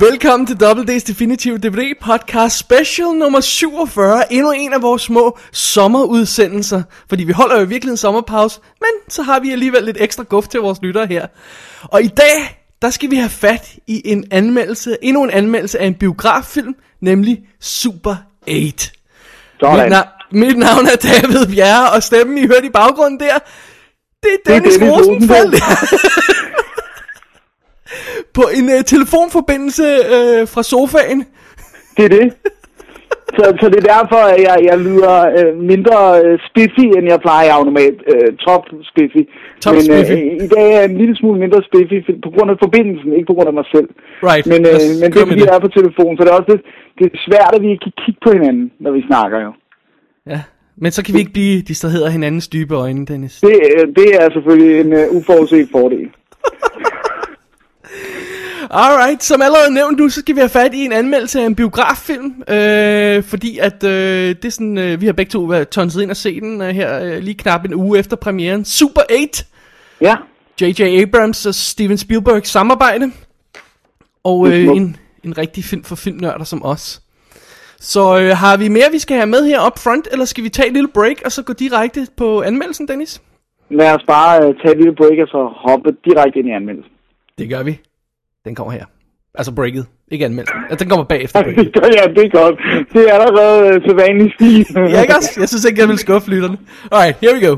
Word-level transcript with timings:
Velkommen 0.00 0.46
til 0.46 0.56
Double 0.60 0.96
D's 0.96 1.04
Definitive 1.06 1.58
DVD 1.58 1.92
Podcast 2.02 2.58
Special 2.58 3.08
nummer 3.08 3.40
47. 3.40 4.32
Endnu 4.32 4.52
en 4.52 4.72
af 4.72 4.82
vores 4.82 5.02
små 5.02 5.38
sommerudsendelser. 5.52 6.82
Fordi 7.08 7.24
vi 7.24 7.32
holder 7.32 7.60
jo 7.60 7.66
virkelig 7.66 7.90
en 7.90 7.96
sommerpause, 7.96 8.60
men 8.80 8.90
så 9.08 9.22
har 9.22 9.40
vi 9.40 9.52
alligevel 9.52 9.84
lidt 9.84 9.96
ekstra 10.00 10.22
guf 10.22 10.48
til 10.48 10.60
vores 10.60 10.78
lyttere 10.82 11.06
her. 11.06 11.26
Og 11.82 12.02
i 12.02 12.06
dag, 12.06 12.62
der 12.82 12.90
skal 12.90 13.10
vi 13.10 13.16
have 13.16 13.30
fat 13.30 13.74
i 13.86 14.02
en 14.04 14.24
anmeldelse, 14.30 14.96
endnu 15.02 15.24
en 15.24 15.30
anmeldelse 15.30 15.78
af 15.78 15.86
en 15.86 15.94
biograffilm, 15.94 16.74
nemlig 17.00 17.38
Super 17.60 18.16
8. 18.48 18.52
Mit, 18.60 18.92
Sådan. 19.60 19.92
na- 19.92 20.28
mit 20.32 20.58
navn 20.58 20.86
er 20.86 20.96
David 20.96 21.46
Bjerre, 21.54 21.90
og 21.90 22.02
stemmen 22.02 22.38
I 22.38 22.46
hørte 22.46 22.66
i 22.66 22.70
baggrunden 22.70 23.20
der, 23.20 23.38
det 24.22 24.30
er 24.46 24.50
Dennis 24.52 24.74
Dennis 24.74 24.92
Rosenfeldt. 24.92 25.54
På 28.36 28.42
en 28.58 28.64
uh, 28.74 28.80
telefonforbindelse 28.94 29.86
uh, 30.16 30.48
fra 30.52 30.62
sofaen. 30.62 31.20
Det 31.96 32.04
er 32.04 32.12
det. 32.18 32.26
Så, 33.36 33.44
så 33.60 33.66
det 33.72 33.78
er 33.82 33.88
derfor, 33.96 34.20
at 34.34 34.40
jeg, 34.48 34.56
jeg 34.70 34.78
lyder 34.88 35.16
øh, 35.38 35.50
mindre 35.72 35.98
øh, 36.24 36.34
spiffy, 36.48 36.86
end 36.96 37.04
jeg 37.12 37.20
plejer. 37.26 37.44
Jeg 37.48 37.64
normalt 37.70 38.00
øh, 38.12 38.28
top 38.46 38.64
spiffy. 38.90 39.22
Top 39.64 39.74
Men 39.74 39.82
spiffy. 39.88 40.18
øh, 40.26 40.44
i 40.44 40.48
dag 40.54 40.64
er 40.72 40.76
jeg 40.78 40.84
en 40.90 40.98
lille 41.02 41.16
smule 41.20 41.38
mindre 41.44 41.60
spiffy 41.68 41.98
på 42.26 42.30
grund 42.34 42.48
af 42.52 42.56
forbindelsen, 42.64 43.10
ikke 43.16 43.28
på 43.30 43.36
grund 43.36 43.48
af 43.52 43.56
mig 43.60 43.66
selv. 43.74 43.88
Right. 44.30 44.46
Men, 44.52 44.60
øh, 44.72 44.80
men 45.00 45.06
det 45.12 45.18
er 45.22 45.28
fordi, 45.32 45.44
jeg 45.48 45.56
er 45.58 45.64
på 45.68 45.74
telefon, 45.78 46.12
så 46.14 46.20
det 46.22 46.30
er 46.30 46.38
også 46.40 46.50
lidt 46.54 46.64
det 46.98 47.04
er 47.06 47.16
svært, 47.28 47.52
at 47.56 47.62
vi 47.64 47.68
ikke 47.72 47.84
kan 47.86 47.96
kigge 48.02 48.20
på 48.26 48.30
hinanden, 48.36 48.66
når 48.80 48.92
vi 48.96 49.02
snakker 49.10 49.38
jo. 49.46 49.50
Ja, 50.32 50.40
men 50.82 50.90
så 50.92 51.00
kan 51.04 51.14
vi 51.14 51.18
ikke 51.18 51.32
blive 51.32 51.62
distraheret 51.62 52.06
af 52.08 52.12
hinandens 52.12 52.48
dybe 52.48 52.74
øjne, 52.74 53.06
Dennis. 53.06 53.40
Det, 53.40 53.58
øh, 53.76 53.86
det 53.98 54.08
er 54.20 54.26
selvfølgelig 54.36 54.80
en 54.80 54.92
øh, 54.92 55.16
uforudset 55.16 55.68
fordel. 55.72 56.08
Alright, 58.78 59.22
som 59.24 59.42
allerede 59.42 59.74
nævnt 59.74 59.98
nu, 59.98 60.08
så 60.08 60.20
skal 60.20 60.34
vi 60.34 60.40
have 60.40 60.48
fat 60.48 60.74
i 60.74 60.84
en 60.84 60.92
anmeldelse 60.92 61.40
af 61.40 61.46
en 61.46 61.54
biograffilm, 61.54 62.42
øh, 62.48 63.22
fordi 63.22 63.58
at 63.58 63.84
øh, 63.84 64.28
det 64.28 64.44
er 64.44 64.50
sådan, 64.50 64.78
øh, 64.78 65.00
vi 65.00 65.06
har 65.06 65.12
begge 65.12 65.30
to 65.30 65.40
været 65.40 65.68
tonset 65.68 66.02
ind 66.02 66.10
og 66.10 66.16
set 66.16 66.42
den 66.42 66.62
øh, 66.62 66.68
her 66.68 67.04
øh, 67.04 67.18
lige 67.18 67.34
knap 67.34 67.64
en 67.64 67.74
uge 67.74 67.98
efter 67.98 68.16
premieren. 68.16 68.64
Super 68.64 69.00
8, 69.22 69.44
Ja, 70.00 70.16
J.J. 70.60 70.80
Abrams 71.02 71.46
og 71.46 71.54
Steven 71.54 71.98
Spielbergs 71.98 72.48
samarbejde, 72.48 73.12
og 74.24 74.48
øh, 74.48 74.64
en, 74.64 74.96
en 75.24 75.38
rigtig 75.38 75.64
film 75.64 75.84
for 75.84 75.96
filmnørder 75.96 76.44
som 76.44 76.64
os. 76.64 77.02
Så 77.80 78.18
øh, 78.18 78.36
har 78.36 78.56
vi 78.56 78.68
mere, 78.68 78.92
vi 78.92 78.98
skal 78.98 79.16
have 79.16 79.26
med 79.26 79.46
her 79.46 79.66
up 79.66 79.78
front, 79.78 80.08
eller 80.12 80.24
skal 80.24 80.44
vi 80.44 80.48
tage 80.48 80.68
et 80.68 80.72
lille 80.72 80.88
break, 80.88 81.16
og 81.24 81.32
så 81.32 81.42
gå 81.42 81.52
direkte 81.52 82.06
på 82.16 82.42
anmeldelsen, 82.42 82.88
Dennis? 82.88 83.22
lad 83.70 83.94
os 83.94 84.02
bare 84.06 84.48
øh, 84.48 84.54
tage 84.54 84.72
et 84.72 84.78
lille 84.78 84.94
break 84.94 85.18
og 85.22 85.28
så 85.28 85.52
hoppe 85.56 85.96
direkte 86.04 86.38
ind 86.38 86.48
i 86.48 86.50
anmeldelsen. 86.50 86.92
Det 87.38 87.48
gør 87.48 87.62
vi. 87.62 87.78
Den 88.46 88.54
kommer 88.54 88.72
her. 88.72 88.84
Altså 89.34 89.52
breaket. 89.52 89.86
Ikke 90.10 90.24
anmeldelsen. 90.24 90.58
Altså, 90.70 90.84
den 90.84 90.88
kommer 90.90 91.04
bagefter 91.04 91.42
breaket. 91.44 91.76
ja, 91.76 92.04
det 92.16 92.24
er 92.24 92.28
godt. 92.40 92.54
Det 92.92 93.10
er 93.10 93.14
allerede 93.14 93.74
øh, 93.74 93.82
til 93.82 93.94
vanlig 93.94 94.32
stil. 94.34 94.66
Ja, 94.92 95.00
ikke 95.02 95.16
også? 95.16 95.30
Jeg 95.40 95.48
synes 95.48 95.64
ikke, 95.64 95.80
jeg 95.80 95.88
vil 95.88 95.98
skuffe 95.98 96.30
lytterne. 96.30 96.58
Alright, 96.92 97.16
here 97.20 97.34
we 97.34 97.46
go. 97.48 97.56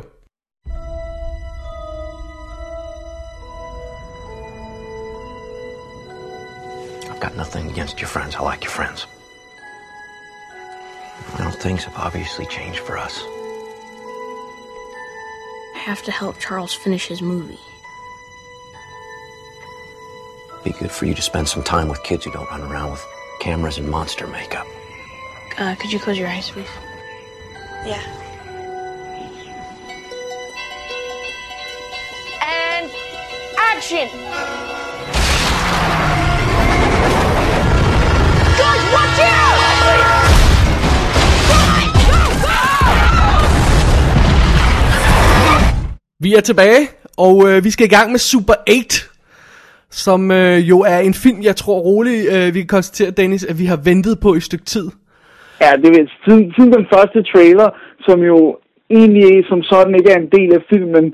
I've 7.10 7.20
got 7.20 7.36
nothing 7.36 7.70
against 7.70 8.00
your 8.00 8.08
friends. 8.08 8.34
I 8.36 8.40
like 8.42 8.62
your 8.64 8.70
friends. 8.70 9.06
Well, 11.38 11.50
things 11.50 11.84
have 11.84 11.96
obviously 11.96 12.46
changed 12.46 12.80
for 12.80 12.96
us. 12.98 13.22
I 15.74 15.78
have 15.90 16.02
to 16.04 16.10
help 16.12 16.38
Charles 16.38 16.74
finish 16.74 17.06
his 17.06 17.22
movie. 17.22 17.58
Be 20.64 20.72
good 20.72 20.90
for 20.90 21.06
you 21.06 21.14
to 21.14 21.22
spend 21.22 21.48
some 21.48 21.62
time 21.62 21.88
with 21.88 22.02
kids 22.02 22.24
who 22.24 22.32
don't 22.32 22.50
run 22.50 22.62
around 22.62 22.90
with 22.90 23.06
cameras 23.40 23.78
and 23.78 23.88
monster 23.88 24.26
makeup. 24.26 24.66
Uh, 25.56 25.74
could 25.76 25.92
you 25.92 25.98
close 25.98 26.18
your 26.18 26.28
eyes, 26.28 26.50
please? 26.50 26.68
Yeah. 27.86 28.02
And 32.42 32.90
action! 33.58 34.08
Guys, 38.58 38.92
watch 38.92 39.20
out! 39.20 39.58
Vi 46.20 46.34
er 46.34 46.40
tilbage, 46.40 46.88
og 47.16 47.48
øh, 47.48 47.64
vi 47.64 47.70
skal 47.70 47.86
i 47.86 47.88
gang 47.88 48.12
med 48.12 48.18
Super 48.18 48.54
8. 48.68 49.07
Som 50.06 50.20
øh, 50.40 50.58
jo 50.70 50.78
er 50.92 50.98
en 51.08 51.16
film, 51.24 51.40
jeg 51.48 51.56
tror 51.56 51.78
roligt, 51.90 52.22
øh, 52.34 52.46
vi 52.54 52.58
kan 52.60 52.74
konstatere, 52.76 53.10
Dennis, 53.20 53.44
at 53.50 53.56
vi 53.62 53.66
har 53.72 53.80
ventet 53.90 54.14
på 54.24 54.28
i 54.34 54.40
et 54.40 54.48
stykke 54.50 54.68
tid. 54.74 54.86
Ja, 55.64 55.70
det 55.82 55.88
er 55.90 56.06
siden, 56.24 56.44
siden 56.54 56.72
den 56.78 56.86
første 56.94 57.18
trailer, 57.32 57.68
som 58.06 58.18
jo 58.30 58.38
egentlig 58.98 59.44
som 59.50 59.60
sådan 59.62 59.94
ikke 59.94 60.10
er 60.14 60.20
en 60.20 60.32
del 60.36 60.50
af 60.58 60.62
filmen, 60.72 61.06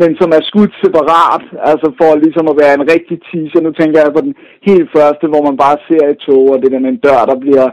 men 0.00 0.10
som 0.20 0.30
er 0.36 0.42
skudt 0.50 0.74
separat, 0.84 1.44
altså 1.70 1.88
for 1.98 2.10
ligesom 2.24 2.46
at 2.52 2.58
være 2.62 2.74
en 2.74 2.88
rigtig 2.94 3.16
teaser. 3.28 3.60
Nu 3.60 3.70
tænker 3.72 3.98
jeg 4.00 4.12
på 4.16 4.22
den 4.26 4.34
helt 4.68 4.88
første, 4.96 5.24
hvor 5.30 5.42
man 5.48 5.56
bare 5.64 5.78
ser 5.88 6.04
et 6.08 6.18
tog, 6.26 6.44
og 6.52 6.58
det 6.62 6.72
der 6.72 6.84
med 6.84 6.92
en 6.92 7.04
dør, 7.06 7.30
der 7.30 7.38
bliver 7.44 7.68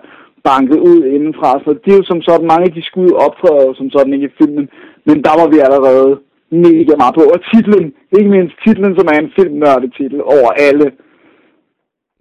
banket 0.50 0.80
ud 0.92 1.00
indenfra. 1.16 1.52
Så 1.66 1.70
det 1.82 1.90
er 1.92 2.00
jo 2.02 2.06
som 2.12 2.22
sådan, 2.28 2.52
mange 2.52 2.66
af 2.68 2.74
de 2.78 2.84
skud 2.90 3.12
optræder 3.26 3.74
som 3.80 3.88
sådan 3.96 4.14
ikke 4.14 4.30
i 4.30 4.38
filmen, 4.40 4.68
men 5.08 5.18
der 5.26 5.34
var 5.40 5.48
vi 5.54 5.58
allerede 5.66 6.12
mega 6.52 6.94
meget 7.02 7.16
på. 7.16 7.24
Og 7.34 7.40
titlen, 7.52 7.86
ikke 8.18 8.30
mindst 8.36 8.56
titlen, 8.66 8.92
som 8.98 9.08
er 9.14 9.18
en 9.20 9.32
filmnørdetitel 9.38 10.22
over 10.22 10.50
alle. 10.68 10.88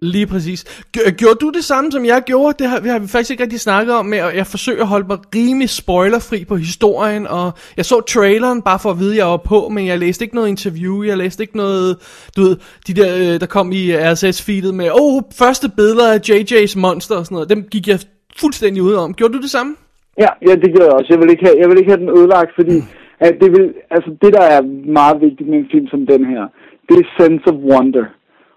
Lige 0.01 0.27
præcis. 0.27 0.83
Gjorde 1.17 1.39
du 1.41 1.49
det 1.49 1.63
samme, 1.63 1.91
som 1.91 2.05
jeg 2.05 2.21
gjorde? 2.25 2.55
Det 2.59 2.67
har, 2.69 2.79
vi 2.81 2.89
har 2.89 2.99
vi 2.99 3.07
faktisk 3.07 3.31
ikke 3.31 3.43
rigtig 3.43 3.59
snakket 3.59 3.95
om, 3.95 4.05
og 4.07 4.35
jeg 4.35 4.47
forsøger 4.47 4.81
at 4.81 4.87
holde 4.87 5.07
mig 5.07 5.17
rimelig 5.35 5.69
spoilerfri 5.69 6.45
på 6.45 6.55
historien, 6.55 7.27
og 7.27 7.51
jeg 7.77 7.85
så 7.85 8.01
traileren 8.01 8.61
bare 8.61 8.79
for 8.79 8.91
at 8.91 8.99
vide, 8.99 9.11
at 9.11 9.17
jeg 9.17 9.25
var 9.25 9.37
på, 9.37 9.69
men 9.69 9.87
jeg 9.87 9.99
læste 9.99 10.23
ikke 10.25 10.35
noget 10.35 10.49
interview, 10.49 11.03
jeg 11.03 11.17
læste 11.17 11.43
ikke 11.43 11.57
noget, 11.57 11.97
du 12.35 12.41
ved, 12.41 12.57
de 12.87 12.93
der, 12.93 13.09
øh, 13.17 13.39
der 13.39 13.45
kom 13.45 13.71
i 13.71 13.91
RSS-feedet 13.91 14.73
med, 14.73 14.91
åh, 14.91 15.15
oh, 15.15 15.21
første 15.39 15.67
billeder 15.75 16.13
af 16.13 16.19
JJ's 16.29 16.79
monster 16.79 17.15
og 17.15 17.25
sådan 17.25 17.35
noget, 17.35 17.49
dem 17.49 17.63
gik 17.71 17.87
jeg 17.87 17.99
fuldstændig 18.41 18.83
ud 18.83 18.93
om. 18.93 19.13
Gjorde 19.13 19.33
du 19.33 19.41
det 19.41 19.49
samme? 19.49 19.75
Ja, 20.17 20.29
ja, 20.47 20.55
det 20.55 20.69
gør 20.75 20.83
jeg 20.85 20.93
også. 20.93 21.07
Jeg 21.09 21.19
vil 21.21 21.29
ikke 21.29 21.45
have, 21.45 21.57
jeg 21.61 21.69
vil 21.69 21.77
ikke 21.77 21.91
have 21.91 22.01
den 22.03 22.17
ødelagt, 22.17 22.51
fordi 22.55 22.77
at 23.19 23.33
det, 23.41 23.51
vil, 23.51 23.73
altså 23.91 24.09
det, 24.21 24.33
der 24.33 24.41
er 24.55 24.61
meget 24.99 25.21
vigtigt 25.21 25.49
med 25.49 25.57
en 25.57 25.69
film 25.71 25.87
som 25.87 26.05
den 26.05 26.25
her, 26.25 26.43
det 26.89 26.97
er 26.99 27.07
sense 27.19 27.47
of 27.51 27.57
wonder. 27.71 28.05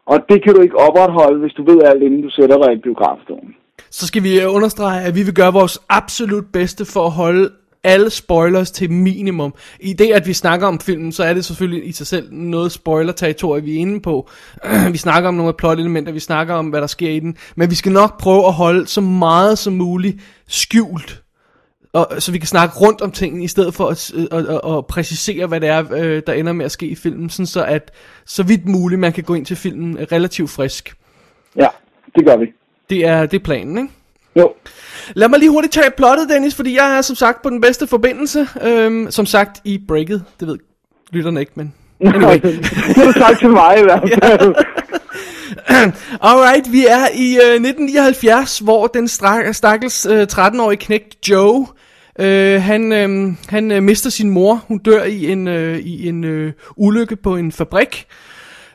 Og 0.06 0.18
det 0.28 0.44
kan 0.44 0.54
du 0.54 0.60
ikke 0.60 0.78
opretholde, 0.78 1.40
hvis 1.40 1.52
du 1.52 1.64
ved 1.64 1.82
alt, 1.82 2.02
inden 2.02 2.22
du 2.22 2.30
sætter 2.30 2.56
dig 2.62 2.72
i 2.72 2.80
biografstolen. 2.86 3.54
Så 3.90 4.06
skal 4.06 4.22
vi 4.22 4.40
øh, 4.40 4.54
understrege, 4.54 5.00
at 5.06 5.14
vi 5.14 5.22
vil 5.22 5.34
gøre 5.34 5.52
vores 5.52 5.78
absolut 5.88 6.46
bedste 6.52 6.84
for 6.84 7.06
at 7.06 7.10
holde 7.10 7.50
alle 7.84 8.10
spoilers 8.10 8.70
til 8.70 8.90
minimum. 8.90 9.54
I 9.80 9.92
det, 9.92 10.12
at 10.12 10.26
vi 10.26 10.32
snakker 10.32 10.66
om 10.66 10.80
filmen, 10.80 11.12
så 11.12 11.24
er 11.24 11.34
det 11.34 11.44
selvfølgelig 11.44 11.88
i 11.88 11.92
sig 11.92 12.06
selv 12.06 12.32
noget 12.32 12.72
spoiler-territorie, 12.72 13.62
vi 13.62 13.76
er 13.76 13.80
inde 13.80 14.00
på. 14.00 14.28
vi 14.92 14.98
snakker 14.98 15.28
om 15.28 15.34
nogle 15.34 15.52
plot-elementer, 15.52 16.12
vi 16.12 16.18
snakker 16.18 16.54
om, 16.54 16.66
hvad 16.66 16.80
der 16.80 16.86
sker 16.86 17.10
i 17.10 17.20
den. 17.20 17.36
Men 17.56 17.70
vi 17.70 17.74
skal 17.74 17.92
nok 17.92 18.20
prøve 18.20 18.46
at 18.46 18.52
holde 18.52 18.86
så 18.86 19.00
meget 19.00 19.58
som 19.58 19.72
muligt 19.72 20.16
skjult. 20.48 21.22
Og, 21.92 22.06
så 22.18 22.32
vi 22.32 22.38
kan 22.38 22.46
snakke 22.46 22.78
rundt 22.78 23.00
om 23.00 23.12
tingene, 23.12 23.44
i 23.44 23.48
stedet 23.48 23.74
for 23.74 23.88
at, 23.88 24.12
at, 24.32 24.46
at, 24.46 24.76
at 24.76 24.86
præcisere, 24.86 25.46
hvad 25.46 25.60
det 25.60 25.68
er, 25.68 25.92
øh, 25.92 26.22
der 26.26 26.32
ender 26.32 26.52
med 26.52 26.64
at 26.64 26.72
ske 26.72 26.86
i 26.86 26.94
filmen. 26.94 27.30
Sådan 27.30 27.46
så 27.46 27.64
at 27.64 27.92
så 28.26 28.42
vidt 28.42 28.66
muligt, 28.66 29.00
man 29.00 29.12
kan 29.12 29.24
gå 29.24 29.34
ind 29.34 29.46
til 29.46 29.56
filmen 29.56 29.98
relativt 30.12 30.50
frisk. 30.50 30.94
Ja, 31.56 31.68
det 32.16 32.24
gør 32.26 32.36
vi. 32.36 32.46
Det 32.90 33.06
er, 33.06 33.26
det 33.26 33.38
er 33.40 33.44
planen, 33.44 33.78
ikke? 33.78 33.90
Jo. 34.36 34.52
Lad 35.14 35.28
mig 35.28 35.38
lige 35.38 35.50
hurtigt 35.50 35.72
tage 35.72 35.90
plottet, 35.96 36.28
Dennis, 36.28 36.54
fordi 36.54 36.76
jeg 36.76 36.96
er 36.96 37.02
som 37.02 37.16
sagt 37.16 37.42
på 37.42 37.50
den 37.50 37.60
bedste 37.60 37.86
forbindelse. 37.86 38.48
Øhm, 38.62 39.10
som 39.10 39.26
sagt 39.26 39.60
i 39.64 39.84
breaket, 39.88 40.24
det 40.40 40.48
ved 40.48 40.58
lytterne 41.10 41.40
ikke, 41.40 41.52
men 41.54 41.74
anyway. 42.00 42.40
det 42.40 42.96
har 42.96 43.04
du 43.04 43.12
sagt 43.12 43.38
til 43.38 43.50
mig 43.50 43.78
i 43.78 43.82
hvert 43.82 44.10
fald. 44.22 44.54
Alright, 46.28 46.72
vi 46.72 46.86
er 46.86 47.06
i 47.14 47.34
øh, 47.34 47.54
1979, 47.54 48.58
hvor 48.58 48.86
den 48.86 49.08
stakkels 49.08 50.06
øh, 50.06 50.26
13-årige 50.32 50.76
knægt 50.76 51.28
Joe, 51.28 51.66
øh, 52.18 52.62
han, 52.62 52.92
øh, 52.92 53.32
han 53.48 53.70
øh, 53.70 53.82
mister 53.82 54.10
sin 54.10 54.30
mor. 54.30 54.64
Hun 54.68 54.78
dør 54.78 55.04
i 55.04 55.32
en, 55.32 55.48
øh, 55.48 55.78
i 55.78 56.08
en 56.08 56.24
øh, 56.24 56.52
ulykke 56.76 57.16
på 57.16 57.36
en 57.36 57.52
fabrik. 57.52 58.06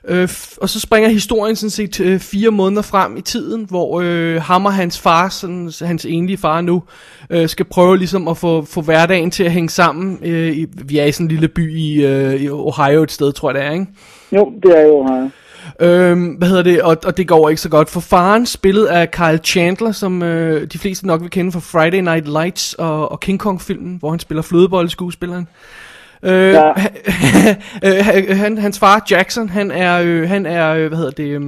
Øh, 0.07 0.29
og 0.61 0.69
så 0.69 0.79
springer 0.79 1.09
historien 1.09 1.55
sådan 1.55 1.69
set 1.69 1.99
øh, 1.99 2.19
fire 2.19 2.51
måneder 2.51 2.81
frem 2.81 3.17
i 3.17 3.21
tiden, 3.21 3.65
hvor 3.69 4.01
øh, 4.03 4.41
ham 4.41 4.65
og 4.65 4.73
hans 4.73 4.99
far, 4.99 5.29
sådan, 5.29 5.71
hans 5.81 6.05
enlige 6.05 6.37
far 6.37 6.61
nu, 6.61 6.83
øh, 7.29 7.49
skal 7.49 7.65
prøve 7.65 7.97
ligesom 7.97 8.27
at 8.27 8.37
få, 8.37 8.65
få 8.65 8.81
hverdagen 8.81 9.31
til 9.31 9.43
at 9.43 9.51
hænge 9.51 9.69
sammen. 9.69 10.19
Øh, 10.21 10.57
i, 10.57 10.65
vi 10.85 10.97
er 10.97 11.05
i 11.05 11.11
sådan 11.11 11.25
en 11.25 11.31
lille 11.31 11.47
by 11.47 11.77
i, 11.77 12.05
øh, 12.05 12.33
i 12.33 12.49
Ohio 12.49 13.03
et 13.03 13.11
sted, 13.11 13.33
tror 13.33 13.49
jeg 13.49 13.55
det 13.55 13.67
er, 13.67 13.71
ikke? 13.71 13.85
Jo, 14.31 14.53
det 14.63 14.77
er 14.77 14.81
jo 14.81 14.93
Ohio. 14.93 15.29
Øhm, 15.79 16.25
hvad 16.25 16.47
hedder 16.47 16.63
det, 16.63 16.81
og, 16.81 16.97
og 17.05 17.17
det 17.17 17.27
går 17.27 17.49
ikke 17.49 17.61
så 17.61 17.69
godt. 17.69 17.89
For 17.89 17.99
faren, 17.99 18.45
spillet 18.45 18.85
af 18.85 19.11
Kyle 19.11 19.39
Chandler, 19.43 19.91
som 19.91 20.23
øh, 20.23 20.67
de 20.67 20.77
fleste 20.77 21.07
nok 21.07 21.21
vil 21.21 21.29
kende 21.29 21.51
fra 21.51 21.59
Friday 21.59 21.99
Night 21.99 22.27
Lights 22.27 22.73
og, 22.73 23.11
og 23.11 23.19
King 23.19 23.39
Kong-filmen, 23.39 23.97
hvor 23.99 24.09
han 24.09 24.19
spiller 24.19 24.41
flødebolleskuespilleren. 24.41 25.47
Øh, 26.23 26.53
Ja. 26.53 26.69
øh, 27.85 28.05
han, 28.37 28.57
hans 28.57 28.79
far 28.79 29.05
Jackson, 29.11 29.49
han 29.49 29.71
er, 29.71 30.01
øh, 30.05 30.29
han 30.29 30.45
er 30.45 30.73
øh, 30.73 30.87
hvad 30.87 30.97
hedder 30.97 31.11
det, 31.11 31.41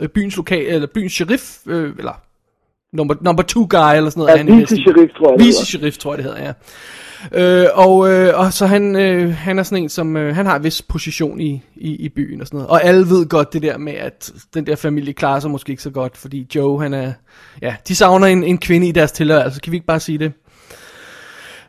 øh, 0.00 0.08
byens 0.08 0.36
lokal, 0.36 0.66
eller 0.66 0.88
byens 0.94 1.12
sheriff, 1.12 1.42
øh, 1.66 1.92
eller 1.98 2.20
number, 2.92 3.14
number 3.20 3.42
two 3.42 3.66
guy, 3.70 3.96
eller 3.96 4.10
sådan 4.10 4.20
noget. 4.20 4.34
Ja, 4.36 4.54
er 4.54 4.60
vice-sheriff, 4.60 5.18
tror 5.18 5.30
jeg, 5.30 5.38
det 5.38 5.46
Vice 5.46 5.66
sheriff, 5.66 5.96
tror 5.96 6.12
jeg 6.12 6.18
det 6.18 6.24
hedder, 6.24 6.44
ja. 6.44 6.52
Øh, 7.32 7.66
og, 7.74 8.12
øh, 8.12 8.38
og 8.38 8.52
så 8.52 8.66
han, 8.66 8.96
øh, 8.96 9.34
han 9.34 9.58
er 9.58 9.62
sådan 9.62 9.82
en, 9.82 9.88
som, 9.88 10.16
øh, 10.16 10.34
han 10.34 10.46
har 10.46 10.56
en 10.56 10.64
vis 10.64 10.82
position 10.82 11.40
i, 11.40 11.62
i, 11.76 11.96
i 11.96 12.08
byen 12.08 12.40
og 12.40 12.46
sådan 12.46 12.56
noget. 12.56 12.70
Og 12.70 12.84
alle 12.84 13.08
ved 13.08 13.26
godt 13.26 13.52
det 13.52 13.62
der 13.62 13.78
med, 13.78 13.92
at 13.92 14.32
den 14.54 14.66
der 14.66 14.76
familie 14.76 15.12
klarer 15.12 15.40
sig 15.40 15.50
måske 15.50 15.70
ikke 15.70 15.82
så 15.82 15.90
godt, 15.90 16.16
fordi 16.16 16.46
Joe, 16.54 16.82
han 16.82 16.94
er, 16.94 17.12
ja, 17.62 17.74
de 17.88 17.96
savner 17.96 18.26
en, 18.26 18.44
en 18.44 18.58
kvinde 18.58 18.88
i 18.88 18.92
deres 18.92 19.12
tilværelse, 19.12 19.60
kan 19.60 19.70
vi 19.70 19.76
ikke 19.76 19.86
bare 19.86 20.00
sige 20.00 20.18
det? 20.18 20.32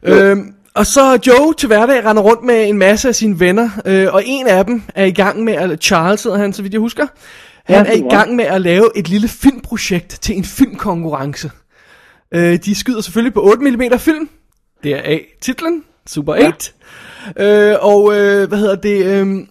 Øhm, 0.04 0.54
og 0.74 0.86
så 0.86 1.20
Joe 1.28 1.54
til 1.54 1.68
hverdag 1.68 2.06
render 2.06 2.24
rundt 2.24 2.44
med 2.44 2.70
en 2.70 2.78
masse 2.78 3.08
af 3.08 3.16
sine 3.16 3.40
venner, 3.40 3.70
øh, 3.86 4.08
og 4.14 4.24
en 4.26 4.48
af 4.48 4.66
dem 4.66 4.84
er 4.96 5.06
i 5.06 5.12
gang 5.12 5.44
med, 5.44 5.54
at 5.54 5.84
Charles 5.84 6.24
hedder 6.24 6.38
han, 6.38 6.54
så 6.54 6.62
vidt 6.62 6.74
jeg 6.74 6.80
husker, 6.80 7.08
han 7.66 7.86
er 7.86 7.94
i 7.94 8.10
gang 8.10 8.36
med 8.36 8.46
at 8.46 8.62
lave 8.62 8.90
et 8.96 9.10
lille 9.10 9.28
filmprojekt 9.28 10.20
til 10.22 10.38
en 10.38 10.44
filmkonkurrence. 10.44 11.52
Øh, 12.34 12.60
de 12.66 12.76
skyder 12.76 13.02
selvfølgelig 13.02 13.34
på 13.34 13.40
8mm 13.40 13.98
film, 13.98 14.30
det 14.84 14.94
er 14.94 15.02
A 15.04 15.20
titlen, 15.42 15.84
Super 16.08 16.34
8. 16.34 16.72
Ja. 17.38 17.72
Øh, 17.72 17.78
og 17.82 18.16
øh, 18.16 18.48
hvad 18.48 18.58
hedder 18.58 18.76
det, 18.76 19.06
øh, 19.06 19.48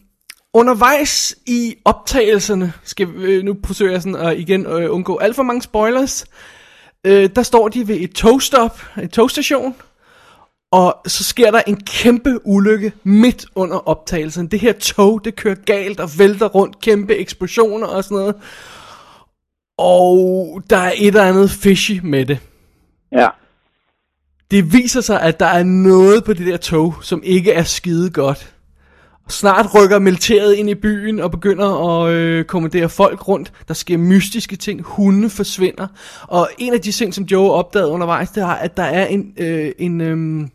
undervejs 0.55 1.37
i 1.47 1.77
optagelserne, 1.85 2.73
skal 2.85 3.09
vi, 3.15 3.25
øh, 3.25 3.45
nu 3.45 3.57
forsøger 3.67 3.93
jeg 3.93 4.03
sådan 4.03 4.21
at 4.21 4.39
igen 4.39 4.67
øh, 4.67 4.95
undgå 4.95 5.17
alt 5.17 5.37
for 5.37 5.43
mange 5.43 5.63
spoilers, 5.63 6.27
øh, 7.05 7.31
der 7.37 7.43
står 7.43 7.69
de 7.69 7.89
ved 7.89 7.97
et 7.97 8.13
togstop, 8.13 8.83
et 9.03 9.11
togstation, 9.11 9.75
og 10.73 10.97
så 11.07 11.25
sker 11.25 11.51
der 11.51 11.63
en 11.67 11.77
kæmpe 11.77 12.47
ulykke 12.47 12.93
midt 13.03 13.47
under 13.55 13.89
optagelsen. 13.89 14.47
Det 14.47 14.61
her 14.61 14.73
tog, 14.73 15.25
det 15.25 15.37
kører 15.37 15.55
galt 15.55 16.01
og 16.01 16.09
vælter 16.19 16.49
rundt, 16.49 16.81
kæmpe 16.81 17.17
eksplosioner 17.17 17.87
og 17.87 18.05
sådan 18.05 18.17
noget. 18.17 18.35
Og 19.79 20.63
der 20.71 20.77
er 20.77 20.93
et 20.97 21.07
eller 21.07 21.25
andet 21.25 21.51
fishy 21.51 22.01
med 22.03 22.27
det. 22.27 22.39
Ja. 23.13 23.29
Det 24.51 24.73
viser 24.73 25.01
sig, 25.01 25.21
at 25.21 25.41
der 25.41 25.47
er 25.47 25.63
noget 25.63 26.25
på 26.25 26.33
det 26.33 26.47
der 26.47 26.57
tog, 26.57 26.95
som 27.03 27.23
ikke 27.25 27.53
er 27.53 27.63
skide 27.63 28.11
godt. 28.11 28.55
Snart 29.29 29.75
rykker 29.75 29.99
militæret 29.99 30.55
ind 30.55 30.71
i 30.71 30.75
byen 30.75 31.21
og 31.21 31.31
begynder 31.31 32.01
at 32.01 32.13
øh, 32.13 32.45
kommandere 32.45 32.89
folk 32.89 33.29
rundt. 33.29 33.53
Der 33.69 33.75
sker 33.75 33.99
mystiske 33.99 34.57
ting. 34.57 34.83
Hunde 34.83 35.31
forsvinder. 35.31 35.87
Og 36.23 36.49
en 36.59 36.73
af 36.73 36.81
de 36.81 36.93
ting, 36.93 37.15
som 37.15 37.25
Joe 37.25 37.53
opdagede 37.53 37.91
undervejs, 37.91 38.31
det 38.31 38.43
er, 38.43 38.47
at 38.47 38.77
der 38.77 38.83
er 38.83 39.07
en... 39.07 39.33
Øh, 39.37 39.73
en 39.79 40.01
øh, 40.01 40.49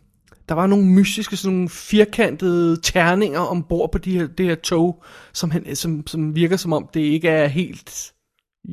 der 0.50 0.56
var 0.56 0.68
nogle 0.68 0.86
mystiske, 0.86 1.38
sådan 1.38 1.56
nogle 1.56 1.70
firkantede 1.70 2.82
terninger 2.82 3.40
ombord 3.40 3.92
på 3.92 3.98
de 3.98 4.20
her, 4.20 4.28
det 4.28 4.46
her 4.46 4.56
tog, 4.56 5.04
som, 5.34 5.52
han, 5.52 5.76
som, 5.76 6.08
som 6.08 6.36
virker 6.36 6.58
som 6.58 6.74
om 6.74 6.90
det 6.94 7.00
ikke 7.00 7.30
er 7.30 7.48
helt 7.48 8.14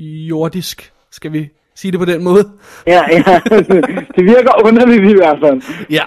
jordisk. 0.00 0.92
Skal 1.10 1.32
vi 1.32 1.48
sige 1.74 1.92
det 1.92 1.98
på 1.98 2.04
den 2.04 2.24
måde? 2.24 2.48
Ja, 2.86 3.02
ja. 3.10 3.40
det 4.16 4.24
virker 4.24 4.64
underligt 4.64 5.10
i 5.10 5.14
hvert 5.14 5.38
fald. 5.42 5.62
Ja. 5.90 6.04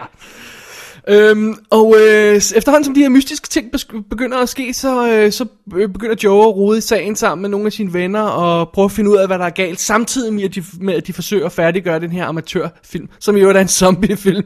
Øhm, 1.07 1.55
og 1.69 1.95
øh, 1.99 2.35
efterhånden 2.35 2.83
som 2.83 2.93
de 2.93 3.01
her 3.01 3.09
mystiske 3.09 3.47
ting 3.47 3.71
begynder 4.09 4.37
at 4.37 4.49
ske, 4.49 4.73
så, 4.73 5.11
øh, 5.11 5.31
så 5.31 5.45
øh, 5.75 5.89
begynder 5.89 6.15
Joe 6.23 6.47
at 6.47 6.55
rode 6.55 6.77
i 6.77 6.81
sagen 6.81 7.15
sammen 7.15 7.41
med 7.41 7.49
nogle 7.49 7.65
af 7.65 7.71
sine 7.71 7.93
venner 7.93 8.21
og 8.21 8.69
prøve 8.73 8.85
at 8.85 8.91
finde 8.91 9.09
ud 9.09 9.15
af, 9.15 9.27
hvad 9.27 9.39
der 9.39 9.45
er 9.45 9.49
galt, 9.49 9.79
samtidig 9.79 10.33
med, 10.33 10.43
at 10.43 10.55
de, 10.55 10.63
med, 10.79 10.93
at 10.93 11.07
de 11.07 11.13
forsøger 11.13 11.45
at 11.45 11.51
færdiggøre 11.51 11.99
den 11.99 12.11
her 12.11 12.25
amatørfilm, 12.25 13.09
som 13.19 13.37
jo 13.37 13.49
er 13.49 13.59
en 13.59 13.67
zombiefilm, 13.67 14.45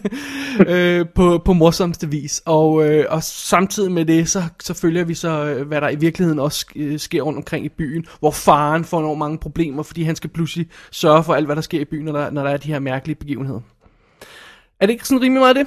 øh, 0.68 1.06
på, 1.14 1.42
på 1.44 1.52
morsomste 1.52 2.10
vis. 2.10 2.42
Og, 2.44 2.88
øh, 2.88 3.06
og 3.08 3.22
samtidig 3.22 3.92
med 3.92 4.04
det, 4.04 4.28
så, 4.28 4.42
så 4.62 4.74
følger 4.74 5.04
vi 5.04 5.14
så, 5.14 5.44
øh, 5.44 5.66
hvad 5.66 5.80
der 5.80 5.88
i 5.88 5.96
virkeligheden 5.96 6.38
også 6.38 6.66
øh, 6.76 6.98
sker 6.98 7.22
rundt 7.22 7.36
omkring 7.36 7.64
i 7.64 7.68
byen, 7.68 8.04
hvor 8.20 8.30
faren 8.30 8.84
får 8.84 8.98
enormt 8.98 9.18
mange 9.18 9.38
problemer, 9.38 9.82
fordi 9.82 10.02
han 10.02 10.16
skal 10.16 10.30
pludselig 10.30 10.66
sørge 10.90 11.24
for 11.24 11.34
alt, 11.34 11.46
hvad 11.46 11.56
der 11.56 11.62
sker 11.62 11.80
i 11.80 11.84
byen, 11.84 12.04
når 12.04 12.12
der, 12.12 12.30
når 12.30 12.42
der 12.42 12.50
er 12.50 12.56
de 12.56 12.68
her 12.68 12.78
mærkelige 12.78 13.16
begivenheder. 13.16 13.60
Er 14.82 14.86
det 14.86 14.92
ikke 14.92 15.08
sådan 15.08 15.22
rimelig 15.22 15.40
meget 15.40 15.56
det? 15.60 15.66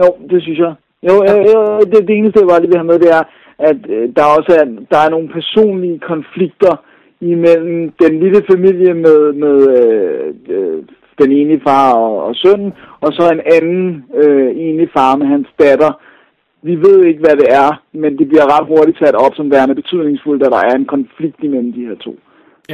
Jo, 0.00 0.08
det 0.30 0.42
synes 0.42 0.58
jeg. 0.58 0.74
Jo, 1.08 1.14
ja. 1.28 1.34
øh, 1.38 1.80
det, 1.90 2.08
det 2.08 2.14
eneste, 2.16 2.40
jeg 2.40 2.48
bare 2.48 2.60
lige 2.60 2.70
vil 2.70 2.80
have 2.82 2.90
med, 2.92 2.98
det 2.98 3.10
er, 3.18 3.24
at 3.70 3.80
øh, 3.88 4.08
der 4.16 4.24
også 4.36 4.50
er, 4.60 4.64
der 4.92 4.98
er 5.04 5.10
nogle 5.10 5.28
personlige 5.28 5.98
konflikter 5.98 6.74
imellem 7.20 7.92
den 8.02 8.12
lille 8.20 8.42
familie 8.50 8.94
med, 8.94 9.32
med 9.32 9.56
øh, 9.78 10.34
øh, 10.56 10.82
den 11.20 11.32
ene 11.32 11.60
far 11.66 11.92
og, 11.94 12.24
og 12.26 12.34
sønnen, 12.34 12.72
og 13.00 13.12
så 13.12 13.22
en 13.32 13.42
anden 13.56 14.04
øh, 14.22 14.50
ene 14.56 14.88
far 14.96 15.16
med 15.16 15.26
hans 15.26 15.48
datter. 15.58 15.92
Vi 16.62 16.74
ved 16.76 17.04
ikke, 17.04 17.20
hvad 17.20 17.36
det 17.36 17.48
er, 17.62 17.82
men 17.92 18.18
det 18.18 18.28
bliver 18.28 18.46
ret 18.54 18.66
hurtigt 18.66 18.98
sat 18.98 19.14
op 19.14 19.34
som 19.34 19.50
værende 19.50 19.74
betydningsfuldt, 19.74 20.42
at 20.42 20.52
der 20.52 20.62
er 20.70 20.74
en 20.76 20.92
konflikt 20.96 21.40
imellem 21.42 21.72
de 21.72 21.86
her 21.86 21.94
to. 21.94 22.14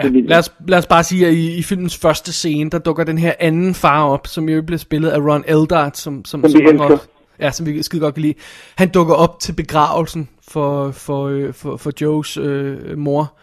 Ja, 0.04 0.10
lad 0.24 0.38
os, 0.38 0.52
lad 0.68 0.78
os 0.78 0.86
bare 0.86 1.04
sige, 1.04 1.26
at 1.26 1.34
i, 1.34 1.54
i 1.56 1.62
filmens 1.62 1.96
første 1.96 2.32
scene, 2.32 2.70
der 2.70 2.78
dukker 2.78 3.04
den 3.04 3.18
her 3.18 3.32
anden 3.40 3.74
far 3.74 4.04
op, 4.04 4.26
som 4.26 4.48
jo 4.48 4.62
bliver 4.62 4.78
spillet 4.78 5.08
af 5.10 5.18
Ron 5.18 5.44
Eldard, 5.46 5.90
som, 5.94 6.24
som, 6.24 6.42
Som 6.50 6.60
vi 6.60 6.64
elsker. 6.66 6.84
også- 6.84 7.06
ja, 7.40 7.50
som 7.50 7.66
vi 7.66 7.82
skide 7.82 8.00
godt 8.00 8.14
kan 8.14 8.22
lide. 8.22 8.34
Han 8.76 8.88
dukker 8.88 9.14
op 9.14 9.40
til 9.40 9.52
begravelsen 9.52 10.28
for, 10.48 10.90
for, 10.90 11.26
øh, 11.26 11.54
for, 11.54 11.76
for 11.76 11.92
Joes 12.00 12.36
øh, 12.36 12.98
mor, 12.98 13.34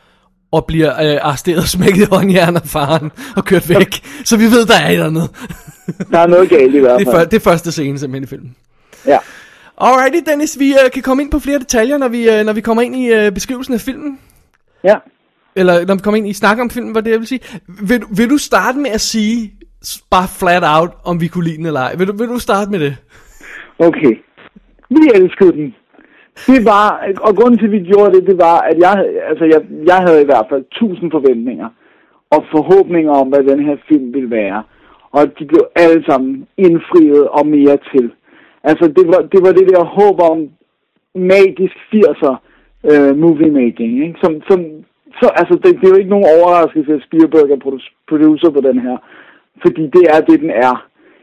og 0.51 0.65
bliver 0.65 0.89
øh, 1.13 1.19
arresteret 1.21 1.57
og 1.59 1.67
smækket 1.77 2.01
i 2.01 2.05
håndjern 2.11 2.55
af 2.55 2.61
faren, 2.65 3.11
og 3.35 3.45
kørt 3.45 3.69
væk. 3.69 4.01
Så 4.25 4.37
vi 4.37 4.43
ved, 4.45 4.65
der 4.65 4.75
er 4.75 4.87
et 4.87 4.93
eller 4.93 5.05
andet. 5.05 5.29
Der 6.11 6.19
er 6.19 6.27
noget 6.27 6.49
galt 6.49 6.75
i 6.75 6.79
hvert 6.79 6.99
Det 6.99 7.07
er, 7.07 7.11
fald. 7.11 7.21
for, 7.25 7.29
det 7.29 7.35
er 7.37 7.43
første 7.43 7.71
scene 7.71 7.99
simpelthen 7.99 8.23
i 8.23 8.27
filmen. 8.27 8.55
Ja. 9.07 9.17
Alrighty, 9.77 10.29
Dennis, 10.29 10.59
vi 10.59 10.71
øh, 10.71 10.91
kan 10.93 11.01
komme 11.03 11.23
ind 11.23 11.31
på 11.31 11.39
flere 11.39 11.59
detaljer, 11.59 11.97
når 11.97 12.07
vi, 12.07 12.29
øh, 12.29 12.45
når 12.45 12.53
vi 12.53 12.61
kommer 12.61 12.83
ind 12.83 12.95
i 12.95 13.07
øh, 13.07 13.31
beskrivelsen 13.31 13.73
af 13.73 13.81
filmen. 13.81 14.19
ja. 14.83 14.95
Eller 15.55 15.85
når 15.87 15.95
vi 15.95 16.01
kommer 16.03 16.17
ind 16.17 16.27
i 16.27 16.33
snak 16.33 16.59
om 16.59 16.69
filmen, 16.69 16.91
hvad 16.91 17.03
det 17.03 17.11
jeg 17.11 17.19
vil 17.19 17.27
sige. 17.27 17.43
Vil, 17.89 18.01
vil 18.17 18.29
du 18.29 18.37
starte 18.37 18.77
med 18.79 18.89
at 18.89 19.01
sige, 19.01 19.51
bare 20.11 20.27
flat 20.39 20.63
out, 20.75 20.91
om 21.09 21.21
vi 21.21 21.27
kunne 21.27 21.47
lide 21.47 21.57
den 21.57 21.65
eller 21.65 21.79
ej? 21.79 21.95
Vil 21.97 22.07
du, 22.07 22.13
vil 22.17 22.27
du 22.27 22.39
starte 22.39 22.71
med 22.71 22.79
det? 22.79 22.93
Okay. 23.79 24.13
Vi 24.89 25.03
elskede 25.15 25.51
den. 25.51 25.75
Det 26.47 26.65
var, 26.65 26.87
og 27.21 27.35
grunden 27.35 27.57
til, 27.59 27.65
at 27.65 27.71
vi 27.71 27.79
gjorde 27.91 28.11
det, 28.15 28.27
det 28.27 28.37
var, 28.37 28.57
at 28.69 28.77
jeg, 28.85 29.05
altså 29.29 29.45
jeg, 29.53 29.61
jeg 29.91 29.99
havde 30.05 30.21
i 30.21 30.29
hvert 30.31 30.47
fald 30.49 30.63
tusind 30.79 31.11
forventninger 31.11 31.69
og 32.29 32.41
forhåbninger 32.55 33.11
om, 33.11 33.27
hvad 33.27 33.43
den 33.43 33.65
her 33.67 33.77
film 33.89 34.13
ville 34.13 34.31
være. 34.31 34.63
Og 35.11 35.39
de 35.39 35.45
blev 35.45 35.63
alle 35.75 36.03
sammen 36.09 36.47
indfriet 36.57 37.27
og 37.27 37.47
mere 37.47 37.77
til. 37.93 38.11
Altså, 38.63 38.85
det 38.97 39.05
var 39.07 39.21
det, 39.31 39.39
var 39.45 39.51
det 39.51 39.69
der 39.69 39.83
håb 39.99 40.17
om 40.31 40.39
magisk 41.15 41.75
80'er 41.93 42.35
øh, 42.91 43.17
movie 43.17 43.51
making, 43.51 43.91
ikke? 44.05 44.19
Som, 44.23 44.41
som, 44.49 44.59
så, 45.19 45.25
altså, 45.39 45.53
det, 45.63 45.69
det 45.79 45.85
er 45.85 45.93
jo 45.93 46.01
ikke 46.01 46.15
nogen 46.15 46.31
overraskelse, 46.35 46.93
at 46.93 47.05
Spielberg 47.07 47.49
er 47.55 47.63
produ- 47.65 47.95
producer 48.09 48.49
på 48.57 48.61
den 48.67 48.77
her. 48.85 48.97
Fordi 49.63 49.83
det 49.95 50.03
er 50.15 50.19
det, 50.29 50.37
den 50.45 50.51
er. 50.67 50.75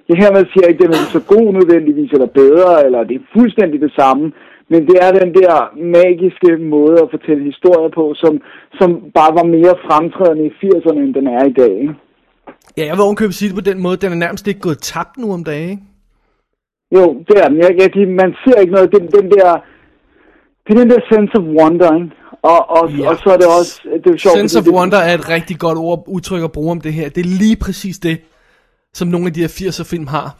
Jeg 0.08 0.16
hermed 0.22 0.44
siger 0.52 0.66
ikke, 0.66 0.84
at 0.84 0.86
den 0.86 1.00
er 1.02 1.12
så 1.16 1.20
god 1.34 1.46
nødvendigvis, 1.58 2.10
eller 2.12 2.30
bedre, 2.42 2.84
eller 2.86 3.00
det 3.08 3.14
er 3.16 3.30
fuldstændig 3.36 3.80
det 3.80 3.92
samme. 4.00 4.32
Men 4.72 4.80
det 4.88 4.96
er 5.04 5.10
den 5.12 5.30
der 5.40 5.54
magiske 5.98 6.50
måde 6.74 6.96
at 7.02 7.08
fortælle 7.14 7.42
historier 7.50 7.90
på, 7.98 8.04
som, 8.22 8.32
som 8.78 8.88
bare 9.18 9.32
var 9.38 9.46
mere 9.56 9.74
fremtrædende 9.86 10.44
i 10.46 10.52
80'erne, 10.60 11.00
end 11.04 11.14
den 11.14 11.26
er 11.26 11.44
i 11.44 11.52
dag. 11.62 11.72
Ikke? 11.82 11.94
Ja, 12.76 12.84
jeg 12.86 12.94
vil 12.96 13.06
ovenkøbe 13.06 13.32
sige 13.32 13.48
det 13.48 13.58
på 13.60 13.70
den 13.70 13.82
måde, 13.82 13.96
den 13.96 14.12
er 14.12 14.24
nærmest 14.24 14.48
ikke 14.48 14.66
gået 14.68 14.78
tabt 14.78 15.14
nu 15.18 15.32
om 15.32 15.44
dagen. 15.44 15.70
ikke? 15.70 15.82
Jo, 16.96 17.04
det 17.28 17.36
er 17.42 17.48
den. 17.48 17.58
Jeg, 17.64 17.70
jeg, 17.80 18.08
man 18.22 18.34
ser 18.44 18.60
ikke 18.60 18.74
noget. 18.76 18.92
Den, 18.96 19.04
den 19.18 19.26
der, 19.34 19.48
det 20.64 20.70
er 20.74 20.80
den 20.82 20.90
der 20.90 21.00
sense 21.10 21.34
of 21.38 21.44
wonder, 21.58 21.90
ikke? 22.00 22.10
Og, 22.42 22.70
og, 22.70 22.90
Ja. 22.90 22.96
ja. 23.02 23.08
og 23.10 23.16
så 23.16 23.30
er 23.30 23.36
det 23.36 23.46
også... 23.58 23.80
Det 23.84 24.06
er 24.06 24.10
jo 24.10 24.18
sjovt, 24.18 24.36
Sense 24.36 24.58
of 24.58 24.64
det- 24.64 24.74
Wonder 24.74 24.98
er 24.98 25.14
et 25.14 25.28
rigtig 25.28 25.58
godt 25.58 25.78
ord, 25.78 26.04
udtryk 26.06 26.42
at 26.44 26.52
bruge 26.52 26.70
om 26.70 26.80
det 26.80 26.92
her. 26.92 27.08
Det 27.08 27.20
er 27.26 27.30
lige 27.38 27.56
præcis 27.56 27.98
det, 27.98 28.20
som 28.94 29.08
nogle 29.08 29.26
af 29.26 29.32
de 29.32 29.40
her 29.40 29.48
80'er 29.48 29.84
film 29.90 30.06
har. 30.06 30.36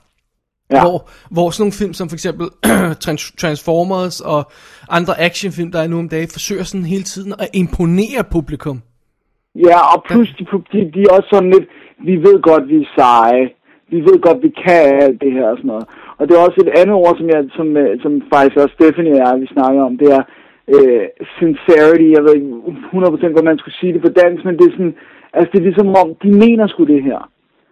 Ja. 0.73 0.81
Hvor, 0.83 1.09
hvor 1.31 1.51
sådan 1.51 1.63
nogle 1.63 1.73
film 1.73 1.93
som 1.95 2.09
for 2.09 2.17
eksempel 2.17 2.47
Trans- 3.05 3.35
Transformers 3.41 4.21
og 4.21 4.43
andre 4.91 5.21
actionfilm, 5.21 5.73
der 5.73 5.81
er 5.81 5.89
nu 5.89 5.99
om 5.99 6.09
dagen, 6.09 6.29
forsøger 6.29 6.63
sådan 6.65 6.87
hele 6.87 7.03
tiden 7.03 7.33
at 7.39 7.49
imponere 7.55 8.25
publikum. 8.37 8.83
Ja, 9.69 9.79
og 9.95 9.99
plus 10.09 10.29
de, 10.39 10.45
de, 10.73 10.79
de 10.95 11.01
er 11.09 11.13
også 11.17 11.29
sådan 11.33 11.51
lidt, 11.51 11.67
vi 12.09 12.15
ved 12.27 12.37
godt, 12.43 12.65
vi 12.69 12.77
er 12.85 12.89
seje. 12.99 13.47
Vi 13.95 13.99
ved 14.09 14.17
godt, 14.27 14.39
vi 14.47 14.51
kan 14.67 14.83
alt 15.05 15.19
det 15.25 15.33
her 15.37 15.47
og 15.53 15.57
sådan 15.57 15.69
noget. 15.75 15.87
Og 16.19 16.23
det 16.29 16.33
er 16.35 16.41
også 16.49 16.59
et 16.67 16.73
andet 16.81 16.95
ord, 17.03 17.15
som, 17.19 17.27
jeg, 17.35 17.41
som, 17.59 17.67
øh, 17.83 17.91
som 18.03 18.13
faktisk 18.35 18.57
også 18.63 18.75
Stephanie 18.79 19.13
og 19.15 19.19
jeg, 19.23 19.33
vi 19.45 19.49
snakker 19.57 19.81
om, 19.89 19.95
det 20.03 20.09
er, 20.19 20.23
øh, 20.75 21.05
sincerity, 21.39 22.07
jeg 22.17 22.23
ved 22.25 22.35
ikke 22.35 22.53
100% 22.93 23.33
hvad 23.35 23.43
man 23.51 23.59
skulle 23.59 23.79
sige 23.81 23.93
det 23.93 24.03
på 24.03 24.13
dansk, 24.23 24.45
men 24.45 24.57
det 24.59 24.67
er 24.67 24.75
sådan, 24.77 24.95
altså 25.33 25.51
det 25.53 25.59
er 25.59 25.69
ligesom 25.71 25.89
om, 26.03 26.09
de 26.23 26.31
mener 26.45 26.67
sgu 26.67 26.85
det 26.85 27.03
her. 27.03 27.21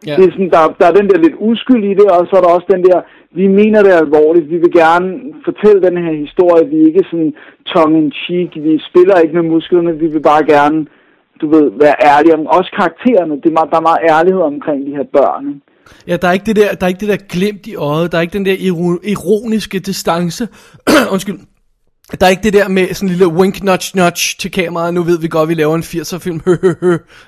Ja. 0.07 0.15
Det 0.17 0.25
er 0.25 0.33
sådan, 0.33 0.51
der, 0.57 0.63
der 0.81 0.87
er 0.89 0.99
den 0.99 1.09
der 1.11 1.19
lidt 1.19 1.37
uskyld 1.39 1.85
i 1.91 1.95
det, 2.01 2.07
og 2.15 2.27
så 2.27 2.33
er 2.37 2.43
der 2.43 2.57
også 2.57 2.69
den 2.75 2.85
der, 2.89 2.99
vi 3.41 3.47
mener 3.47 3.81
det 3.83 3.93
alvorligt, 4.05 4.51
vi 4.51 4.59
vil 4.65 4.73
gerne 4.83 5.09
fortælle 5.49 5.83
den 5.87 5.97
her 6.05 6.15
historie, 6.25 6.71
vi 6.73 6.77
er 6.81 6.87
ikke 6.91 7.05
sådan 7.11 7.33
tongue-in-cheek, 7.73 8.51
vi 8.67 8.73
spiller 8.89 9.17
ikke 9.19 9.35
med 9.35 9.47
musklerne, 9.55 9.93
vi 10.03 10.07
vil 10.15 10.23
bare 10.33 10.45
gerne, 10.55 10.87
du 11.41 11.47
ved, 11.55 11.65
være 11.85 11.97
ærlige 12.13 12.35
om, 12.35 12.47
også 12.47 12.71
karaktererne, 12.81 13.35
det 13.43 13.47
er 13.47 13.57
meget, 13.59 13.71
der 13.71 13.77
er 13.77 13.89
meget 13.91 14.03
ærlighed 14.17 14.43
omkring 14.53 14.87
de 14.87 14.97
her 14.99 15.07
børn. 15.17 15.45
Ikke? 15.49 15.61
Ja, 16.09 16.17
der 16.17 16.29
er 16.29 16.33
ikke 16.33 16.49
det 16.51 16.57
der, 16.57 16.69
der 16.79 16.85
er 16.87 16.89
ikke 16.89 17.05
det 17.05 17.09
der 17.09 17.27
glimt 17.29 17.67
i 17.67 17.75
øjet, 17.77 18.13
der 18.13 18.19
er 18.19 18.23
ikke 18.23 18.39
den 18.39 18.47
der 18.47 18.57
iro- 18.69 19.03
ironiske 19.15 19.79
distance. 19.79 20.49
Undskyld. 21.15 21.39
Der 22.21 22.27
er 22.27 22.31
ikke 22.31 22.43
det 22.43 22.53
der 22.53 22.69
med 22.69 22.95
sådan 22.95 23.09
en 23.09 23.11
lille 23.11 23.29
wink 23.29 23.63
nudge 23.63 23.97
nudge 23.99 24.37
til 24.39 24.51
kameraet, 24.51 24.95
nu 24.95 25.03
ved 25.03 25.19
vi 25.19 25.29
godt, 25.29 25.49
vi 25.49 25.55
laver 25.55 25.75
en 25.77 25.83
80'er 25.83 26.19
film, 26.19 26.41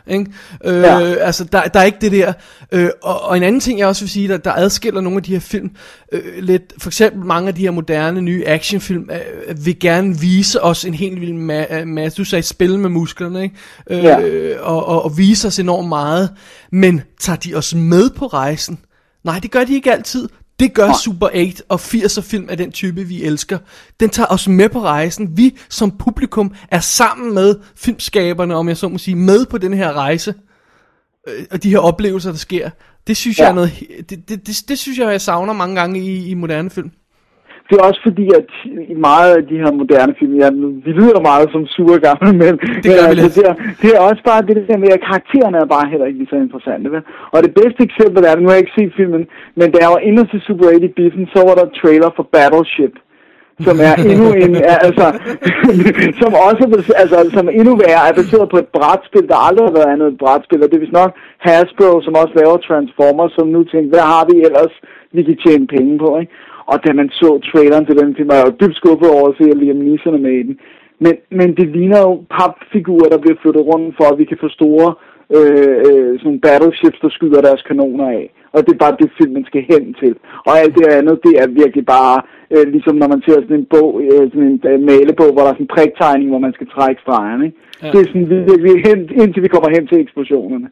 ikke? 0.07 0.27
Øh, 0.65 0.75
Ja. 0.83 1.01
Altså, 1.15 1.45
der, 1.45 1.63
der 1.63 1.81
er 1.81 1.85
ikke 1.85 1.99
det 2.01 2.13
der. 2.13 2.33
Øh, 2.73 2.89
og, 3.03 3.23
og 3.23 3.37
en 3.37 3.43
anden 3.43 3.61
ting, 3.61 3.79
jeg 3.79 3.87
også 3.87 4.03
vil 4.03 4.11
sige, 4.11 4.29
der, 4.29 4.37
der 4.37 4.53
adskiller 4.53 5.01
nogle 5.01 5.17
af 5.17 5.23
de 5.23 5.33
her 5.33 5.41
film 5.41 5.71
øh, 6.13 6.21
lidt, 6.39 6.63
for 6.79 6.89
eksempel 6.91 7.25
mange 7.27 7.49
af 7.49 7.55
de 7.55 7.63
her 7.63 7.71
moderne, 7.71 8.21
nye 8.21 8.45
actionfilm, 8.47 9.11
øh, 9.13 9.65
vil 9.67 9.79
gerne 9.79 10.19
vise 10.21 10.63
os 10.63 10.85
en 10.85 10.95
helt 10.95 11.21
vild 11.21 11.51
ma- 11.51 11.85
masse, 11.85 12.17
du 12.19 12.25
sagde 12.25 12.43
spil 12.43 12.79
med 12.79 12.91
musklerne, 12.91 13.43
ikke? 13.43 13.55
Øh, 13.91 14.05
Ja. 14.05 14.17
og, 14.61 14.87
og, 14.89 15.05
og 15.05 15.19
vise 15.19 15.49
os 15.49 15.59
enormt 15.59 15.89
meget, 15.89 16.31
men 16.73 17.03
tager 17.21 17.37
de 17.37 17.55
os 17.55 17.75
med 17.75 18.11
på 18.11 18.27
rejsen? 18.27 18.79
Nej, 19.25 19.39
det 19.39 19.51
gør 19.51 19.65
de 19.65 19.75
ikke 19.75 19.93
altid. 19.93 20.29
Det 20.63 20.75
gør 20.75 20.93
Super 21.05 21.27
8 21.27 21.63
og 21.69 21.81
80'er 21.81 22.21
film 22.21 22.49
af 22.49 22.57
den 22.57 22.73
type, 22.73 23.05
vi 23.05 23.23
elsker. 23.23 23.59
Den 24.01 24.11
tager 24.11 24.27
os 24.27 24.49
med 24.49 24.69
på 24.69 24.81
rejsen. 24.81 25.37
Vi 25.37 25.59
som 25.69 25.91
publikum 25.99 26.55
er 26.71 26.81
sammen 26.81 27.35
med 27.35 27.55
filmskaberne, 27.77 28.55
om 28.55 28.69
jeg 28.69 28.77
så 28.77 28.89
må 28.89 28.99
sige, 28.99 29.15
med 29.15 29.47
på 29.47 29.59
den 29.59 29.75
her 29.75 29.93
rejse. 29.93 30.35
Øh, 31.29 31.45
Og 31.51 31.63
de 31.63 31.71
her 31.71 31.79
oplevelser, 31.79 32.31
der 32.31 32.39
sker. 32.39 32.71
Det 33.07 33.17
synes 33.17 33.39
ja. 33.39 33.43
jeg 33.43 33.51
er 33.51 33.55
noget, 33.55 33.73
det, 34.11 34.29
det, 34.29 34.47
det, 34.47 34.65
det 34.69 34.79
synes 34.79 34.99
jeg, 34.99 35.11
jeg 35.11 35.21
savner 35.21 35.53
mange 35.53 35.77
gange 35.77 36.01
i, 36.01 36.27
i 36.27 36.35
moderne 36.35 36.71
film. 36.71 36.91
Det 37.73 37.81
er 37.81 37.89
også 37.91 38.03
fordi, 38.09 38.27
at 38.41 38.49
i 38.95 38.95
meget 39.09 39.31
af 39.39 39.43
de 39.51 39.57
her 39.63 39.73
moderne 39.81 40.15
film, 40.19 40.35
ja, 40.43 40.49
vi 40.87 40.93
lyder 41.01 41.21
meget 41.31 41.49
som 41.53 41.67
sure 41.67 41.99
gamle 42.07 42.33
mænd, 42.43 42.59
Det 42.85 42.91
men 42.91 42.99
altså, 43.11 43.29
det, 43.37 43.45
er, 43.51 43.55
det 43.83 43.91
er 43.97 44.01
også 44.09 44.23
bare 44.31 44.47
det 44.49 44.69
der 44.71 44.79
med, 44.83 44.91
at 44.97 45.05
karaktererne 45.09 45.59
er 45.59 45.69
bare 45.77 45.87
heller 45.93 46.07
ikke 46.07 46.19
lige 46.19 46.33
så 46.33 46.39
interessante. 46.47 46.93
Vel? 46.93 47.03
Og 47.35 47.39
det 47.45 47.53
bedste 47.61 47.81
eksempel 47.89 48.21
er, 48.25 48.33
nu 48.37 48.49
har 48.49 48.57
jeg 48.57 48.65
ikke 48.65 48.79
set 48.79 48.93
filmen, 49.01 49.23
men 49.59 49.67
da 49.73 49.79
jeg 49.85 49.91
var 49.95 50.03
inde 50.09 50.23
til 50.31 50.41
Super 50.47 50.67
8 50.67 50.87
i 50.89 50.93
biffen, 50.99 51.25
så 51.35 51.39
var 51.49 51.55
der 51.61 51.77
trailer 51.81 52.11
for 52.17 52.25
Battleship 52.35 52.95
som 53.67 53.77
er 53.89 53.95
endnu 54.13 54.29
en, 54.45 54.53
altså, 54.87 55.07
som 56.21 56.31
også, 56.49 56.65
altså, 57.03 57.19
som 57.37 57.49
endnu 57.59 57.73
værre 57.83 58.09
er 58.09 58.15
baseret 58.21 58.49
på 58.51 58.59
et 58.65 58.69
brætspil, 58.77 59.27
der 59.33 59.39
aldrig 59.49 59.65
har 59.69 59.77
været 59.79 59.93
andet 59.95 60.09
et 60.09 60.19
brætspil, 60.23 60.63
og 60.63 60.69
det 60.69 60.77
er 60.77 60.85
vist 60.85 60.99
nok 61.01 61.11
Hasbro, 61.47 61.91
som 62.05 62.15
også 62.23 62.35
laver 62.41 62.57
Transformers, 62.57 63.33
som 63.39 63.47
nu 63.55 63.61
tænker, 63.65 63.91
hvad 63.95 64.07
har 64.15 64.25
vi 64.31 64.37
ellers, 64.49 64.75
vi 65.17 65.23
kan 65.23 65.39
tjene 65.45 65.67
penge 65.77 65.99
på, 66.05 66.09
ikke? 66.21 66.33
Og 66.71 66.77
da 66.87 66.93
man 66.93 67.09
så 67.21 67.29
traileren 67.51 67.87
til 67.87 67.99
den 68.01 68.17
film, 68.17 68.29
var 68.29 68.39
jeg 68.39 68.47
jo 68.47 68.59
dybt 68.61 68.77
skuffet 68.77 69.09
over 69.17 69.29
at 69.29 69.37
se 69.39 69.45
Liam 69.45 69.77
Neeson 69.77 70.15
er 70.15 70.27
med 70.29 70.37
i 70.41 70.47
den. 70.49 70.57
Men, 71.05 71.15
men 71.39 71.49
det 71.59 71.69
ligner 71.77 72.01
jo 72.09 72.13
papfigurer, 72.39 73.09
der 73.09 73.19
bliver 73.19 73.41
flyttet 73.43 73.67
rundt 73.71 73.97
for, 73.99 74.07
at 74.13 74.19
vi 74.19 74.25
kan 74.25 74.39
få 74.41 74.49
store 74.49 74.89
øh, 75.37 75.77
øh, 75.89 76.13
sådan 76.21 76.41
battleships, 76.47 76.99
der 77.03 77.11
skyder 77.17 77.41
deres 77.49 77.63
kanoner 77.69 78.09
af. 78.09 78.25
Og 78.55 78.59
det 78.65 78.73
er 78.73 78.85
bare 78.85 79.01
det 79.01 79.17
filmen 79.19 79.45
skal 79.51 79.63
hen 79.73 79.95
til. 80.03 80.15
Og 80.47 80.53
alt 80.61 80.75
det 80.79 80.87
andet, 80.99 81.17
det 81.27 81.35
er 81.43 81.57
virkelig 81.63 81.85
bare, 81.87 82.17
øh, 82.55 82.67
ligesom 82.75 82.95
når 82.97 83.09
man 83.15 83.23
ser 83.23 83.35
sådan 83.35 83.61
en 83.61 83.71
bog, 83.75 83.91
øh, 84.03 84.25
sådan 84.31 84.49
en 84.53 84.61
øh, 84.71 84.81
malebog, 84.91 85.31
hvor 85.33 85.43
der 85.43 85.51
er 85.51 85.59
sådan 85.59 85.69
en 85.69 85.77
priktegning, 85.77 86.29
hvor 86.31 86.43
man 86.47 86.57
skal 86.57 86.69
trække 86.77 87.01
stregerne. 87.05 87.45
Ikke? 87.47 87.59
Ja. 87.83 87.91
Det 87.93 87.99
er 88.01 88.09
sådan 88.09 88.29
virkelig 88.31 88.75
hen, 88.89 88.99
indtil 89.23 89.43
vi 89.43 89.53
kommer 89.55 89.71
hen 89.77 89.87
til 89.87 90.01
eksplosionerne. 90.05 90.69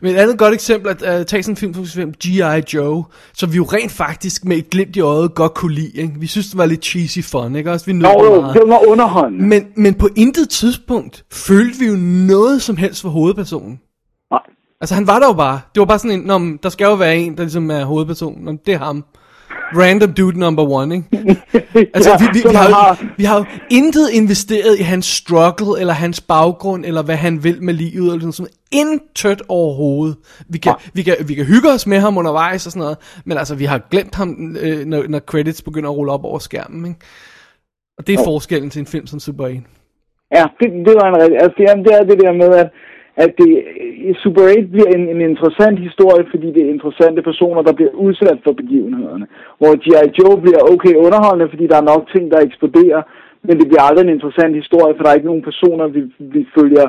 Men 0.00 0.14
et 0.14 0.18
andet 0.18 0.38
godt 0.38 0.54
eksempel 0.54 0.88
er 0.90 1.10
at 1.12 1.20
uh, 1.20 1.26
tage 1.26 1.42
sådan 1.42 1.52
en 1.52 1.56
film, 1.56 1.82
eksempel 1.82 2.18
G.I. 2.26 2.74
Joe, 2.74 3.04
som 3.34 3.52
vi 3.52 3.56
jo 3.56 3.64
rent 3.64 3.92
faktisk 3.92 4.44
med 4.44 4.56
et 4.56 4.70
glimt 4.70 4.96
i 4.96 5.00
øjet 5.00 5.34
godt 5.34 5.54
kunne 5.54 5.74
lide. 5.74 5.90
Ikke? 5.94 6.14
Vi 6.18 6.26
synes, 6.26 6.46
det 6.46 6.58
var 6.58 6.66
lidt 6.66 6.84
cheesy 6.84 7.18
fun, 7.18 7.56
ikke? 7.56 7.72
Også 7.72 7.86
vi 7.86 7.92
nød 7.92 8.10
Jo, 8.10 8.18
det 8.18 8.36
jo, 8.36 8.40
meget. 8.40 8.54
det 8.54 8.62
var 8.68 8.88
underholdende. 8.88 9.44
Men, 9.44 9.66
men 9.76 9.94
på 9.94 10.08
intet 10.16 10.48
tidspunkt 10.48 11.24
følte 11.32 11.78
vi 11.78 11.86
jo 11.86 11.96
noget 12.26 12.62
som 12.62 12.76
helst 12.76 13.02
for 13.02 13.08
hovedpersonen. 13.08 13.80
Nej. 14.30 14.40
Altså 14.80 14.94
han 14.94 15.06
var 15.06 15.18
der 15.18 15.26
jo 15.26 15.32
bare. 15.32 15.60
Det 15.74 15.80
var 15.80 15.86
bare 15.86 15.98
sådan 15.98 16.20
en, 16.20 16.26
men 16.26 16.58
der 16.62 16.68
skal 16.68 16.84
jo 16.84 16.94
være 16.94 17.16
en, 17.16 17.36
der 17.36 17.42
ligesom 17.42 17.70
er 17.70 17.84
hovedpersonen. 17.84 18.58
Det 18.66 18.74
er 18.74 18.78
ham. 18.78 19.04
Random 19.76 20.12
dude 20.12 20.38
number 20.38 20.62
one, 20.70 20.94
ikke? 20.94 21.08
Altså 21.94 22.10
Ja, 22.10 22.16
vi, 22.18 22.24
vi, 22.32 22.48
vi, 22.48 22.54
har, 22.54 22.68
har- 22.70 23.06
vi 23.16 23.24
har 23.24 23.38
jo 23.38 23.44
intet 23.70 24.10
investeret 24.12 24.78
i 24.78 24.82
hans 24.82 25.06
struggle, 25.06 25.80
eller 25.80 25.92
hans 25.92 26.20
baggrund, 26.20 26.84
eller 26.84 27.02
hvad 27.02 27.16
han 27.16 27.44
vil 27.44 27.62
med 27.62 27.74
livet, 27.74 28.12
eller 28.14 28.30
sådan 28.32 28.32
noget. 28.42 28.54
Intet 28.86 29.42
overhovedet. 29.48 30.16
Vi 30.48 30.58
kan, 30.58 30.74
vi, 30.94 31.02
kan, 31.02 31.14
vi 31.26 31.34
kan 31.34 31.44
hygge 31.44 31.68
os 31.70 31.86
med 31.86 31.98
ham 31.98 32.18
undervejs 32.18 32.66
og 32.66 32.72
sådan 32.72 32.80
noget, 32.80 32.96
men 33.24 33.38
altså 33.38 33.54
vi 33.54 33.64
har 33.64 33.78
glemt 33.90 34.14
ham, 34.14 34.56
øh, 34.60 34.84
når, 34.86 35.04
når 35.08 35.18
credits 35.18 35.62
begynder 35.62 35.90
at 35.90 35.96
rulle 35.96 36.12
op 36.12 36.24
over 36.24 36.38
skærmen, 36.38 36.86
ikke? 36.86 37.00
Og 37.98 38.06
det 38.06 38.12
er 38.14 38.24
forskellen 38.24 38.70
til 38.70 38.80
en 38.80 38.86
film 38.86 39.06
som 39.06 39.20
Super 39.20 39.44
8. 39.44 39.60
Ja, 40.34 40.44
det, 40.60 40.68
det 40.86 40.94
var 40.94 41.08
en 41.14 41.22
rigtig... 41.22 41.38
Altså, 41.42 41.62
er, 41.68 41.74
det 41.74 41.92
er 41.94 42.04
det 42.04 42.20
der 42.20 42.32
med, 42.32 42.56
at, 42.58 42.70
at 43.16 43.30
det, 43.38 43.50
Super 44.22 44.42
8 44.42 44.62
bliver 44.74 44.90
en, 44.96 45.08
en 45.08 45.20
interessant 45.20 45.78
historie, 45.78 46.24
fordi 46.30 46.46
det 46.54 46.62
er 46.62 46.74
interessante 46.76 47.22
personer, 47.22 47.62
der 47.62 47.72
bliver 47.72 47.90
udsat 47.90 48.38
for 48.44 48.52
begivenhederne. 48.52 49.26
Hvor 49.58 49.72
G.I. 49.84 50.06
Joe 50.18 50.40
bliver 50.44 50.62
okay 50.72 50.94
underholdende, 50.94 51.50
fordi 51.50 51.66
der 51.66 51.76
er 51.76 51.90
nok 51.92 52.02
ting, 52.14 52.30
der 52.30 52.40
eksploderer, 52.40 53.02
men 53.46 53.58
det 53.60 53.66
bliver 53.68 53.82
aldrig 53.82 54.04
en 54.04 54.16
interessant 54.16 54.54
historie, 54.56 54.94
for 54.94 55.02
der 55.02 55.10
er 55.10 55.14
ikke 55.14 55.32
nogen 55.32 55.48
personer, 55.50 55.86
vi, 55.86 56.02
vi 56.18 56.46
følger 56.58 56.86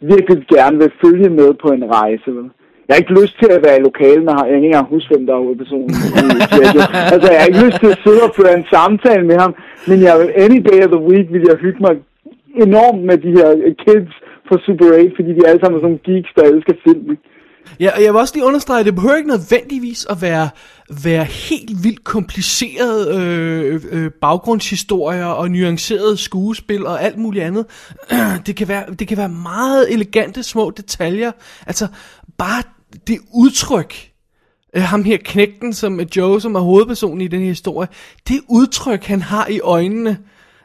virkelig 0.00 0.46
gerne 0.54 0.78
vil 0.78 0.92
følge 1.04 1.30
med 1.30 1.54
på 1.62 1.68
en 1.68 1.84
rejse. 1.94 2.30
Vel? 2.36 2.50
Jeg 2.84 2.94
har 2.94 3.02
ikke 3.02 3.20
lyst 3.20 3.36
til 3.42 3.50
at 3.56 3.64
være 3.66 3.78
i 3.78 3.86
lokalen, 3.88 4.28
og 4.28 4.36
jeg 4.38 4.46
kan 4.46 4.56
ikke 4.56 4.66
engang 4.66 4.94
huske, 4.94 5.14
hvem 5.14 5.26
der 5.26 5.34
er 5.34 5.44
hovedpersonen. 5.44 5.90
altså, 7.14 7.28
jeg 7.32 7.40
har 7.40 7.48
ikke 7.50 7.64
lyst 7.66 7.80
til 7.82 7.90
at 7.94 8.00
sidde 8.04 8.22
og 8.28 8.34
føre 8.38 8.54
en 8.58 8.66
samtale 8.74 9.24
med 9.30 9.36
ham, 9.44 9.52
men 9.88 9.98
jeg 10.06 10.14
vil, 10.20 10.28
any 10.44 10.58
day 10.70 10.78
of 10.84 10.90
the 10.96 11.04
week 11.10 11.26
vil 11.34 11.44
jeg 11.50 11.56
hygge 11.64 11.80
mig 11.86 11.94
enormt 12.66 13.02
med 13.08 13.16
de 13.24 13.30
her 13.38 13.50
kids 13.84 14.12
fra 14.48 14.56
Super 14.64 14.86
8, 14.86 15.12
fordi 15.16 15.30
de 15.38 15.46
alle 15.48 15.60
sammen 15.60 15.76
er 15.76 15.82
sådan 15.82 15.90
nogle 15.90 16.06
geeks, 16.08 16.30
der 16.36 16.44
elsker 16.52 16.74
film. 16.86 17.10
ikke? 17.10 17.22
Ja, 17.80 17.90
og 17.96 18.02
jeg 18.02 18.12
vil 18.12 18.20
også 18.20 18.34
lige 18.34 18.44
understrege, 18.44 18.80
at 18.80 18.86
det 18.86 18.94
behøver 18.94 19.16
ikke 19.16 19.28
nødvendigvis 19.28 20.06
at 20.10 20.22
være, 20.22 20.48
være 21.04 21.24
helt 21.24 21.70
vildt 21.84 22.04
komplicerede 22.04 23.02
øh, 23.18 23.80
øh, 23.92 24.10
baggrundshistorier 24.20 25.26
og 25.26 25.50
nuancerede 25.50 26.16
skuespil 26.16 26.86
og 26.86 27.02
alt 27.02 27.18
muligt 27.18 27.44
andet. 27.44 27.66
Det 28.46 28.56
kan, 28.56 28.68
være, 28.68 28.84
det 28.98 29.08
kan 29.08 29.16
være 29.16 29.28
meget 29.28 29.92
elegante 29.92 30.42
små 30.42 30.70
detaljer. 30.70 31.32
Altså, 31.66 31.86
bare 32.38 32.62
det 33.06 33.18
udtryk, 33.34 34.10
øh, 34.76 34.82
ham 34.82 35.04
her 35.04 35.16
knægten, 35.24 35.72
som 35.72 36.00
er 36.00 36.04
Joe, 36.16 36.40
som 36.40 36.54
er 36.54 36.60
hovedpersonen 36.60 37.20
i 37.20 37.28
den 37.28 37.40
her 37.40 37.48
historie, 37.48 37.88
det 38.28 38.40
udtryk, 38.48 39.04
han 39.04 39.22
har 39.22 39.46
i 39.50 39.60
øjnene, 39.60 40.18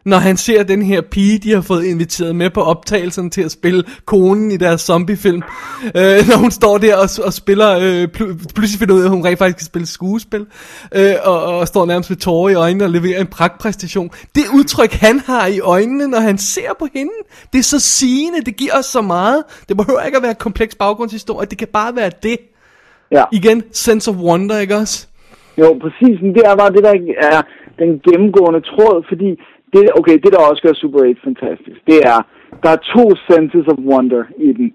når 0.06 0.18
han 0.18 0.38
ser 0.38 0.64
den 0.64 0.82
her 0.82 1.02
pige, 1.02 1.40
de 1.40 1.52
har 1.54 1.62
fået 1.62 1.84
inviteret 1.84 2.36
med 2.36 2.50
på 2.50 2.62
optagelsen 2.62 3.30
til 3.30 3.42
at 3.42 3.52
spille 3.52 3.84
konen 4.06 4.52
i 4.52 4.58
deres 4.58 4.82
zombiefilm. 4.82 5.42
Øh, 5.86 6.20
når 6.30 6.38
hun 6.38 6.52
står 6.52 6.78
der 6.78 6.96
og, 6.96 7.10
og 7.26 7.34
spiller, 7.34 7.70
øh, 7.72 8.04
pl- 8.16 8.54
pludselig 8.56 8.80
finder 8.80 8.96
ud 8.96 9.02
af, 9.02 9.06
at 9.06 9.10
hun 9.10 9.26
rent 9.26 9.40
faktisk 9.40 9.58
kan 9.58 9.66
spille 9.66 9.88
skuespil, 9.88 10.46
øh, 10.96 11.14
og, 11.24 11.44
og 11.44 11.68
står 11.68 11.86
nærmest 11.86 12.10
med 12.10 12.18
tårer 12.18 12.50
i 12.50 12.54
øjnene 12.54 12.84
og 12.84 12.90
leverer 12.90 13.22
en 13.22 13.28
pragtpræstation. 13.28 14.10
Det 14.36 14.44
udtryk, 14.58 14.92
han 14.92 15.20
har 15.20 15.48
i 15.48 15.60
øjnene, 15.60 16.08
når 16.08 16.20
han 16.20 16.38
ser 16.38 16.70
på 16.80 16.88
hende, 16.94 17.14
det 17.54 17.60
er 17.60 17.64
så 17.64 17.80
sigende, 17.80 18.42
det 18.42 18.56
giver 18.58 18.74
os 18.80 18.86
så 18.86 19.02
meget. 19.02 19.44
Det 19.70 19.78
behøver 19.78 20.02
ikke 20.02 20.18
at 20.18 20.24
være 20.24 20.32
en 20.32 20.44
kompleks 20.48 20.76
baggrundshistorie, 20.76 21.48
det 21.48 21.58
kan 21.58 21.68
bare 21.74 21.96
være 21.96 22.12
det. 22.24 22.38
Ja. 23.12 23.24
Igen, 23.32 23.64
sense 23.72 24.12
of 24.12 24.18
wonder, 24.18 24.60
ikke 24.60 24.76
også? 24.76 25.08
Jo, 25.58 25.78
præcis. 25.82 26.22
Men 26.22 26.34
det 26.34 26.44
er 26.46 26.56
bare 26.56 26.72
det, 26.72 26.84
der 26.84 26.94
er 27.34 27.42
den 27.82 28.00
gennemgående 28.08 28.62
tråd, 28.62 29.06
fordi 29.10 29.30
det, 29.76 29.84
okay, 30.00 30.18
det 30.24 30.32
der 30.34 30.50
også 30.50 30.62
gør 30.66 30.74
Super 30.74 31.00
8 31.00 31.22
fantastisk, 31.24 31.80
det 31.92 32.00
er, 32.14 32.20
der 32.64 32.70
er 32.76 32.86
to 32.96 33.04
senses 33.30 33.68
of 33.74 33.80
wonder 33.92 34.24
i 34.38 34.50
den. 34.60 34.74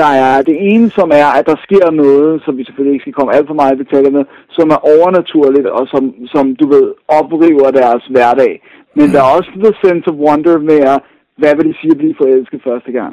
Der 0.00 0.10
er 0.26 0.42
det 0.42 0.56
ene, 0.72 0.90
som 0.90 1.08
er, 1.22 1.28
at 1.38 1.46
der 1.50 1.56
sker 1.66 1.90
noget, 1.90 2.42
som 2.44 2.56
vi 2.58 2.64
selvfølgelig 2.64 2.94
ikke 2.94 3.06
skal 3.06 3.18
komme 3.18 3.34
alt 3.34 3.46
for 3.46 3.58
meget 3.60 3.74
i 3.74 3.82
detaljer 3.82 4.10
med, 4.18 4.24
som 4.56 4.66
er 4.70 4.80
overnaturligt, 4.94 5.66
og 5.66 5.82
som, 5.92 6.02
som 6.34 6.56
du 6.60 6.66
ved, 6.74 6.86
opriver 7.08 7.70
deres 7.80 8.04
hverdag. 8.14 8.52
Men 8.98 9.06
der 9.12 9.20
er 9.22 9.36
også 9.38 9.50
the 9.64 9.72
sense 9.82 10.04
of 10.10 10.20
wonder 10.26 10.58
med, 10.70 10.80
at, 10.92 10.98
hvad 11.40 11.52
vil 11.56 11.68
det 11.68 11.76
sige 11.80 11.94
at 11.94 11.98
blive 12.02 12.20
forelsket 12.22 12.60
første 12.68 12.92
gang? 12.98 13.12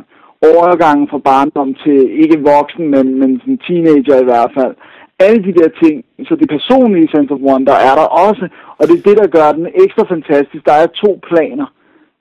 Overgangen 0.53 1.07
fra 1.11 1.25
barndom 1.29 1.73
til 1.83 1.99
ikke 2.21 2.37
voksen, 2.53 2.85
men, 2.93 3.05
men 3.19 3.41
som 3.43 3.57
teenager 3.67 4.17
i 4.21 4.29
hvert 4.29 4.51
fald 4.57 4.73
alle 5.25 5.39
de 5.47 5.53
der 5.59 5.69
ting, 5.83 5.95
så 6.27 6.33
det 6.41 6.47
personlige 6.55 7.07
sense 7.13 7.31
of 7.35 7.39
wonder 7.49 7.73
er 7.89 7.95
der 7.99 8.07
også, 8.27 8.45
og 8.79 8.83
det 8.87 8.95
er 8.97 9.03
det, 9.09 9.17
der 9.21 9.27
gør 9.37 9.47
den 9.59 9.67
ekstra 9.83 10.03
fantastisk. 10.13 10.61
Der 10.69 10.73
er 10.83 10.87
to 11.03 11.11
planer. 11.29 11.67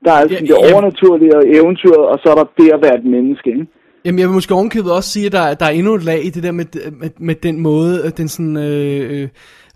Der 0.05 0.13
er 0.13 0.23
sådan 0.23 0.47
Ja, 0.47 0.55
det 0.55 0.63
ja. 0.63 0.73
overnaturlige 0.75 1.37
og 1.37 1.45
eventyret, 1.59 2.05
og 2.13 2.17
så 2.23 2.27
er 2.33 2.35
der 2.41 2.47
det 2.61 2.69
at 2.77 2.81
være 2.85 2.97
et 3.01 3.05
menneske. 3.05 3.51
Ikke? 3.51 3.67
Jamen, 4.05 4.19
jeg 4.19 4.29
vil 4.29 4.35
måske 4.35 4.55
ovenkøbet 4.55 4.93
også 4.93 5.11
sige, 5.11 5.27
at 5.27 5.33
der, 5.33 5.41
er- 5.41 5.55
der 5.55 5.67
er 5.67 5.71
endnu 5.71 5.95
et 5.95 6.05
lag 6.05 6.25
i 6.25 6.31
det 6.31 6.43
der 6.43 6.53
med, 6.53 6.65
med, 7.01 7.11
med 7.19 7.35
den 7.35 7.61
måde, 7.61 8.05
at 8.05 8.19
den 8.19 8.29
sådan, 8.29 8.57
øh, 8.57 9.23
øh, 9.23 9.29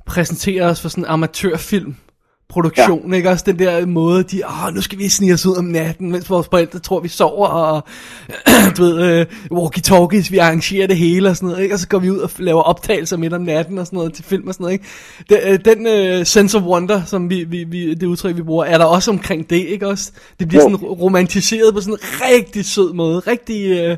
præsenterer 0.07 0.71
os 0.71 0.83
for 0.83 0.89
sådan 0.89 1.05
en 1.05 1.11
amatørfilm 1.11 1.95
produktion, 2.53 3.11
ja. 3.11 3.17
ikke? 3.17 3.31
Også 3.31 3.45
den 3.47 3.59
der 3.59 3.87
måde, 3.87 4.23
de, 4.23 4.43
åh, 4.47 4.75
nu 4.75 4.81
skal 4.81 4.99
vi 4.99 5.09
snige 5.09 5.35
os 5.35 5.47
ud 5.47 5.57
om 5.57 5.65
natten, 5.65 6.11
mens 6.11 6.31
vores 6.31 6.47
forældre 6.51 6.79
tror, 6.79 7.01
vi 7.01 7.09
sover, 7.09 7.49
og 7.49 7.85
du 8.77 8.83
ved, 8.83 9.01
øh, 9.03 9.27
walkie-talkies, 9.53 10.31
vi 10.31 10.39
arrangerer 10.39 10.87
det 10.87 10.97
hele 10.97 11.29
og 11.29 11.37
sådan 11.37 11.49
noget, 11.49 11.63
ikke? 11.63 11.75
Og 11.75 11.79
så 11.79 11.89
går 11.89 11.99
vi 11.99 12.11
ud 12.11 12.19
og 12.19 12.31
laver 12.39 12.63
optagelser 12.63 13.17
midt 13.17 13.33
om 13.33 13.43
natten 13.43 13.79
og 13.79 13.87
sådan 13.87 13.97
noget 13.97 14.15
til 14.15 14.25
film 14.25 14.49
og 14.49 14.55
sådan 14.55 14.65
noget, 14.65 14.73
ikke? 14.73 15.65
Den, 15.65 15.87
øh, 15.87 16.17
den 16.17 16.25
sense 16.25 16.59
of 16.59 16.65
wonder, 16.65 17.03
som 17.07 17.31
vi, 17.31 17.45
vi, 17.45 17.65
vi, 17.65 17.95
det 17.95 18.07
udtryk, 18.07 18.37
vi 18.37 18.43
bruger, 18.43 18.65
er 18.65 18.79
der 18.79 18.85
også 18.85 19.11
omkring 19.11 19.51
det, 19.51 19.67
ikke 19.67 19.89
også? 19.89 20.13
Det 20.41 20.49
bliver 20.49 20.63
jo. 20.63 20.71
sådan 20.71 20.87
romantiseret 20.87 21.75
på 21.75 21.81
sådan 21.81 21.95
en 21.95 22.01
rigtig 22.03 22.65
sød 22.65 22.93
måde, 22.93 23.19
rigtig, 23.19 23.91
uh, 23.91 23.97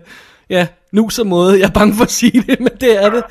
ja, 0.50 0.66
nuser 0.92 1.25
måde. 1.25 1.58
Jeg 1.58 1.66
er 1.66 1.73
bange 1.73 1.94
for 1.94 2.04
at 2.04 2.11
sige 2.11 2.44
det, 2.46 2.61
men 2.61 2.70
det 2.80 3.04
er 3.04 3.11
det. 3.11 3.23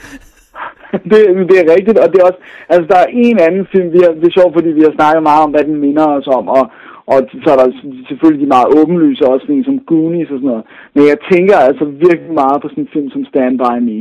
det, 1.11 1.19
det 1.49 1.57
er 1.59 1.73
rigtigt, 1.75 1.97
og 2.03 2.07
det 2.11 2.17
er 2.19 2.29
også, 2.29 2.41
altså 2.73 2.85
der 2.91 2.99
er 3.01 3.09
en 3.25 3.37
anden 3.47 3.65
film, 3.73 3.89
vi 3.95 3.99
har, 4.03 4.11
det 4.21 4.27
er 4.27 4.37
sjovt, 4.39 4.53
fordi 4.57 4.69
vi 4.77 4.85
har 4.87 4.93
snakket 4.95 5.23
meget 5.29 5.43
om, 5.45 5.51
hvad 5.51 5.63
den 5.69 5.77
minder 5.85 6.07
os 6.17 6.27
om, 6.27 6.45
og, 6.57 6.63
og 7.13 7.17
så 7.43 7.47
er 7.53 7.57
der 7.61 7.67
selvfølgelig 8.07 8.43
de 8.43 8.53
meget 8.55 8.73
åbenlyse 8.79 9.27
også, 9.31 9.45
sådan 9.45 9.69
som 9.69 9.79
Goonies 9.89 10.31
og 10.33 10.37
sådan 10.39 10.51
noget. 10.51 10.65
Men 10.93 11.03
jeg 11.11 11.17
tænker 11.31 11.57
altså 11.57 11.85
virkelig 11.85 12.33
meget 12.41 12.61
på 12.61 12.67
sådan 12.69 12.83
en 12.83 12.93
film 12.93 13.09
som 13.09 13.25
Stand 13.25 13.55
By 13.63 13.77
Me. 13.87 13.99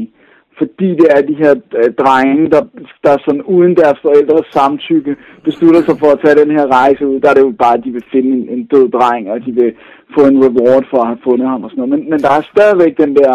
Fordi 0.59 0.89
det 1.01 1.09
er 1.17 1.23
de 1.31 1.35
her 1.43 1.55
øh, 1.81 1.91
drenge, 2.03 2.51
der, 2.55 2.63
der 3.05 3.25
sådan 3.25 3.43
uden 3.43 3.75
deres 3.77 3.99
forældres 4.03 4.47
samtykke 4.57 5.17
beslutter 5.45 5.83
sig 5.85 5.97
for 5.99 6.11
at 6.13 6.21
tage 6.25 6.41
den 6.43 6.51
her 6.57 6.67
rejse 6.81 7.07
ud. 7.07 7.21
Der 7.21 7.29
er 7.31 7.35
det 7.35 7.49
jo 7.49 7.55
bare, 7.65 7.77
at 7.79 7.85
de 7.85 7.91
vil 7.91 8.05
finde 8.13 8.31
en, 8.37 8.45
en 8.55 8.65
død 8.65 8.87
dreng, 8.97 9.31
og 9.31 9.47
de 9.47 9.53
vil 9.53 9.73
få 10.15 10.21
en 10.27 10.39
reward 10.45 10.85
for 10.91 10.99
at 11.01 11.07
have 11.07 11.25
fundet 11.25 11.49
ham 11.49 11.65
og 11.65 11.71
sådan 11.71 11.81
noget. 11.83 11.95
Men, 11.95 12.11
men 12.11 12.21
der 12.25 12.31
er 12.39 12.51
stadigvæk 12.53 12.93
den 13.05 13.13
der 13.17 13.33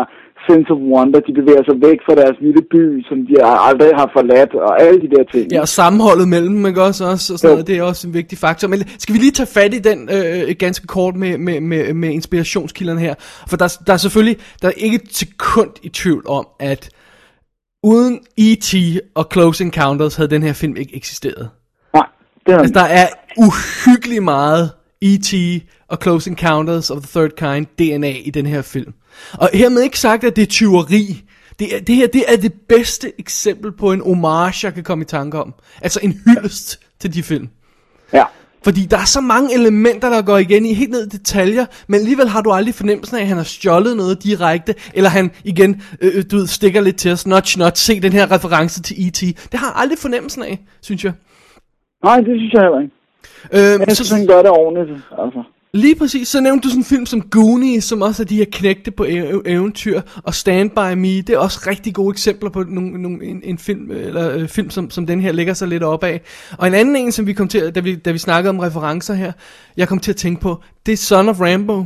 sense 0.49 0.69
of 0.73 0.79
wonder. 0.93 1.19
De 1.27 1.33
bevæger 1.39 1.63
sig 1.69 1.75
væk 1.87 1.99
fra 2.05 2.15
deres 2.21 2.37
lille 2.45 2.61
by, 2.73 2.83
som 3.09 3.17
de 3.27 3.33
aldrig 3.69 3.91
har 3.95 4.09
forladt, 4.15 4.53
og 4.53 4.81
alle 4.81 5.01
de 5.01 5.09
der 5.15 5.23
ting. 5.33 5.51
Ja, 5.51 5.61
og 5.61 5.67
sammenholdet 5.67 6.27
mellem 6.27 6.53
dem, 6.55 6.65
ikke 6.65 6.83
også? 6.83 7.05
også 7.05 7.33
og 7.33 7.39
sådan 7.39 7.53
noget, 7.53 7.67
det 7.67 7.77
er 7.77 7.83
også 7.83 8.07
en 8.07 8.13
vigtig 8.13 8.37
faktor. 8.37 8.67
Men 8.67 8.79
skal 8.99 9.13
vi 9.15 9.19
lige 9.19 9.31
tage 9.31 9.47
fat 9.47 9.73
i 9.73 9.79
den 9.79 10.09
øh, 10.15 10.55
ganske 10.59 10.87
kort 10.87 11.15
med, 11.15 11.37
med, 11.37 11.61
med, 11.61 11.93
med 11.93 12.09
inspirationskilderne 12.09 12.99
her? 12.99 13.13
For 13.47 13.57
der, 13.57 13.77
der 13.87 13.93
er 13.93 13.97
selvfølgelig, 13.97 14.37
der 14.61 14.67
er 14.67 14.77
ikke 14.85 14.95
et 14.95 15.15
sekund 15.15 15.71
i 15.83 15.89
tvivl 15.89 16.23
om, 16.27 16.47
at 16.59 16.89
uden 17.83 18.19
E.T. 18.37 18.75
og 19.15 19.27
Close 19.33 19.63
Encounters 19.63 20.15
havde 20.15 20.29
den 20.29 20.43
her 20.43 20.53
film 20.53 20.75
ikke 20.75 20.95
eksisteret. 20.95 21.49
Nej, 21.93 22.05
det 22.45 22.53
er 22.53 22.57
altså, 22.57 22.73
der 22.73 22.85
er 22.85 23.07
uhyggeligt 23.37 24.23
meget 24.23 24.71
E.T. 25.01 25.33
og 25.87 25.97
Close 26.03 26.29
Encounters 26.29 26.91
of 26.91 27.01
the 27.01 27.19
Third 27.19 27.31
Kind 27.37 27.65
DNA 27.65 28.11
i 28.25 28.29
den 28.29 28.45
her 28.45 28.61
film. 28.61 28.93
Og 29.33 29.49
hermed 29.53 29.81
ikke 29.81 29.99
sagt, 29.99 30.23
at 30.23 30.35
det 30.35 30.41
er 30.41 30.45
tyveri. 30.45 31.23
Det, 31.59 31.75
er, 31.75 31.81
det 31.81 31.95
her 31.95 32.07
det 32.07 32.23
er 32.27 32.37
det 32.37 32.53
bedste 32.69 33.11
eksempel 33.19 33.71
på 33.71 33.91
en 33.91 34.01
homage, 34.01 34.65
jeg 34.65 34.73
kan 34.73 34.83
komme 34.83 35.01
i 35.01 35.05
tanke 35.05 35.39
om. 35.39 35.53
Altså 35.81 35.99
en 36.03 36.21
hyldest 36.25 36.79
til 36.99 37.13
de 37.13 37.23
film. 37.23 37.49
Ja. 38.13 38.23
Fordi 38.63 38.85
der 38.85 38.97
er 38.97 39.05
så 39.05 39.21
mange 39.21 39.53
elementer, 39.53 40.09
der 40.09 40.21
går 40.21 40.37
igen 40.37 40.65
i 40.65 40.73
helt 40.73 40.91
ned 40.91 41.05
i 41.05 41.09
detaljer, 41.09 41.65
men 41.87 41.99
alligevel 41.99 42.27
har 42.27 42.41
du 42.41 42.51
aldrig 42.51 42.73
fornemmelsen 42.73 43.17
af, 43.17 43.21
at 43.21 43.27
han 43.27 43.37
har 43.37 43.43
stjålet 43.43 43.97
noget 43.97 44.23
direkte, 44.23 44.75
eller 44.93 45.09
han 45.09 45.31
igen, 45.43 45.81
øh, 46.01 46.23
du 46.31 46.35
ved, 46.35 46.47
stikker 46.47 46.81
lidt 46.81 46.97
til 46.97 47.11
os, 47.11 47.27
notch, 47.27 47.59
notch, 47.59 47.85
se 47.85 47.99
den 47.99 48.11
her 48.11 48.31
reference 48.31 48.81
til 48.81 49.07
E.T. 49.07 49.21
Det 49.51 49.59
har 49.59 49.73
aldrig 49.73 49.97
fornemmelsen 49.97 50.43
af, 50.43 50.59
synes 50.81 51.03
jeg. 51.03 51.13
Nej, 52.03 52.17
det 52.17 52.39
synes 52.39 52.53
jeg 52.53 52.61
heller 52.61 52.79
ikke. 52.79 52.93
Øhm, 53.53 53.81
jeg 53.87 53.95
synes, 53.95 54.07
så, 54.07 54.15
han 54.15 54.27
gør 54.27 54.41
det 54.41 54.51
ordentligt, 54.51 54.89
altså. 55.11 55.43
Lige 55.77 55.95
præcis, 55.95 56.27
så 56.27 56.41
nævnte 56.41 56.63
du 56.63 56.69
sådan 56.69 56.79
en 56.79 56.85
film 56.85 57.05
som 57.05 57.21
Goonies, 57.21 57.83
som 57.83 58.01
også 58.01 58.23
er 58.23 58.25
de 58.25 58.35
her 58.35 58.45
knægte 58.51 58.91
på 58.91 59.05
eventyr, 59.45 60.01
og 60.23 60.33
Stand 60.33 60.69
By 60.69 60.93
Me, 60.99 61.21
det 61.21 61.29
er 61.29 61.37
også 61.37 61.59
rigtig 61.67 61.93
gode 61.93 62.11
eksempler 62.11 62.49
på 62.49 62.63
nogle, 62.63 63.01
nogle, 63.01 63.25
en, 63.25 63.41
en 63.43 63.57
film, 63.57 63.91
eller 63.91 64.31
øh, 64.31 64.47
film 64.47 64.69
som, 64.69 64.89
som 64.89 65.05
den 65.07 65.21
her 65.21 65.31
lægger 65.31 65.53
sig 65.53 65.67
lidt 65.67 65.83
op 65.83 66.03
af. 66.03 66.21
Og 66.57 66.67
en 66.67 66.73
anden 66.73 66.95
en, 66.95 67.11
som 67.11 67.27
vi 67.27 67.33
kom 67.33 67.47
til, 67.47 67.75
da 67.75 67.79
vi, 67.79 67.95
da 67.95 68.11
vi 68.11 68.17
snakkede 68.17 68.49
om 68.49 68.59
referencer 68.59 69.13
her, 69.13 69.31
jeg 69.77 69.87
kom 69.87 69.99
til 69.99 70.11
at 70.11 70.17
tænke 70.17 70.41
på, 70.41 70.61
det 70.85 70.91
er 70.91 70.97
Son 70.97 71.29
of 71.29 71.41
Rambo. 71.41 71.85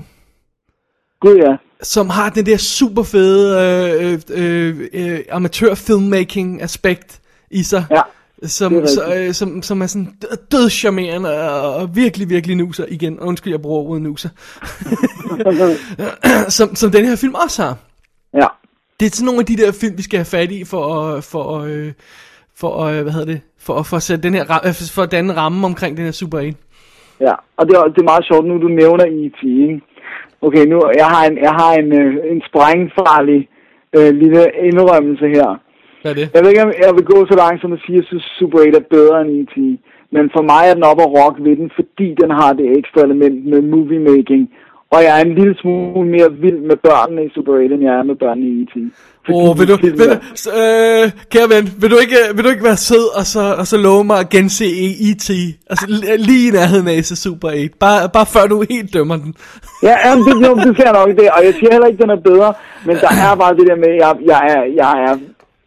God 1.20 1.36
ja. 1.36 1.56
Som 1.84 2.10
har 2.10 2.30
den 2.30 2.46
der 2.46 2.58
super 2.58 3.04
fede 3.04 3.58
øh, 4.02 4.20
øh, 4.30 4.90
øh, 4.94 5.20
amatør 5.32 5.76
filmmaking 5.76 6.62
aspekt 6.62 7.22
i 7.52 7.64
sig. 7.64 7.86
Ja 7.92 8.02
som, 8.44 8.88
så, 8.88 9.02
øh, 9.18 9.34
som, 9.34 9.62
som 9.62 9.82
er 9.82 9.86
sådan 9.86 10.08
død 10.52 10.70
charmerende 10.70 11.52
og, 11.52 11.76
og 11.76 11.96
virkelig, 11.96 12.30
virkelig 12.30 12.56
nuser 12.58 12.86
igen. 12.88 13.20
Undskyld, 13.20 13.54
jeg 13.54 13.62
bruger 13.62 13.90
ordet 13.90 14.02
nuser. 14.02 14.30
som, 16.58 16.76
som 16.76 16.92
den 16.92 17.06
her 17.06 17.16
film 17.16 17.36
også 17.46 17.64
har. 17.64 17.78
Ja. 18.34 18.48
Det 19.00 19.06
er 19.06 19.10
sådan 19.10 19.26
nogle 19.26 19.40
af 19.40 19.46
de 19.46 19.58
der 19.58 19.72
film, 19.82 19.98
vi 19.98 20.02
skal 20.02 20.18
have 20.18 20.26
fat 20.26 20.52
i 20.52 20.64
for 20.66 20.84
at, 20.86 21.24
for, 21.24 21.60
øh, 21.60 21.92
for, 22.56 22.74
øh, 22.86 23.02
hvad 23.02 23.12
hedder 23.12 23.32
det, 23.34 23.42
for, 23.60 23.84
for 23.84 23.98
at 23.98 24.04
sætte 24.04 24.24
den 24.24 24.34
her, 24.34 24.44
øh, 24.68 24.74
for 24.96 25.02
at 25.02 25.12
danne 25.12 25.34
ramme 25.34 25.66
omkring 25.66 25.98
den 25.98 26.06
her 26.06 26.12
Super 26.12 26.38
8. 26.38 26.54
Ja, 27.22 27.34
og 27.58 27.68
det 27.68 27.74
er, 27.78 27.84
det 27.84 27.98
er 27.98 28.12
meget 28.14 28.26
sjovt, 28.26 28.46
nu 28.48 28.54
du 28.62 28.68
nævner 28.68 29.06
E.T., 29.06 29.44
ikke? 29.44 29.82
Okay, 30.42 30.66
nu, 30.72 30.78
jeg 31.02 31.08
har 31.14 31.24
en, 31.30 31.38
jeg 31.38 31.54
har 31.62 31.74
en, 31.74 31.90
øh, 32.02 32.14
en 32.32 32.42
sprængfarlig 32.50 33.48
øh, 33.98 34.12
lille 34.22 34.42
indrømmelse 34.70 35.28
her. 35.28 35.50
Hvad 36.02 36.12
er 36.12 36.16
det? 36.20 36.28
Jeg 36.34 36.42
ved 36.42 36.50
ikke, 36.50 36.64
om 36.68 36.74
jeg 36.86 36.94
vil 36.98 37.06
gå 37.14 37.18
så 37.32 37.36
langt 37.44 37.62
som 37.62 37.74
at 37.74 37.82
sige, 37.86 37.96
at 37.96 38.00
jeg 38.02 38.08
synes 38.08 38.26
Super 38.40 38.60
8 38.60 38.78
er 38.82 38.92
bedre 38.96 39.22
end 39.22 39.32
E.T. 39.40 39.56
Men 40.16 40.26
for 40.36 40.44
mig 40.52 40.64
er 40.68 40.74
den 40.78 40.84
op 40.92 41.02
at 41.06 41.14
rock 41.18 41.36
ved 41.46 41.56
den, 41.62 41.70
fordi 41.80 42.08
den 42.22 42.32
har 42.40 42.52
det 42.60 42.78
ekstra 42.80 43.02
element 43.08 43.38
med 43.52 43.62
movie 43.62 44.00
making. 44.10 44.44
Og 44.94 45.00
jeg 45.04 45.20
er 45.20 45.24
en 45.26 45.36
lille 45.36 45.56
smule 45.62 46.10
mere 46.16 46.30
vild 46.44 46.62
med 46.70 46.78
børnene 46.88 47.26
i 47.26 47.30
Super 47.36 47.54
8, 47.54 47.76
end 47.76 47.84
jeg 47.84 47.96
er 48.00 48.04
med 48.04 48.16
børnene 48.24 48.48
i 48.48 48.62
E.T. 48.62 48.76
Åh, 49.30 49.50
oh, 49.50 49.60
vil 49.60 49.68
du, 49.72 49.76
vil 49.82 49.98
du, 50.00 50.18
øh, 50.62 51.06
kære 51.34 51.50
ven, 51.54 51.64
vil 51.82 51.92
du, 51.94 51.98
ikke, 52.06 52.20
vil 52.36 52.44
du 52.46 52.50
ikke 52.50 52.64
være 52.64 52.82
sød 52.90 53.08
og 53.20 53.26
så, 53.34 53.44
og 53.60 53.66
så 53.72 53.78
love 53.78 54.04
mig 54.04 54.20
at 54.20 54.30
gense 54.30 54.66
E.T. 55.08 55.30
Altså 55.72 55.86
lige 56.28 56.48
i 56.48 56.52
nærheden 56.52 56.88
af 56.88 57.06
så 57.06 57.16
Super 57.16 57.48
8. 57.48 57.70
Bare, 57.80 58.10
bare 58.16 58.28
før 58.34 58.46
du 58.52 58.66
helt 58.70 58.94
dømmer 58.94 59.18
den. 59.24 59.32
ja, 59.88 59.96
jamen, 60.06 60.24
det, 60.26 60.34
det, 60.44 60.68
det 60.68 60.74
ser 60.78 60.92
nok 61.00 61.10
det, 61.20 61.28
og 61.36 61.40
jeg 61.46 61.54
siger 61.60 61.72
heller 61.72 61.88
ikke, 61.88 62.00
at 62.00 62.04
den 62.04 62.18
er 62.18 62.22
bedre, 62.30 62.54
men 62.88 62.96
der 63.04 63.12
er 63.28 63.36
bare 63.44 63.54
det 63.60 63.66
der 63.70 63.78
med, 63.84 63.92
jeg, 64.04 64.12
jeg, 64.32 64.40
er, 64.54 64.62
jeg 64.82 64.92
er 65.08 65.14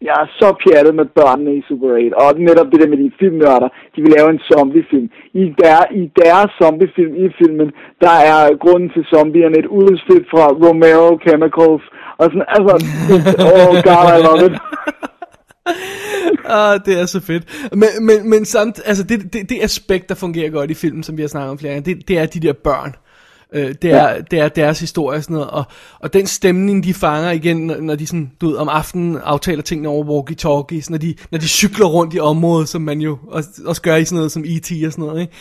jeg 0.09 0.17
er 0.23 0.29
så 0.41 0.49
pjattet 0.63 0.95
med 1.01 1.07
børnene 1.19 1.53
i 1.59 1.63
Super 1.69 1.89
8, 1.89 2.19
og 2.23 2.29
netop 2.49 2.69
det 2.73 2.81
der 2.81 2.93
med 2.93 2.99
de 3.05 3.11
filmnørder, 3.21 3.69
de 3.95 3.99
vil 4.03 4.15
lave 4.17 4.29
en 4.31 4.43
zombiefilm. 4.51 5.09
I, 5.43 5.45
der, 5.63 5.79
I 6.01 6.03
deres 6.23 6.51
zombiefilm 6.61 7.15
i 7.25 7.27
filmen, 7.41 7.69
der 8.05 8.17
er 8.33 8.41
grunden 8.65 8.91
til 8.95 9.05
zombierne 9.13 9.59
et 9.63 9.69
udslip 9.81 10.25
fra 10.33 10.45
Romero 10.63 11.09
Chemicals, 11.25 11.85
og 12.21 12.25
sådan, 12.31 12.49
altså, 12.57 12.75
oh 13.51 13.73
god, 13.89 14.07
I 14.17 14.19
love 14.27 14.43
it. 14.49 14.55
ah, 16.59 16.81
det 16.87 17.01
er 17.01 17.07
så 17.07 17.21
fedt. 17.31 17.45
Men, 17.73 17.91
men, 18.09 18.31
men 18.31 18.45
samt, 18.45 18.77
altså 18.87 19.05
det, 19.11 19.33
det, 19.33 19.51
det 19.51 19.59
aspekt, 19.63 20.09
der 20.09 20.15
fungerer 20.15 20.51
godt 20.51 20.71
i 20.71 20.75
filmen, 20.75 21.03
som 21.03 21.17
vi 21.17 21.23
har 21.23 21.29
snakket 21.29 21.51
om 21.51 21.59
flere 21.59 21.73
gange, 21.73 21.95
det, 21.95 22.09
det 22.09 22.19
er 22.19 22.27
de 22.27 22.41
der 22.41 22.53
børn. 22.53 22.95
Øh, 23.55 23.75
det, 23.83 23.91
er, 23.91 24.09
ja. 24.09 24.21
det 24.31 24.39
er 24.39 24.49
deres 24.49 24.81
historie 24.81 25.19
og 25.19 25.23
sådan 25.23 25.35
noget, 25.35 25.51
og, 25.51 25.65
og 25.99 26.13
den 26.13 26.27
stemning, 26.27 26.85
de 26.85 26.95
fanger 26.95 27.31
igen, 27.31 27.57
når 27.81 27.95
de 27.95 28.07
sådan, 28.07 28.33
du 28.41 28.47
ved, 28.47 28.57
om 28.57 28.69
aftenen 28.69 29.19
aftaler 29.25 29.63
tingene 29.63 29.89
over 29.89 30.05
walkie-talkies, 30.05 30.91
når 30.91 30.99
de, 30.99 31.15
når 31.31 31.39
de 31.39 31.49
cykler 31.49 31.87
rundt 31.87 32.15
i 32.15 32.21
området, 32.21 32.69
som 32.69 32.83
man 32.83 33.01
jo 33.01 33.19
også, 33.29 33.49
også 33.67 33.83
gør 33.83 33.97
i 33.97 34.05
sådan 34.05 34.17
noget 34.17 34.33
som 34.33 34.45
E.T. 34.47 34.73
og 34.87 34.93
sådan 34.93 35.05
noget, 35.05 35.21
ikke? 35.21 35.33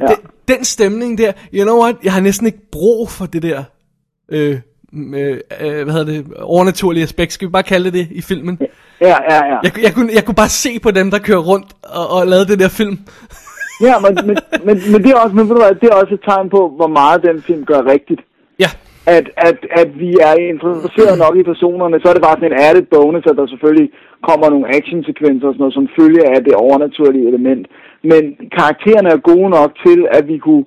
Ja. 0.00 0.06
Den, 0.06 0.16
den 0.48 0.64
stemning 0.64 1.18
der, 1.18 1.32
you 1.54 1.64
know 1.64 1.82
what, 1.82 1.96
jeg 2.04 2.12
har 2.12 2.20
næsten 2.20 2.46
ikke 2.46 2.70
brug 2.72 3.10
for 3.10 3.26
det 3.26 3.42
der, 3.42 3.64
øh, 4.28 4.58
øh, 4.94 5.40
øh, 5.60 5.84
hvad 5.84 5.94
hedder 5.94 6.04
det, 6.04 6.34
overnaturlige 6.34 7.02
aspekt, 7.02 7.32
skal 7.32 7.48
vi 7.48 7.50
bare 7.50 7.62
kalde 7.62 7.90
det 7.90 8.08
i 8.10 8.20
filmen? 8.20 8.58
Ja, 9.00 9.16
ja, 9.30 9.46
ja. 9.46 9.58
Jeg, 9.62 9.82
jeg, 9.82 9.94
kunne, 9.94 10.12
jeg 10.14 10.24
kunne 10.24 10.34
bare 10.34 10.48
se 10.48 10.78
på 10.78 10.90
dem, 10.90 11.10
der 11.10 11.18
kører 11.18 11.38
rundt 11.38 11.66
og, 11.82 12.10
og 12.10 12.26
lavede 12.26 12.46
det 12.46 12.58
der 12.58 12.68
film. 12.68 12.98
Ja, 13.86 13.94
men, 14.04 14.12
men, 14.28 14.36
men, 14.66 14.76
men, 14.92 14.98
det, 15.04 15.10
er 15.12 15.18
også, 15.24 15.36
men 15.36 15.44
ved 15.48 15.54
du 15.56 15.62
hvad, 15.62 15.74
det 15.82 15.88
er 15.88 16.00
også 16.02 16.14
et 16.14 16.26
tegn 16.28 16.48
på, 16.56 16.60
hvor 16.78 16.90
meget 17.00 17.26
den 17.28 17.36
film 17.48 17.64
gør 17.72 17.82
rigtigt. 17.94 18.22
Ja. 18.64 18.70
At, 19.16 19.26
at, 19.48 19.58
at 19.82 19.90
vi 20.02 20.10
er 20.28 20.34
interesseret 20.52 21.16
nok 21.24 21.34
i 21.36 21.48
personerne, 21.52 22.00
så 22.00 22.06
er 22.08 22.14
det 22.14 22.26
bare 22.26 22.38
sådan 22.38 22.52
en 22.52 22.62
added 22.68 22.86
bonus, 22.94 23.24
at 23.30 23.38
der 23.40 23.46
selvfølgelig 23.46 23.90
kommer 24.28 24.46
nogle 24.50 24.70
actionsekvenser 24.76 25.46
og 25.48 25.54
sådan 25.54 25.62
noget, 25.64 25.78
som 25.78 25.88
følger 25.98 26.24
af 26.34 26.40
det 26.44 26.54
overnaturlige 26.66 27.28
element. 27.30 27.64
Men 28.10 28.22
karaktererne 28.58 29.08
er 29.12 29.26
gode 29.30 29.50
nok 29.58 29.70
til, 29.86 29.98
at 30.18 30.24
vi 30.28 30.38
kunne, 30.38 30.64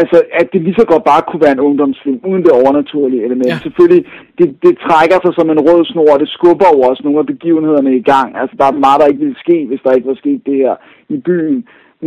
altså, 0.00 0.18
at 0.40 0.46
det 0.52 0.60
lige 0.62 0.80
så 0.80 0.86
godt 0.92 1.04
bare 1.12 1.22
kunne 1.28 1.44
være 1.44 1.56
en 1.58 1.66
ungdomsfilm, 1.68 2.20
uden 2.30 2.42
det 2.46 2.58
overnaturlige 2.60 3.24
element. 3.28 3.52
Ja. 3.52 3.58
Selvfølgelig, 3.66 4.04
det, 4.38 4.48
det 4.64 4.72
trækker 4.86 5.18
sig 5.20 5.32
som 5.38 5.50
en 5.50 5.64
rød 5.68 5.82
snor, 5.84 6.12
og 6.14 6.20
det 6.22 6.28
skubber 6.36 6.68
over 6.74 6.86
os 6.92 7.04
nogle 7.04 7.18
af 7.22 7.26
begivenhederne 7.32 7.96
i 7.96 8.02
gang. 8.12 8.28
Altså, 8.40 8.54
der 8.60 8.66
er 8.68 8.82
meget, 8.86 9.00
der 9.00 9.10
ikke 9.10 9.24
ville 9.26 9.42
ske, 9.44 9.58
hvis 9.68 9.82
der 9.84 9.92
ikke 9.92 10.10
var 10.12 10.18
sket 10.22 10.40
det 10.46 10.56
her 10.62 10.74
i 11.16 11.16
byen 11.28 11.60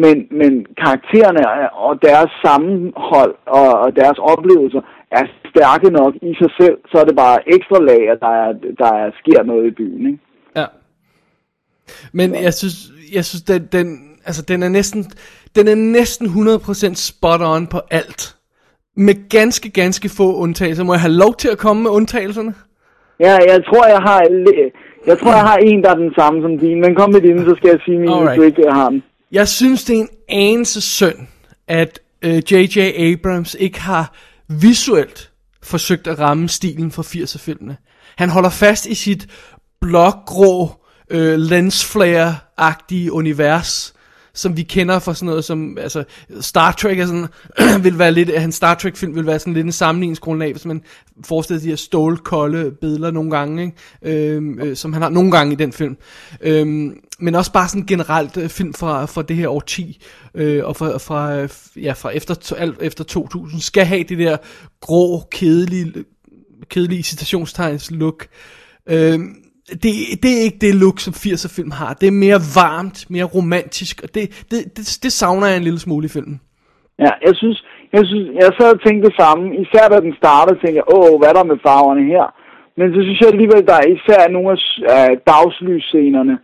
men, 0.04 0.18
men 0.40 0.52
karaktererne 0.84 1.44
og 1.86 2.02
deres 2.02 2.32
sammenhold 2.46 3.36
og, 3.46 3.70
og 3.84 3.96
deres 3.96 4.20
oplevelser 4.32 4.82
er 5.12 5.26
stærke 5.50 5.90
nok 5.90 6.14
i 6.22 6.34
sig 6.42 6.52
selv, 6.60 6.78
så 6.92 6.96
er 7.02 7.06
det 7.06 7.16
bare 7.16 7.38
ekstra 7.56 7.80
lag, 7.90 8.02
at 8.14 8.20
der, 8.20 8.34
er, 8.46 8.52
der 8.82 8.92
er, 9.02 9.12
sker 9.22 9.44
noget 9.44 9.68
i 9.68 9.76
byen. 9.80 10.06
Ikke? 10.06 10.20
Ja. 10.56 10.66
Men 12.14 12.28
jeg 12.44 12.54
synes, 12.54 12.76
jeg 13.14 13.26
synes 13.26 13.42
den, 13.42 13.68
den, 13.72 13.88
altså, 14.26 14.42
den 14.42 14.64
er 14.64 14.70
næsten, 14.70 15.06
den 15.56 15.68
er 15.68 15.76
næsten 15.76 16.26
100% 16.28 16.94
spot 17.10 17.42
on 17.42 17.68
på 17.68 17.80
alt. 17.92 18.36
Med 18.96 19.30
ganske, 19.30 19.70
ganske 19.70 20.10
få 20.18 20.36
undtagelser. 20.36 20.84
Må 20.84 20.94
jeg 20.94 21.02
have 21.02 21.22
lov 21.24 21.34
til 21.36 21.50
at 21.50 21.58
komme 21.58 21.84
med 21.84 21.92
undtagelserne? 21.92 22.54
Ja, 23.20 23.38
jeg 23.52 23.66
tror, 23.66 23.86
jeg 23.88 24.02
har, 24.08 24.20
jeg 25.08 25.18
tror, 25.20 25.32
jeg 25.32 25.46
har 25.52 25.58
en, 25.58 25.84
der 25.84 25.90
er 25.90 25.96
den 25.96 26.14
samme 26.20 26.42
som 26.42 26.60
din. 26.60 26.82
Men 26.82 26.96
kom 26.96 27.10
med 27.12 27.22
din, 27.22 27.40
så 27.40 27.54
skal 27.58 27.70
jeg 27.70 27.80
sige 27.86 28.00
min, 28.00 28.10
hvis 28.10 28.38
du 28.38 28.42
ikke 28.42 28.72
har 28.72 28.90
den. 28.90 29.04
Jeg 29.32 29.48
synes, 29.48 29.84
det 29.84 29.96
er 29.96 30.02
en 30.02 30.10
anelse 30.30 30.82
synd, 30.82 31.28
at 31.68 32.00
øh, 32.22 32.44
J.J. 32.52 32.78
Abrams 32.78 33.56
ikke 33.60 33.82
har 33.82 34.14
visuelt 34.48 35.32
forsøgt 35.64 36.08
at 36.08 36.20
ramme 36.20 36.50
stilen 36.50 36.92
fra 36.92 37.04
80'er-filmene. 37.04 37.78
Han 38.16 38.30
holder 38.30 38.50
fast 38.50 38.86
i 38.86 38.96
sit 38.96 39.28
blågrå, 39.82 40.72
øh, 41.10 41.40
lensflare-agtige 41.40 43.12
univers, 43.12 43.94
som 44.38 44.58
vi 44.58 44.64
kender 44.64 45.00
fra 45.00 45.14
sådan 45.14 45.26
noget 45.26 45.46
som, 45.46 45.78
altså, 45.82 46.04
Star 46.42 46.72
Trek 46.72 47.00
er 47.00 47.06
sådan, 47.06 47.28
vil 47.84 48.00
være 48.00 48.12
lidt, 48.12 48.40
hans 48.40 48.56
Star 48.56 48.76
Trek 48.76 48.96
film 48.96 49.16
vil 49.16 49.26
være 49.26 49.40
sådan 49.40 49.54
lidt 49.54 49.66
en 49.66 49.72
sammenligningsgrundlag, 49.72 50.52
hvis 50.52 50.66
man 50.66 50.82
forestiller 51.26 51.62
de 51.62 51.70
her 51.70 51.76
stålkolde 51.76 52.72
billeder 52.72 53.12
nogle 53.12 53.32
gange, 53.32 53.64
ikke? 53.64 54.28
Øhm, 54.36 54.60
øh, 54.60 54.76
som 54.76 54.94
han 54.94 55.02
har 55.02 55.10
nogle 55.10 55.32
gange 55.32 55.54
i 55.54 55.56
den 55.56 55.74
film. 55.74 55.98
Øhm, 56.42 57.00
men 57.20 57.36
også 57.36 57.52
bare 57.52 57.70
sådan 57.70 57.86
generelt 57.86 58.38
øh, 58.38 58.50
film 58.50 58.74
fra, 58.74 59.06
fra 59.06 59.22
det 59.22 59.36
her 59.36 59.48
årti, 59.48 60.02
øh, 60.36 60.66
og 60.66 60.76
fra, 60.76 60.98
fra, 60.98 61.36
øh, 61.36 61.50
ja, 61.76 61.94
fra 61.94 62.10
efter, 62.10 62.34
to- 62.34 62.56
alt 62.56 62.82
efter 62.82 63.04
2000, 63.04 63.62
skal 63.62 63.86
have 63.86 64.04
det 64.04 64.18
der 64.18 64.38
grå, 64.82 65.24
kedelige, 65.32 65.94
kedelige 66.70 67.04
citationstegns 67.04 67.92
look. 67.92 68.28
Øhm, 68.90 69.36
det, 69.84 69.92
det 70.24 70.32
er 70.38 70.42
ikke 70.48 70.62
det 70.66 70.76
look, 70.76 71.00
som 71.00 71.14
80'er 71.14 71.56
film 71.58 71.72
har. 71.72 71.94
Det 71.94 72.08
er 72.08 72.22
mere 72.26 72.40
varmt, 72.62 73.00
mere 73.10 73.28
romantisk, 73.38 73.96
og 74.04 74.10
det, 74.16 74.24
det, 74.52 74.60
det, 74.76 74.84
det 75.04 75.12
savner 75.12 75.48
jeg 75.48 75.58
en 75.58 75.64
lille 75.64 75.80
smule 75.80 76.06
i 76.06 76.14
filmen. 76.18 76.42
Ja, 77.00 77.12
jeg 77.28 77.36
synes, 77.36 77.58
jeg 77.94 78.04
synes, 78.06 78.28
jeg 78.42 78.52
sad 78.60 78.74
og 78.76 78.82
tænkte 78.86 79.08
det 79.10 79.16
samme. 79.22 79.44
Især 79.64 79.86
da 79.88 79.98
den 80.08 80.14
startede, 80.22 80.60
tænkte 80.60 80.80
jeg, 80.82 80.88
åh, 80.96 81.14
hvad 81.18 81.30
er 81.30 81.38
der 81.38 81.52
med 81.52 81.64
farverne 81.68 82.04
her? 82.14 82.26
Men 82.78 82.88
så 82.94 83.00
synes 83.04 83.20
jeg 83.20 83.30
alligevel, 83.30 83.64
der 83.72 83.78
er 83.82 83.88
især 83.98 84.22
nogle 84.36 84.50
af 84.52 85.10
øh, 85.10 85.18
dagslyscenerne, 85.32 86.36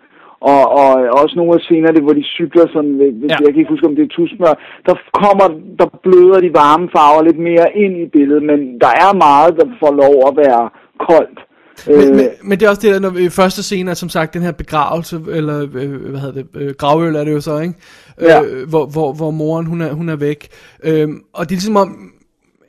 og, 0.52 0.64
og 0.80 0.90
også 1.22 1.34
nogle 1.38 1.54
af 1.58 1.62
scenerne, 1.66 2.00
hvor 2.04 2.16
de 2.20 2.24
cykler 2.38 2.66
sådan, 2.74 2.96
ved, 3.00 3.10
ja. 3.30 3.36
jeg 3.44 3.50
kan 3.50 3.62
ikke 3.62 3.74
huske, 3.74 3.90
om 3.90 3.96
det 3.96 4.04
er 4.06 4.16
tusmør, 4.16 4.56
der 4.88 4.96
kommer, 5.22 5.48
der 5.80 5.88
bløder 6.06 6.40
de 6.46 6.52
varme 6.62 6.88
farver 6.96 7.24
lidt 7.24 7.42
mere 7.50 7.68
ind 7.84 7.96
i 8.06 8.08
billedet, 8.16 8.44
men 8.52 8.60
der 8.84 8.92
er 9.06 9.22
meget, 9.28 9.52
der 9.60 9.68
får 9.82 9.94
lov 10.04 10.16
at 10.28 10.34
være 10.44 10.64
koldt. 11.10 11.40
Men, 11.88 11.96
Øh, 11.96 12.16
men, 12.16 12.30
men 12.44 12.60
det 12.60 12.66
er 12.66 12.70
også 12.70 12.82
det 12.82 12.94
der, 12.94 13.00
når 13.00 13.10
vi, 13.10 13.30
første 13.30 13.64
scene 13.64 13.92
er 13.92 13.96
som 13.96 14.10
sagt 14.10 14.34
den 14.34 14.42
her 14.42 14.52
begravelse, 14.52 15.22
eller 15.30 15.68
øh, 15.74 16.10
hvad 16.10 16.20
hedder 16.20 16.44
det, 16.44 16.48
øh, 16.62 16.76
gravøl 16.78 17.16
er 17.16 17.24
det 17.24 17.32
jo 17.32 17.42
så, 17.42 17.60
ikke? 17.60 17.74
Ja. 18.22 18.42
Øh, 18.42 18.70
hvor, 18.70 18.86
hvor, 18.86 19.14
hvor 19.14 19.32
moren 19.32 19.66
hun 19.66 19.82
er, 19.82 19.94
hun 19.94 20.10
er 20.10 20.16
væk. 20.16 20.48
Øhm, 20.84 21.22
og 21.34 21.50
det 21.50 21.56
er 21.56 21.58
ligesom 21.58 21.76
om, 21.76 22.12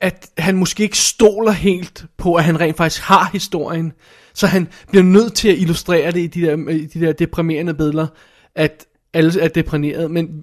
at 0.01 0.31
han 0.39 0.57
måske 0.57 0.83
ikke 0.83 0.99
stoler 0.99 1.53
helt 1.53 2.05
på, 2.17 2.35
at 2.35 2.45
han 2.45 2.61
rent 2.61 2.77
faktisk 2.77 3.03
har 3.03 3.31
historien. 3.33 3.93
Så 4.35 4.47
han 4.47 4.69
bliver 4.91 5.03
nødt 5.03 5.35
til 5.35 5.49
at 5.49 5.59
illustrere 5.59 6.13
det 6.13 6.21
i 6.21 6.27
de 6.27 6.43
der, 6.43 6.69
i 6.69 6.87
de 6.87 7.01
der 7.01 7.13
deprimerende 7.13 7.75
billeder, 7.75 8.07
at 8.55 8.87
alle 9.15 9.41
er 9.41 9.49
deprimeret. 9.49 10.11
Men 10.11 10.43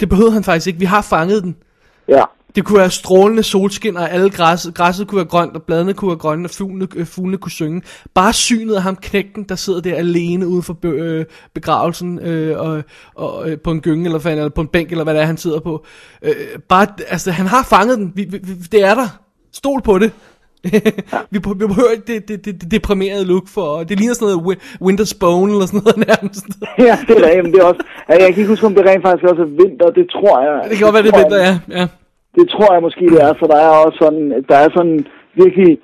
det 0.00 0.08
behøvede 0.08 0.32
han 0.32 0.44
faktisk 0.44 0.66
ikke. 0.66 0.78
Vi 0.78 0.84
har 0.84 1.02
fanget 1.02 1.42
den. 1.42 1.56
ja. 2.08 2.24
Det 2.56 2.64
kunne 2.64 2.78
være 2.78 2.90
strålende 2.90 3.42
solskin, 3.42 3.96
og 3.96 4.10
alle 4.10 4.30
græs, 4.30 4.68
græsset 4.74 5.08
kunne 5.08 5.16
være 5.16 5.26
grønt, 5.28 5.56
og 5.56 5.62
bladene 5.62 5.92
kunne 5.94 6.08
være 6.08 6.18
grønne, 6.18 6.46
og 6.46 6.50
fuglene, 6.50 6.86
øh, 6.96 7.06
fuglene 7.06 7.36
kunne 7.36 7.52
synge. 7.52 7.82
Bare 8.14 8.32
synet 8.32 8.74
af 8.74 8.82
ham 8.82 8.96
knægten, 8.96 9.44
der 9.48 9.54
sidder 9.54 9.80
der 9.80 9.94
alene 9.96 10.48
ude 10.48 10.62
for 10.62 10.72
be, 10.72 10.88
øh, 10.88 11.24
begravelsen, 11.54 12.18
øh, 12.18 12.58
og, 12.60 12.82
og 13.14 13.50
øh, 13.50 13.58
på 13.64 13.70
en 13.70 13.80
gynge, 13.80 14.04
eller, 14.04 14.18
hvad, 14.18 14.32
eller 14.32 14.48
på 14.48 14.60
en 14.60 14.66
bænk, 14.68 14.90
eller 14.90 15.04
hvad 15.04 15.14
det 15.14 15.22
er, 15.22 15.26
han 15.26 15.36
sidder 15.36 15.60
på. 15.60 15.84
Øh, 16.22 16.32
bare, 16.68 16.86
altså, 17.08 17.30
han 17.30 17.46
har 17.46 17.62
fanget 17.70 17.98
den. 17.98 18.12
Vi, 18.14 18.24
vi, 18.30 18.38
vi- 18.42 18.54
det 18.72 18.84
er 18.84 18.94
der. 18.94 19.06
Stol 19.52 19.82
på 19.82 19.98
det. 19.98 20.12
vi, 21.32 21.38
be- 21.38 21.48
vi 21.58 21.66
behøver 21.66 21.90
ikke 21.90 22.12
det, 22.14 22.28
det, 22.28 22.44
det, 22.44 22.60
det 22.60 22.70
deprimerede 22.70 23.24
look 23.24 23.48
for, 23.48 23.82
det 23.82 23.98
ligner 23.98 24.14
sådan 24.14 24.36
noget 24.36 24.56
Wi- 24.56 24.60
Winter's 24.84 25.18
Bone, 25.20 25.52
eller 25.52 25.66
sådan 25.66 25.80
noget 25.84 25.96
nærmest. 26.08 26.46
Ja, 26.78 26.98
det 27.08 27.16
er 27.18 27.24
rigtigt, 27.26 27.44
men 27.44 27.52
det 27.52 27.60
er 27.60 27.64
også, 27.64 27.80
jeg 28.08 28.18
kan 28.18 28.28
ikke 28.28 28.46
huske, 28.46 28.66
om 28.66 28.74
det 28.74 28.84
rent 28.86 29.02
faktisk 29.06 29.24
også 29.30 29.42
er 29.42 29.46
vinter, 29.62 29.90
det 29.90 30.06
tror 30.14 30.34
jeg. 30.42 30.70
Det 30.70 30.78
kan 30.78 30.84
godt 30.84 30.94
være, 30.94 31.02
det 31.02 31.12
tror 31.12 31.20
vinter, 31.20 31.38
ja. 31.48 31.58
ja. 31.80 31.86
Det 32.36 32.44
tror 32.54 32.72
jeg 32.74 32.82
måske, 32.82 33.04
det 33.14 33.20
er, 33.28 33.32
for 33.38 33.46
der 33.46 33.60
er 33.66 33.72
også 33.84 33.98
sådan, 34.02 34.44
der 34.48 34.56
er 34.64 34.68
sådan 34.76 35.06
virkelig 35.42 35.78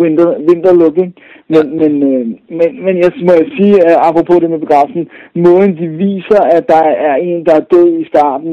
winter, 0.00 0.28
winter 0.48 0.72
looking. 0.82 1.10
Men, 1.52 1.64
men, 1.80 1.92
øh, 2.10 2.24
men, 2.58 2.70
men 2.84 2.94
jeg 3.02 3.10
må 3.26 3.32
jeg 3.40 3.46
sige, 3.56 3.74
uh, 3.86 4.08
apropos 4.08 4.36
det 4.42 4.50
med 4.50 4.60
begravelsen, 4.64 5.04
måden 5.46 5.72
de 5.80 5.86
viser, 6.04 6.40
at 6.56 6.64
der 6.68 6.82
er 7.08 7.14
en, 7.28 7.46
der 7.46 7.54
er 7.60 7.64
død 7.74 7.88
i 8.02 8.04
starten, 8.12 8.52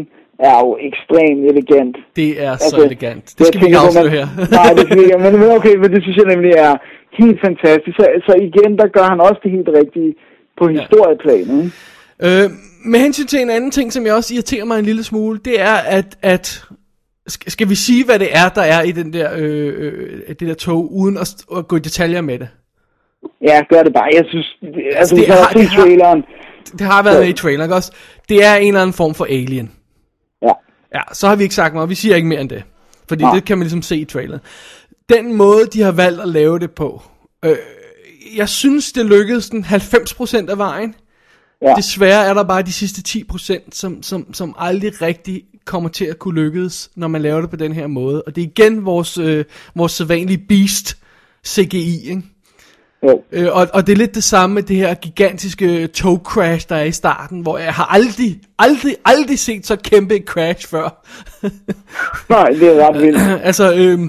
er 0.49 0.57
jo 0.63 0.71
ekstremt 0.89 1.41
elegant. 1.51 1.95
Det 2.15 2.31
er 2.47 2.53
så 2.55 2.63
Altså, 2.65 2.85
elegant. 2.85 3.25
Det 3.37 3.45
skal 3.47 3.61
vi 3.61 3.65
ikke 3.65 3.77
afsløre 3.77 4.09
her. 4.17 4.27
Nej, 4.59 4.69
det 4.77 4.83
skal 4.85 4.97
vi 4.97 5.03
ikke. 5.03 5.17
Men, 5.25 5.31
men 5.41 5.49
okay, 5.57 5.75
men 5.81 5.89
det 5.93 5.99
synes 6.03 6.17
jeg 6.17 6.27
nemlig 6.33 6.51
er 6.67 6.73
helt 7.21 7.39
fantastisk. 7.47 7.95
Så, 7.99 8.05
så 8.27 8.33
igen, 8.47 8.71
der 8.81 8.87
gør 8.87 9.05
han 9.13 9.19
også 9.27 9.39
det 9.43 9.51
helt 9.51 9.69
rigtige 9.79 10.11
på 10.59 10.67
historieplanen. 10.67 11.59
ikke? 11.63 12.43
Øh, 12.43 12.49
med 12.91 12.99
hensyn 12.99 13.27
til 13.27 13.41
en 13.41 13.49
anden 13.49 13.71
ting, 13.71 13.93
som 13.93 14.05
jeg 14.05 14.13
også 14.13 14.33
irriterer 14.33 14.65
mig 14.65 14.79
en 14.79 14.85
lille 14.85 15.03
smule, 15.03 15.39
det 15.45 15.61
er, 15.61 15.77
at, 15.97 16.09
at 16.21 16.45
skal, 17.27 17.69
vi 17.69 17.75
sige, 17.75 18.05
hvad 18.05 18.19
det 18.19 18.35
er, 18.37 18.49
der 18.49 18.61
er 18.61 18.81
i 18.81 18.91
den 18.91 19.13
der, 19.13 19.31
øh, 19.35 19.73
øh, 19.77 20.19
det 20.29 20.39
der 20.47 20.53
tog, 20.53 20.93
uden 20.93 21.17
at, 21.17 21.35
at 21.57 21.67
gå 21.67 21.75
i 21.75 21.79
detaljer 21.79 22.21
med 22.21 22.39
det? 22.39 22.47
Ja, 23.41 23.61
gør 23.69 23.83
det 23.83 23.93
bare. 23.93 24.09
Jeg 24.13 24.25
synes, 24.29 24.57
det, 24.61 24.73
altså, 24.95 25.15
det 25.15 25.27
har- 25.27 25.49
det 25.53 25.67
har- 25.69 25.81
traileren, 25.83 26.23
Det 26.71 26.81
har 26.81 27.03
været 27.03 27.19
med 27.21 27.29
i 27.29 27.33
traileren, 27.33 27.65
ikke 27.65 27.75
også? 27.75 27.91
Det 28.29 28.45
er 28.45 28.55
en 28.55 28.67
eller 28.67 28.81
anden 28.81 28.93
form 28.93 29.15
for 29.15 29.25
alien. 29.25 29.71
ja. 30.41 30.51
Ja, 30.95 31.01
så 31.13 31.27
har 31.27 31.35
vi 31.35 31.43
ikke 31.43 31.55
sagt 31.55 31.73
meget, 31.73 31.89
vi 31.89 31.95
siger 31.95 32.15
ikke 32.15 32.27
mere 32.27 32.41
end 32.41 32.49
det. 32.49 32.63
Fordi 33.09 33.23
Nej. 33.23 33.35
det 33.35 33.45
kan 33.45 33.57
man 33.57 33.63
ligesom 33.65 33.81
se 33.81 33.97
i 33.97 34.05
traileren. 34.05 34.41
Den 35.09 35.33
måde, 35.33 35.65
de 35.73 35.81
har 35.81 35.91
valgt 35.91 36.21
at 36.21 36.29
lave 36.29 36.59
det 36.59 36.71
på, 36.71 37.01
øh, 37.45 37.55
jeg 38.37 38.49
synes, 38.49 38.91
det 38.91 39.05
lykkedes 39.05 39.49
den 39.49 39.63
90% 39.63 40.49
af 40.49 40.57
vejen. 40.57 40.95
Ja. 41.61 41.73
Desværre 41.77 42.25
er 42.25 42.33
der 42.33 42.43
bare 42.43 42.61
de 42.61 42.73
sidste 42.73 43.01
10%, 43.01 43.69
som, 43.75 44.03
som, 44.03 44.33
som 44.33 44.55
aldrig 44.57 45.01
rigtig 45.01 45.43
kommer 45.65 45.89
til 45.89 46.05
at 46.05 46.19
kunne 46.19 46.41
lykkes, 46.41 46.89
når 46.95 47.07
man 47.07 47.21
laver 47.21 47.41
det 47.41 47.49
på 47.49 47.55
den 47.55 47.71
her 47.71 47.87
måde. 47.87 48.23
Og 48.23 48.35
det 48.35 48.43
er 48.43 48.47
igen 48.47 48.85
vores, 48.85 49.17
øh, 49.17 49.45
vores 49.75 49.91
sædvanlige 49.91 50.45
beast 50.49 50.97
CGI, 51.47 52.09
ikke? 52.09 52.21
Jo. 53.03 53.23
Øh, 53.31 53.47
og, 53.51 53.67
og 53.73 53.87
det 53.87 53.93
er 53.93 53.97
lidt 53.97 54.15
det 54.15 54.23
samme 54.23 54.53
med 54.53 54.63
det 54.63 54.75
her 54.75 54.93
gigantiske 54.93 55.87
tog 55.87 56.21
crash, 56.23 56.69
der 56.69 56.75
er 56.75 56.83
i 56.83 56.91
starten, 56.91 57.39
hvor 57.39 57.57
jeg 57.57 57.73
har 57.73 57.85
aldrig, 57.85 58.39
aldrig, 58.59 58.95
aldrig 59.05 59.39
set 59.39 59.65
så 59.65 59.75
kæmpe 59.75 60.15
et 60.15 60.25
crash 60.25 60.67
før. 60.67 61.05
Nej, 62.29 62.49
det 62.49 62.77
er 62.77 62.87
ret 62.87 63.01
vildt. 63.01 63.41
altså, 63.43 63.73
øh, 63.73 63.99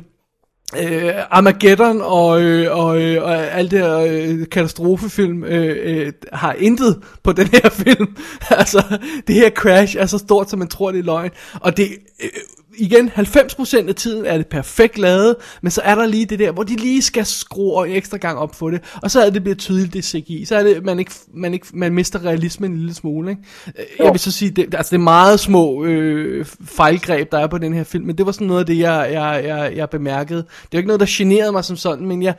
øh, 0.76 1.12
Armageddon 1.30 2.00
og, 2.02 2.42
øh, 2.42 2.78
og, 2.78 3.02
øh, 3.02 3.22
og 3.22 3.36
alt 3.36 3.70
det 3.70 3.78
her 3.78 3.96
øh, 3.96 4.48
katastrofefilm 4.48 5.44
øh, 5.44 5.76
øh, 5.84 6.12
har 6.32 6.52
intet 6.52 7.02
på 7.22 7.32
den 7.32 7.46
her 7.46 7.68
film. 7.84 8.16
altså, 8.50 8.98
det 9.26 9.34
her 9.34 9.50
crash 9.50 9.96
er 9.98 10.06
så 10.06 10.18
stort, 10.18 10.50
som 10.50 10.58
man 10.58 10.68
tror, 10.68 10.92
det 10.92 10.98
er 10.98 11.04
løgn. 11.04 11.30
Og 11.60 11.76
det, 11.76 11.88
øh, 12.22 12.28
igen, 12.78 13.08
90% 13.08 13.88
af 13.88 13.94
tiden 13.94 14.26
er 14.26 14.36
det 14.36 14.46
perfekt 14.46 14.98
lavet, 14.98 15.36
men 15.62 15.70
så 15.70 15.80
er 15.84 15.94
der 15.94 16.06
lige 16.06 16.26
det 16.26 16.38
der, 16.38 16.52
hvor 16.52 16.62
de 16.62 16.76
lige 16.76 17.02
skal 17.02 17.24
skrue 17.24 17.88
en 17.88 17.96
ekstra 17.96 18.16
gang 18.18 18.38
op 18.38 18.54
for 18.54 18.70
det, 18.70 18.98
og 19.02 19.10
så 19.10 19.20
er 19.20 19.30
det 19.30 19.42
bliver 19.42 19.56
tydeligt, 19.56 19.94
det 19.94 20.04
CGI. 20.04 20.44
Så 20.44 20.56
er 20.56 20.62
det, 20.62 20.84
man, 20.84 20.98
ikke, 20.98 21.12
man, 21.34 21.54
ikke, 21.54 21.66
man 21.74 21.92
mister 21.92 22.24
realismen 22.24 22.70
en 22.70 22.76
lille 22.76 22.94
smule. 22.94 23.30
Ikke? 23.30 23.42
Øh, 23.78 23.84
Jeg 24.04 24.12
vil 24.12 24.20
så 24.20 24.32
sige, 24.32 24.50
det, 24.50 24.74
altså 24.74 24.90
det 24.90 25.00
er 25.00 25.04
meget 25.04 25.40
små 25.40 25.84
øh, 25.84 26.44
fejlgreb, 26.76 27.32
der 27.32 27.38
er 27.38 27.46
på 27.46 27.58
den 27.58 27.72
her 27.74 27.84
film, 27.84 28.06
men 28.06 28.18
det 28.18 28.26
var 28.26 28.32
sådan 28.32 28.46
noget 28.46 28.60
af 28.60 28.66
det, 28.66 28.78
jeg, 28.78 29.08
jeg, 29.12 29.42
jeg, 29.44 29.72
jeg 29.76 29.90
bemærkede. 29.90 30.42
Det 30.42 30.48
er 30.62 30.68
jo 30.74 30.78
ikke 30.78 30.88
noget, 30.88 31.00
der 31.00 31.06
generede 31.08 31.52
mig 31.52 31.64
som 31.64 31.76
sådan, 31.76 32.06
men 32.06 32.22
jeg, 32.22 32.34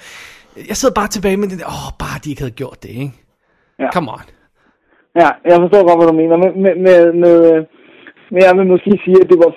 jeg 0.68 0.78
sidder 0.78 0.94
bare 0.94 1.08
tilbage 1.08 1.38
med 1.38 1.48
det 1.48 1.60
der, 1.60 1.66
åh, 1.66 1.92
bare 2.00 2.20
de 2.24 2.30
ikke 2.30 2.42
havde 2.42 2.52
gjort 2.62 2.84
det, 2.84 2.90
ikke? 2.90 3.12
Ja. 3.80 3.92
Come 3.92 4.12
on. 4.12 4.22
Ja, 5.22 5.30
jeg 5.50 5.58
forstår 5.64 5.88
godt, 5.88 6.00
hvad 6.00 6.08
du 6.12 6.18
mener. 6.22 6.36
Med, 6.44 6.52
med, 6.64 6.74
med, 6.86 7.00
med, 7.24 7.36
men 8.32 8.42
jeg 8.48 8.54
vil 8.58 8.68
måske 8.74 8.92
sige, 9.06 9.20
at 9.24 9.30
det 9.32 9.38
var... 9.44 9.52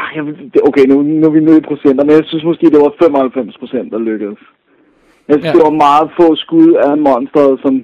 Ah, 0.00 0.08
jeg 0.16 0.22
okay, 0.68 0.84
nu, 0.90 0.96
nu 1.02 1.26
er 1.26 1.30
vi 1.38 1.40
nede 1.40 1.58
i 1.58 1.68
procenter, 1.70 2.04
men 2.04 2.14
jeg 2.18 2.24
synes 2.26 2.44
måske, 2.50 2.66
det 2.74 2.80
var 2.86 2.92
95 3.02 3.58
procent, 3.62 3.92
der 3.92 3.98
lykkedes. 4.10 4.40
Jeg 5.28 5.34
synes, 5.34 5.44
Ja. 5.46 5.52
det 5.52 5.62
var 5.68 5.76
meget 5.86 6.08
få 6.20 6.26
skud 6.44 6.70
af 6.86 6.92
monsteret, 6.98 7.60
som... 7.64 7.74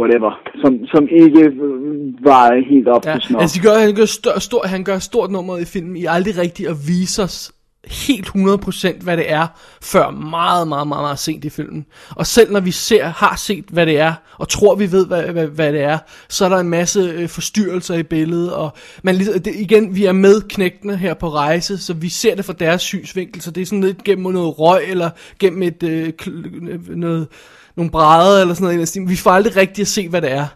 Whatever. 0.00 0.32
Som, 0.62 0.72
som 0.86 1.08
ikke 1.22 1.42
øh, 1.44 2.24
var 2.24 2.44
helt 2.70 2.88
op 2.88 3.06
Ja, 3.06 3.12
til 3.12 3.22
snor. 3.22 3.40
altså 3.40 3.54
de 3.60 3.66
gør, 3.66 3.74
han, 3.86 3.94
gør 3.94 4.04
stor, 4.04 4.38
stor, 4.38 4.62
han 4.66 4.84
gør 4.84 4.98
stort 4.98 5.30
nummer 5.30 5.54
i 5.58 5.64
filmen, 5.64 5.96
I 5.96 6.04
aldrig 6.16 6.34
rigtig 6.38 6.64
at 6.68 6.76
vise 6.88 7.22
os 7.22 7.52
helt 7.86 8.28
100% 8.28 9.02
hvad 9.02 9.16
det 9.16 9.32
er, 9.32 9.46
før 9.82 10.10
meget, 10.10 10.68
meget, 10.68 10.88
meget, 10.88 11.02
meget 11.02 11.18
sent 11.18 11.44
i 11.44 11.50
filmen. 11.50 11.86
Og 12.10 12.26
selv 12.26 12.52
når 12.52 12.60
vi 12.60 12.70
ser, 12.70 13.06
har 13.06 13.36
set, 13.36 13.64
hvad 13.68 13.86
det 13.86 13.98
er, 13.98 14.14
og 14.38 14.48
tror, 14.48 14.74
vi 14.74 14.92
ved, 14.92 15.06
hvad, 15.06 15.22
hvad, 15.22 15.46
hvad 15.46 15.72
det 15.72 15.82
er, 15.82 15.98
så 16.28 16.44
er 16.44 16.48
der 16.48 16.58
en 16.58 16.68
masse 16.68 17.00
øh, 17.00 17.28
forstyrrelser 17.28 17.94
i 17.94 18.02
billedet, 18.02 18.52
og 18.52 18.70
man, 19.02 19.18
det, 19.18 19.46
igen, 19.46 19.94
vi 19.94 20.04
er 20.04 20.12
med 20.12 20.40
knægtene 20.48 20.96
her 20.96 21.14
på 21.14 21.28
rejse, 21.28 21.78
så 21.78 21.94
vi 21.94 22.08
ser 22.08 22.34
det 22.34 22.44
fra 22.44 22.52
deres 22.52 22.82
synsvinkel, 22.82 23.42
så 23.42 23.50
det 23.50 23.60
er 23.60 23.66
sådan 23.66 23.84
lidt 23.84 24.04
gennem 24.04 24.32
noget 24.32 24.58
røg, 24.58 24.84
eller 24.88 25.10
gennem 25.38 25.62
et, 25.62 25.82
øh, 25.82 26.12
kl- 26.22 26.96
noget, 26.96 27.28
nogle 27.76 27.90
brædder, 27.90 28.40
eller 28.40 28.54
sådan 28.54 28.74
noget. 28.74 28.94
den. 28.94 29.08
Vi 29.08 29.16
får 29.16 29.30
aldrig 29.30 29.56
rigtig 29.56 29.82
at 29.82 29.88
se, 29.88 30.08
hvad 30.08 30.22
det 30.22 30.32
er. 30.32 30.46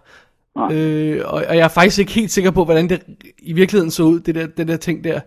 Øh, 0.73 1.21
og, 1.25 1.45
og 1.49 1.57
jeg 1.57 1.64
er 1.64 1.69
faktisk 1.69 1.99
ikke 1.99 2.12
helt 2.12 2.31
sikker 2.31 2.51
på, 2.51 2.64
hvordan 2.64 2.88
det 2.88 3.03
i 3.38 3.53
virkeligheden 3.53 3.90
så 3.90 4.03
ud, 4.03 4.21
det 4.21 4.35
der, 4.35 4.47
det 4.47 4.69
der 4.69 4.77
ting 4.77 5.05
der. 5.05 5.21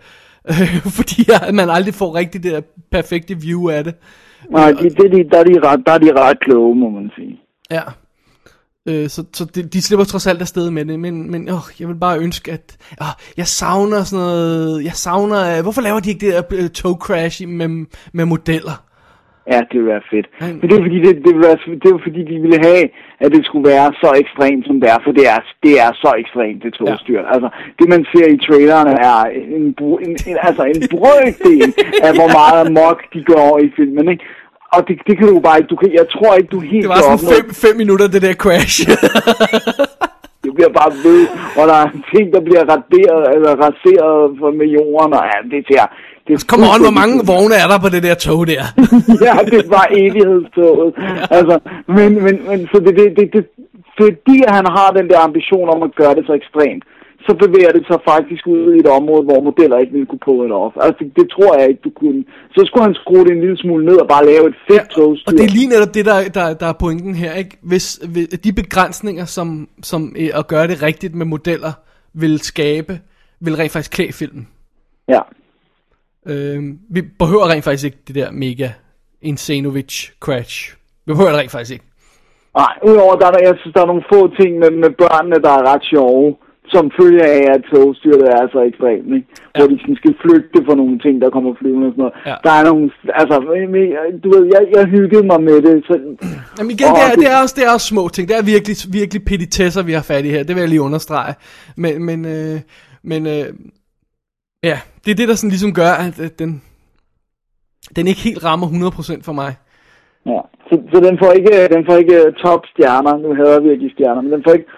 Øh, 0.50 0.78
fordi 0.98 1.26
man 1.54 1.70
aldrig 1.70 1.94
får 1.94 2.16
rigtig 2.16 2.44
det 2.44 2.52
der 2.52 2.62
perfekte 2.92 3.36
view 3.42 3.70
af 3.70 3.84
det. 3.84 3.96
Nej, 4.50 4.72
de, 4.72 4.90
det, 4.90 5.12
de, 5.12 5.30
der, 5.32 5.40
er 5.40 5.44
de 5.44 5.60
ret, 5.68 5.80
der 5.86 5.92
er 5.92 5.98
de 5.98 6.14
ret 6.14 6.40
kloge, 6.40 6.76
må 6.76 6.90
man 6.90 7.12
sige. 7.16 7.40
Ja. 7.72 7.82
Øh, 8.86 9.10
så 9.10 9.24
så 9.34 9.46
de, 9.46 9.64
de 9.64 9.82
slipper 9.82 10.06
trods 10.06 10.28
alt 10.28 10.42
afsted 10.42 10.70
med 10.70 10.86
det, 10.86 11.00
men, 11.00 11.32
men 11.32 11.50
åh, 11.50 11.62
jeg 11.80 11.88
vil 11.88 11.96
bare 11.96 12.20
ønske, 12.20 12.52
at 12.52 12.78
åh, 13.02 13.08
jeg 13.38 13.48
savner 13.48 14.04
sådan 14.04 14.26
noget, 14.26 14.84
jeg 14.84 14.94
savner, 14.94 15.58
øh, 15.58 15.62
hvorfor 15.64 15.82
laver 15.82 16.00
de 16.00 16.10
ikke 16.10 16.26
det 16.26 16.34
der 16.34 16.64
øh, 16.64 16.70
tog 16.70 16.96
crash 16.96 17.48
med, 17.48 17.86
med 18.14 18.26
modeller? 18.26 18.84
Ja, 19.52 19.60
det 19.70 19.76
ville 19.80 19.94
være 19.96 20.10
fedt. 20.14 20.28
Men 20.60 20.66
det 20.70 20.76
er 20.78 20.84
fordi, 20.88 21.00
det, 21.06 21.12
det, 21.26 21.32
ville 21.34 21.48
være, 21.50 21.60
det 21.84 21.90
var 21.96 22.02
fordi, 22.08 22.22
de 22.32 22.38
ville 22.46 22.60
have, 22.68 22.86
at 23.24 23.30
det 23.36 23.46
skulle 23.46 23.68
være 23.74 23.90
så 24.04 24.10
ekstremt, 24.24 24.64
som 24.68 24.76
det 24.82 24.90
er, 24.96 25.00
for 25.06 25.12
det 25.18 25.26
er, 25.34 25.40
det 25.66 25.74
er 25.86 25.92
så 26.04 26.12
ekstremt, 26.22 26.64
det 26.64 26.74
togstyr. 26.74 27.22
Ja. 27.22 27.34
Altså, 27.34 27.50
det 27.80 27.88
man 27.94 28.02
ser 28.12 28.28
i 28.36 28.38
trailerne 28.48 28.94
er 29.12 29.20
en, 29.58 29.66
en, 30.08 30.14
en, 30.30 30.38
altså 30.48 30.64
en 30.74 30.82
brøkdel 30.94 31.70
af, 32.06 32.12
hvor 32.18 32.30
meget 32.42 32.60
amok 32.66 33.00
de 33.14 33.22
går 33.34 33.60
i 33.66 33.68
filmen, 33.78 34.06
ikke? 34.14 34.26
Og 34.76 34.88
det, 34.88 34.96
det 35.08 35.14
kan 35.18 35.28
du 35.28 35.40
bare 35.48 35.58
ikke, 35.60 35.72
du 35.74 35.80
kan, 35.82 35.90
jeg 36.02 36.08
tror 36.16 36.32
ikke, 36.36 36.52
du 36.56 36.60
helt 36.60 36.84
Det 36.84 36.90
var 36.90 37.02
sådan 37.02 37.34
fem, 37.36 37.46
fem 37.66 37.76
minutter, 37.82 38.08
det 38.08 38.22
der 38.22 38.34
crash. 38.44 38.78
Det 40.44 40.52
bliver 40.58 40.74
bare 40.82 40.92
ved, 41.08 41.22
og 41.60 41.64
der 41.72 41.78
er 41.86 41.90
ting, 42.14 42.26
der 42.36 42.42
bliver 42.48 42.64
raderet, 42.74 43.24
eller 43.36 43.52
raseret 43.66 44.20
for 44.40 44.50
med 44.60 44.68
jorden, 44.78 45.14
og 45.20 45.24
ja, 45.32 45.38
det 45.52 45.62
ser... 45.70 45.84
Det 46.28 46.34
er 46.34 46.46
Kom 46.52 46.62
on, 46.74 46.82
hvor 46.88 46.98
mange 47.02 47.16
vogne 47.34 47.56
er 47.64 47.68
der 47.72 47.80
på 47.86 47.90
det 47.96 48.04
der 48.08 48.16
tog 48.28 48.42
der? 48.54 48.64
ja, 49.28 49.36
det 49.54 49.64
var 49.76 49.86
evighedstoget. 50.04 50.92
Altså, 51.38 51.56
men, 51.98 52.10
men, 52.26 52.36
men 52.50 52.60
så 52.72 52.78
det, 52.86 52.94
det, 53.00 53.08
det, 53.18 53.26
det, 53.36 53.44
fordi 54.00 54.38
han 54.56 54.66
har 54.78 54.90
den 54.98 55.08
der 55.12 55.20
ambition 55.28 55.70
om 55.76 55.84
at 55.88 55.96
gøre 55.96 56.16
det 56.16 56.24
så 56.28 56.34
ekstremt, 56.42 56.84
så 57.28 57.32
bevæger 57.44 57.72
det 57.78 57.84
sig 57.90 58.00
faktisk 58.12 58.44
ud 58.48 58.74
i 58.74 58.80
et 58.84 58.90
område, 59.00 59.24
hvor 59.24 59.40
modeller 59.50 59.78
ikke 59.78 59.92
ville 59.92 60.10
kunne 60.10 60.26
pulle 60.28 60.44
det 60.44 60.58
off. 60.64 60.76
Altså, 60.86 60.98
det, 61.00 61.08
det 61.20 61.28
tror 61.36 61.52
jeg 61.60 61.66
ikke, 61.70 61.82
du 61.88 61.92
kunne. 62.02 62.24
Så 62.56 62.62
skulle 62.68 62.86
han 62.88 62.96
skrue 63.02 63.24
det 63.26 63.32
en 63.32 63.44
lille 63.46 63.58
smule 63.58 63.86
ned 63.86 63.98
og 64.04 64.08
bare 64.08 64.26
lave 64.26 64.46
et 64.52 64.58
fedt 64.68 64.88
ja, 64.90 64.96
togstyr. 64.96 65.28
Og 65.28 65.34
det 65.38 65.46
er 65.46 65.56
lige 65.60 65.70
netop 65.74 65.94
det, 65.94 66.06
der, 66.06 66.18
der, 66.38 66.54
der 66.54 66.68
er 66.74 66.78
pointen 66.84 67.16
her, 67.16 67.34
ikke? 67.34 67.58
Hvis, 67.62 67.86
hvis 68.14 68.28
de 68.28 68.54
begrænsninger, 68.54 69.26
som, 69.26 69.48
som 69.84 70.16
øh, 70.20 70.30
at 70.40 70.48
gøre 70.48 70.68
det 70.68 70.82
rigtigt 70.82 71.16
med 71.16 71.26
modeller 71.26 71.74
vil 72.14 72.40
skabe, 72.40 73.00
vil 73.40 73.56
rent 73.56 73.72
faktisk 73.72 73.92
klæde 73.92 74.14
filmen. 74.14 74.48
Ja. 75.08 75.20
Øh, 76.26 76.64
vi 76.90 77.02
behøver 77.20 77.50
rent 77.50 77.64
faktisk 77.64 77.86
ikke 77.86 77.98
det 78.08 78.16
der 78.16 78.32
mega 78.32 78.70
Insanovic 79.22 80.10
crash. 80.20 80.56
Vi 81.06 81.10
behøver 81.14 81.30
det 81.32 81.40
rent 81.40 81.52
faktisk 81.52 81.72
ikke. 81.74 81.86
Nej, 82.58 82.74
udover, 82.90 83.16
der 83.16 83.28
er, 83.28 83.32
der- 83.32 83.48
jeg 83.50 83.56
synes, 83.60 83.74
der 83.74 83.82
er 83.82 83.86
nogle 83.94 84.06
få 84.14 84.20
ting 84.40 84.52
med, 84.60 84.72
med 84.84 84.92
børnene, 85.04 85.36
der 85.46 85.50
er 85.60 85.64
ret 85.74 85.84
sjove, 85.94 86.36
som 86.74 86.92
følger 87.02 87.26
af, 87.38 87.44
at 87.56 87.62
togstyret 87.72 88.24
er 88.38 88.44
så 88.54 88.60
ekstremt, 88.70 89.10
ikke? 89.18 89.28
Hvor 89.58 89.68
de 89.72 89.78
sådan 89.82 89.96
skal 90.02 90.14
flygte 90.24 90.60
for 90.68 90.76
nogle 90.82 90.96
ting, 91.06 91.16
der 91.24 91.30
kommer 91.36 91.52
flyvende 91.62 91.88
og 91.88 91.94
sådan 91.94 92.02
noget. 92.04 92.16
Ja. 92.30 92.36
Der 92.46 92.52
er 92.60 92.64
nogle, 92.70 92.84
altså, 93.22 93.36
du 94.24 94.28
ved, 94.36 94.44
jeg, 94.56 94.62
jeg 94.76 94.86
hyggede 94.96 95.26
mig 95.32 95.40
med 95.50 95.58
det, 95.68 95.76
så... 95.88 95.94
Jamen 96.58 96.72
igen, 96.76 96.90
Åh, 96.92 96.96
det, 96.98 97.04
er, 97.06 97.10
det- 97.10 97.20
det, 97.24 97.30
er 97.34 97.38
også, 97.44 97.56
det 97.58 97.64
er 97.68 97.72
også 97.78 97.88
små 97.94 98.04
ting. 98.16 98.24
Det 98.30 98.36
er 98.38 98.44
virkelig, 98.56 98.76
virkelig 99.00 99.22
petitesser, 99.26 99.84
vi 99.84 99.94
har 99.98 100.06
fat 100.12 100.26
i 100.26 100.30
her. 100.36 100.44
Det 100.44 100.54
vil 100.56 100.62
jeg 100.66 100.70
lige 100.74 100.82
understrege. 100.90 101.34
Men, 101.84 101.94
men, 102.10 102.20
øh, 102.36 102.58
men 103.12 103.22
øh, 103.28 103.46
ja, 104.63 104.80
det 105.06 105.12
er 105.12 105.15
det, 105.15 105.28
der 105.28 105.36
sådan 105.36 105.49
ligesom 105.49 105.73
gør, 105.73 105.91
at, 105.91 106.19
at 106.19 106.39
den, 106.39 106.62
den 107.95 108.08
ikke 108.08 108.21
helt 108.21 108.43
rammer 108.43 108.67
100% 108.67 109.21
for 109.23 109.34
mig. 109.34 109.56
Ja, 110.26 110.39
så, 110.67 110.82
så 110.93 110.99
den 110.99 111.17
får 111.21 111.32
ikke, 111.32 111.67
den 111.76 111.86
får 111.89 111.95
ikke 111.95 112.32
top 112.43 112.62
stjerner. 112.65 113.17
Nu 113.17 113.36
hader 113.36 113.54
jeg 113.54 113.63
virkelig 113.63 113.91
stjerner, 113.91 114.21
men 114.21 114.32
den 114.32 114.43
får 114.47 114.54
ikke 114.54 114.69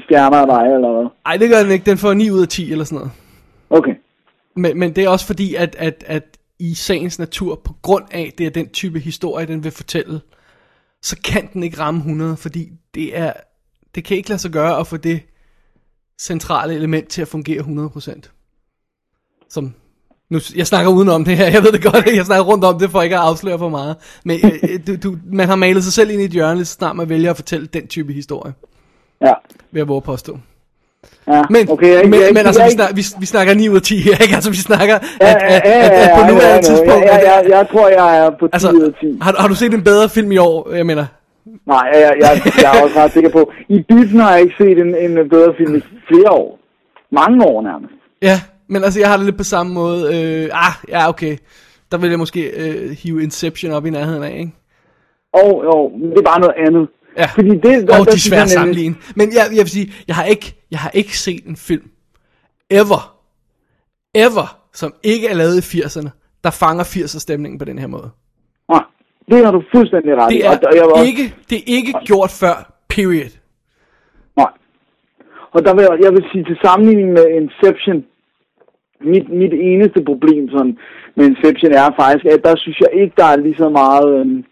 100% 0.00 0.04
stjerner 0.04 0.36
af 0.36 0.46
dig, 0.46 0.74
eller 0.74 0.92
hvad? 0.92 1.10
Ej, 1.26 1.36
det 1.36 1.50
gør 1.50 1.62
den 1.62 1.72
ikke. 1.72 1.90
Den 1.90 1.98
får 1.98 2.14
9 2.14 2.30
ud 2.30 2.42
af 2.42 2.48
10 2.48 2.72
eller 2.72 2.84
sådan 2.84 2.96
noget. 2.96 3.12
Okay. 3.70 3.94
Men, 4.56 4.78
men 4.78 4.92
det 4.96 5.04
er 5.04 5.08
også 5.08 5.26
fordi, 5.26 5.54
at, 5.54 5.76
at, 5.78 6.04
at 6.06 6.38
i 6.58 6.74
sagens 6.74 7.18
natur, 7.18 7.54
på 7.64 7.72
grund 7.82 8.04
af, 8.10 8.32
det 8.38 8.46
er 8.46 8.50
den 8.50 8.68
type 8.68 8.98
historie, 8.98 9.46
den 9.46 9.64
vil 9.64 9.72
fortælle, 9.72 10.20
så 11.02 11.16
kan 11.24 11.48
den 11.52 11.62
ikke 11.62 11.80
ramme 11.80 11.98
100, 11.98 12.36
fordi 12.36 12.68
det 12.94 13.18
er, 13.18 13.32
det 13.94 14.04
kan 14.04 14.16
ikke 14.16 14.28
lade 14.28 14.38
sig 14.38 14.50
gøre 14.50 14.78
at 14.78 14.86
få 14.86 14.96
det 14.96 15.20
centrale 16.20 16.74
element 16.74 17.08
til 17.08 17.22
at 17.22 17.28
fungere 17.28 17.60
100%. 17.60 18.37
Som, 19.50 19.74
nu, 20.30 20.38
jeg 20.56 20.66
snakker 20.66 20.90
udenom 20.92 21.24
det 21.24 21.36
her, 21.36 21.46
jeg 21.54 21.62
ved 21.62 21.72
det 21.72 21.82
godt, 21.82 22.06
jeg 22.06 22.26
snakker 22.26 22.44
rundt 22.44 22.64
om 22.64 22.78
det, 22.78 22.90
for 22.90 23.02
ikke 23.02 23.16
at 23.16 23.22
afsløre 23.22 23.58
for 23.58 23.68
meget. 23.68 23.96
Men 24.24 24.38
øh, 24.44 24.78
du, 24.86 24.96
du, 25.10 25.16
man 25.32 25.48
har 25.48 25.56
malet 25.56 25.84
sig 25.84 25.92
selv 25.92 26.10
ind 26.10 26.20
i 26.20 26.24
et 26.24 26.30
hjørne, 26.30 26.54
lige 26.54 26.64
så 26.64 26.72
snart 26.74 26.96
man 26.96 27.08
vælger 27.08 27.30
at 27.30 27.36
fortælle 27.36 27.66
den 27.66 27.86
type 27.86 28.12
historie, 28.12 28.52
Ja. 29.24 29.32
vil 29.72 29.80
jeg 29.80 29.88
våge 29.88 30.02
påstå. 30.02 30.38
Ja, 31.28 31.42
Men, 31.50 31.70
okay, 31.70 31.94
jeg, 31.94 32.08
men, 32.10 32.20
jeg, 32.20 32.28
men 32.34 32.46
altså, 32.46 32.62
jeg, 32.62 32.68
vi, 32.70 32.72
snak, 32.74 32.96
vi, 32.96 33.04
vi 33.20 33.26
snakker 33.26 33.54
9 33.54 33.68
ud 33.68 33.76
af 33.76 33.82
10 33.82 33.96
her, 34.00 34.16
ikke? 34.24 34.34
Altså, 34.34 34.50
vi 34.50 34.56
snakker, 34.56 34.94
at, 34.94 35.02
at, 35.20 35.62
at, 35.64 35.90
at, 35.90 36.10
på 36.18 36.26
nuværende 36.32 36.66
tidspunkt... 36.66 37.04
Ja, 37.04 37.16
ja, 37.18 37.56
jeg 37.58 37.66
tror, 37.72 37.88
jeg 37.88 38.18
er 38.18 38.30
på 38.40 38.46
10 38.46 38.50
Altså, 38.52 38.70
ud 38.70 38.80
af 38.82 38.92
10. 39.00 39.18
har, 39.22 39.34
har 39.38 39.48
du 39.48 39.54
set 39.54 39.74
en 39.74 39.84
bedre 39.84 40.08
film 40.08 40.32
i 40.32 40.36
år, 40.36 40.74
jeg 40.74 40.86
mener? 40.86 41.06
Nej, 41.66 41.88
jeg, 41.94 42.14
jeg, 42.20 42.30
jeg 42.62 42.78
er 42.78 42.82
også 42.82 42.96
ret 42.98 43.12
sikker 43.12 43.30
på. 43.30 43.52
I 43.68 43.84
dybden 43.90 44.20
har 44.20 44.32
jeg 44.32 44.40
ikke 44.42 44.54
set 44.58 44.78
en, 44.78 44.94
en 44.94 45.28
bedre 45.28 45.54
film 45.58 45.74
i 45.76 45.80
flere 46.08 46.30
år. 46.30 46.58
Mange 47.12 47.44
år 47.46 47.62
nærmest. 47.62 47.92
Ja, 48.22 48.40
men 48.68 48.84
altså, 48.84 49.00
jeg 49.00 49.08
har 49.10 49.16
det 49.16 49.26
lidt 49.26 49.36
på 49.36 49.44
samme 49.44 49.72
måde. 49.74 50.00
Øh, 50.04 50.50
ah, 50.52 50.72
ja, 50.88 51.08
okay. 51.08 51.36
Der 51.92 51.98
vil 51.98 52.10
jeg 52.10 52.18
måske 52.18 52.40
øh, 52.50 52.90
hive 52.90 53.22
Inception 53.22 53.72
op 53.72 53.86
i 53.86 53.90
nærheden 53.90 54.22
af, 54.22 54.38
ikke? 54.38 54.52
Og 55.32 55.62
jo, 55.64 55.88
men 55.88 56.10
det 56.10 56.18
er 56.18 56.22
bare 56.22 56.40
noget 56.40 56.54
andet. 56.66 56.88
Ja, 57.16 57.26
Fordi 57.34 57.48
det, 57.48 57.90
og 57.90 58.06
de 58.06 58.12
er 58.12 58.16
svære 58.18 58.48
sammenligne. 58.48 58.96
Men 59.16 59.28
jeg, 59.32 59.42
jeg 59.50 59.58
vil 59.64 59.68
sige, 59.70 59.92
jeg 60.08 60.16
har, 60.16 60.24
ikke, 60.24 60.54
jeg 60.70 60.78
har 60.78 60.90
ikke 60.94 61.18
set 61.18 61.44
en 61.46 61.56
film, 61.56 61.90
ever, 62.70 63.16
ever, 64.14 64.58
som 64.72 64.94
ikke 65.02 65.28
er 65.28 65.34
lavet 65.34 65.74
i 65.74 65.78
80'erne, 65.78 66.08
der 66.44 66.50
fanger 66.50 66.84
80'er 66.84 67.18
stemningen 67.20 67.58
på 67.58 67.64
den 67.64 67.78
her 67.78 67.86
måde. 67.86 68.10
Nej, 68.70 68.82
det 69.30 69.44
har 69.44 69.52
du 69.52 69.62
fuldstændig 69.74 70.16
ret. 70.16 70.32
Det 70.32 70.44
og- 70.44 70.50
og 70.70 70.74
jeg 70.76 70.82
er, 70.82 70.90
var 70.96 71.02
ikke, 71.02 71.34
det 71.50 71.58
er 71.58 71.62
ikke 71.66 71.92
gjort 72.04 72.30
før, 72.30 72.72
period. 72.88 73.30
Nej. 74.36 74.50
Og 75.54 75.64
der 75.64 75.74
vil 75.74 75.82
jeg, 75.90 75.98
jeg 76.04 76.12
vil 76.12 76.24
sige, 76.32 76.44
til 76.44 76.56
sammenligning 76.64 77.08
med 77.12 77.24
Inception, 77.40 78.04
mit, 79.00 79.28
mit 79.28 79.52
eneste 79.52 80.04
problem 80.04 80.50
sådan, 80.50 80.78
med 81.14 81.26
Inception 81.26 81.72
er 81.72 81.90
faktisk, 82.00 82.24
at 82.24 82.44
der 82.44 82.56
synes 82.56 82.80
jeg 82.80 83.00
ikke, 83.00 83.14
der 83.16 83.24
er 83.24 83.36
lige 83.36 83.56
så 83.56 83.68
meget 83.68 84.20
øhm, 84.20 84.44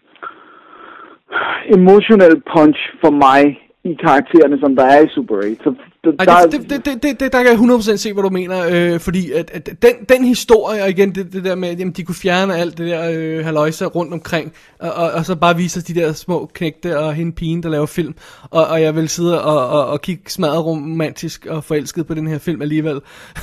emotional 1.75 2.41
punch 2.53 2.79
for 3.01 3.11
mig 3.11 3.59
i 3.83 3.93
karaktererne, 3.93 4.59
som 4.59 4.75
der 4.75 4.85
er 4.85 4.99
i 5.01 5.09
Super 5.15 5.35
8. 5.35 5.55
Så 5.63 5.73
der, 6.03 6.11
Ej, 6.27 6.41
det, 6.51 6.69
det, 6.69 6.85
det, 6.85 7.03
det, 7.03 7.19
det, 7.19 7.33
der 7.33 7.43
kan 7.43 7.51
jeg 7.51 7.75
100% 7.75 7.95
se, 7.95 8.13
hvad 8.13 8.23
du 8.23 8.29
mener, 8.29 8.65
øh, 8.71 8.99
fordi 8.99 9.31
at, 9.31 9.51
at 9.51 9.69
den, 9.81 9.93
den 10.09 10.25
historie, 10.25 10.83
og 10.83 10.89
igen 10.89 11.15
det, 11.15 11.33
det 11.33 11.43
der 11.43 11.55
med, 11.55 11.69
at 11.69 11.79
jamen, 11.79 11.93
de 11.93 12.03
kunne 12.03 12.15
fjerne 12.15 12.55
alt 12.55 12.77
det 12.77 12.87
der 12.87 13.11
øh, 13.13 13.45
haløjse 13.45 13.85
rundt 13.85 14.13
omkring, 14.13 14.53
og, 14.79 14.91
og, 14.91 15.11
og 15.11 15.25
så 15.25 15.35
bare 15.35 15.55
vise 15.57 15.77
os 15.77 15.83
de 15.83 15.95
der 15.95 16.13
små 16.13 16.49
knægte 16.53 16.99
og 16.99 17.13
hende 17.13 17.31
pigen, 17.31 17.63
der 17.63 17.69
laver 17.69 17.85
film, 17.85 18.15
og, 18.51 18.67
og 18.67 18.81
jeg 18.81 18.95
vil 18.95 19.09
sidde 19.09 19.43
og, 19.43 19.67
og, 19.69 19.85
og 19.87 20.01
kigge 20.01 20.23
smadret 20.27 20.65
romantisk 20.65 21.45
og 21.45 21.63
forelsket 21.63 22.07
på 22.07 22.13
den 22.13 22.27
her 22.27 22.37
film 22.37 22.61
alligevel, 22.61 22.99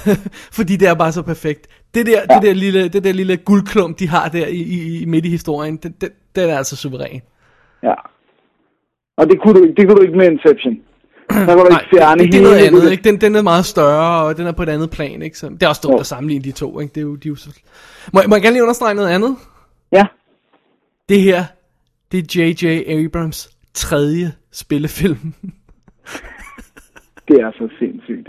fordi 0.58 0.76
det 0.76 0.88
er 0.88 0.94
bare 0.94 1.12
så 1.12 1.22
perfekt. 1.22 1.66
Det 1.94 2.06
der, 2.06 2.20
ja. 2.30 2.34
det 2.34 2.42
der, 2.42 2.52
lille, 2.54 2.88
det 2.88 3.04
der 3.04 3.12
lille 3.12 3.36
guldklump, 3.36 3.98
de 3.98 4.08
har 4.08 4.28
der 4.28 4.46
i, 4.46 4.56
i, 4.62 5.02
i 5.02 5.04
midt 5.04 5.24
i 5.24 5.28
historien, 5.28 5.76
det, 5.76 6.00
det, 6.00 6.10
den 6.36 6.50
er 6.50 6.56
altså 6.58 6.76
suveræn. 6.76 7.20
Ja. 7.82 7.94
Og 9.16 9.26
det 9.30 9.40
kunne 9.42 9.54
du, 9.54 9.62
ikke- 9.64 9.74
det 9.76 9.88
kunne 9.88 9.96
du 9.96 10.02
ikke 10.02 10.18
med 10.18 10.30
Inception. 10.30 10.74
Der 11.30 11.44
kunne 11.46 11.64
du 11.64 11.68
Nej, 11.70 11.80
ikke 11.80 11.96
fjerne 11.96 12.22
det, 12.22 12.32
det 12.32 12.38
er 12.38 12.42
noget 12.42 12.56
hele 12.58 12.68
andet, 12.68 12.82
det- 12.82 12.90
ikke? 12.92 13.04
Den, 13.04 13.20
den 13.20 13.34
er 13.36 13.42
meget 13.42 13.64
større, 13.64 14.24
og 14.24 14.36
den 14.36 14.46
er 14.46 14.52
på 14.52 14.62
et 14.62 14.68
andet 14.68 14.90
plan, 14.90 15.22
ikke? 15.22 15.38
Så 15.38 15.48
det 15.48 15.62
er 15.62 15.68
også 15.68 15.80
dumt 15.84 16.00
at 16.00 16.06
sammenligne 16.06 16.44
de 16.44 16.52
to, 16.52 16.80
ikke? 16.80 16.92
Det 16.94 17.00
er 17.00 17.02
jo, 17.02 17.16
de 17.16 17.28
er 17.28 17.30
jo 17.30 17.36
så... 17.36 17.50
må, 18.12 18.20
må 18.28 18.34
jeg 18.34 18.42
gerne 18.42 18.54
lige 18.54 18.62
understrege 18.62 18.94
noget 18.94 19.08
andet? 19.08 19.36
Ja. 19.92 20.04
Det 21.08 21.20
her, 21.20 21.44
det 22.12 22.18
er 22.18 22.42
J.J. 22.42 22.82
Abrams 23.04 23.50
tredje 23.74 24.32
spillefilm. 24.52 25.34
Det 27.28 27.36
er 27.40 27.50
så 27.52 27.68
sindssygt. 27.78 28.28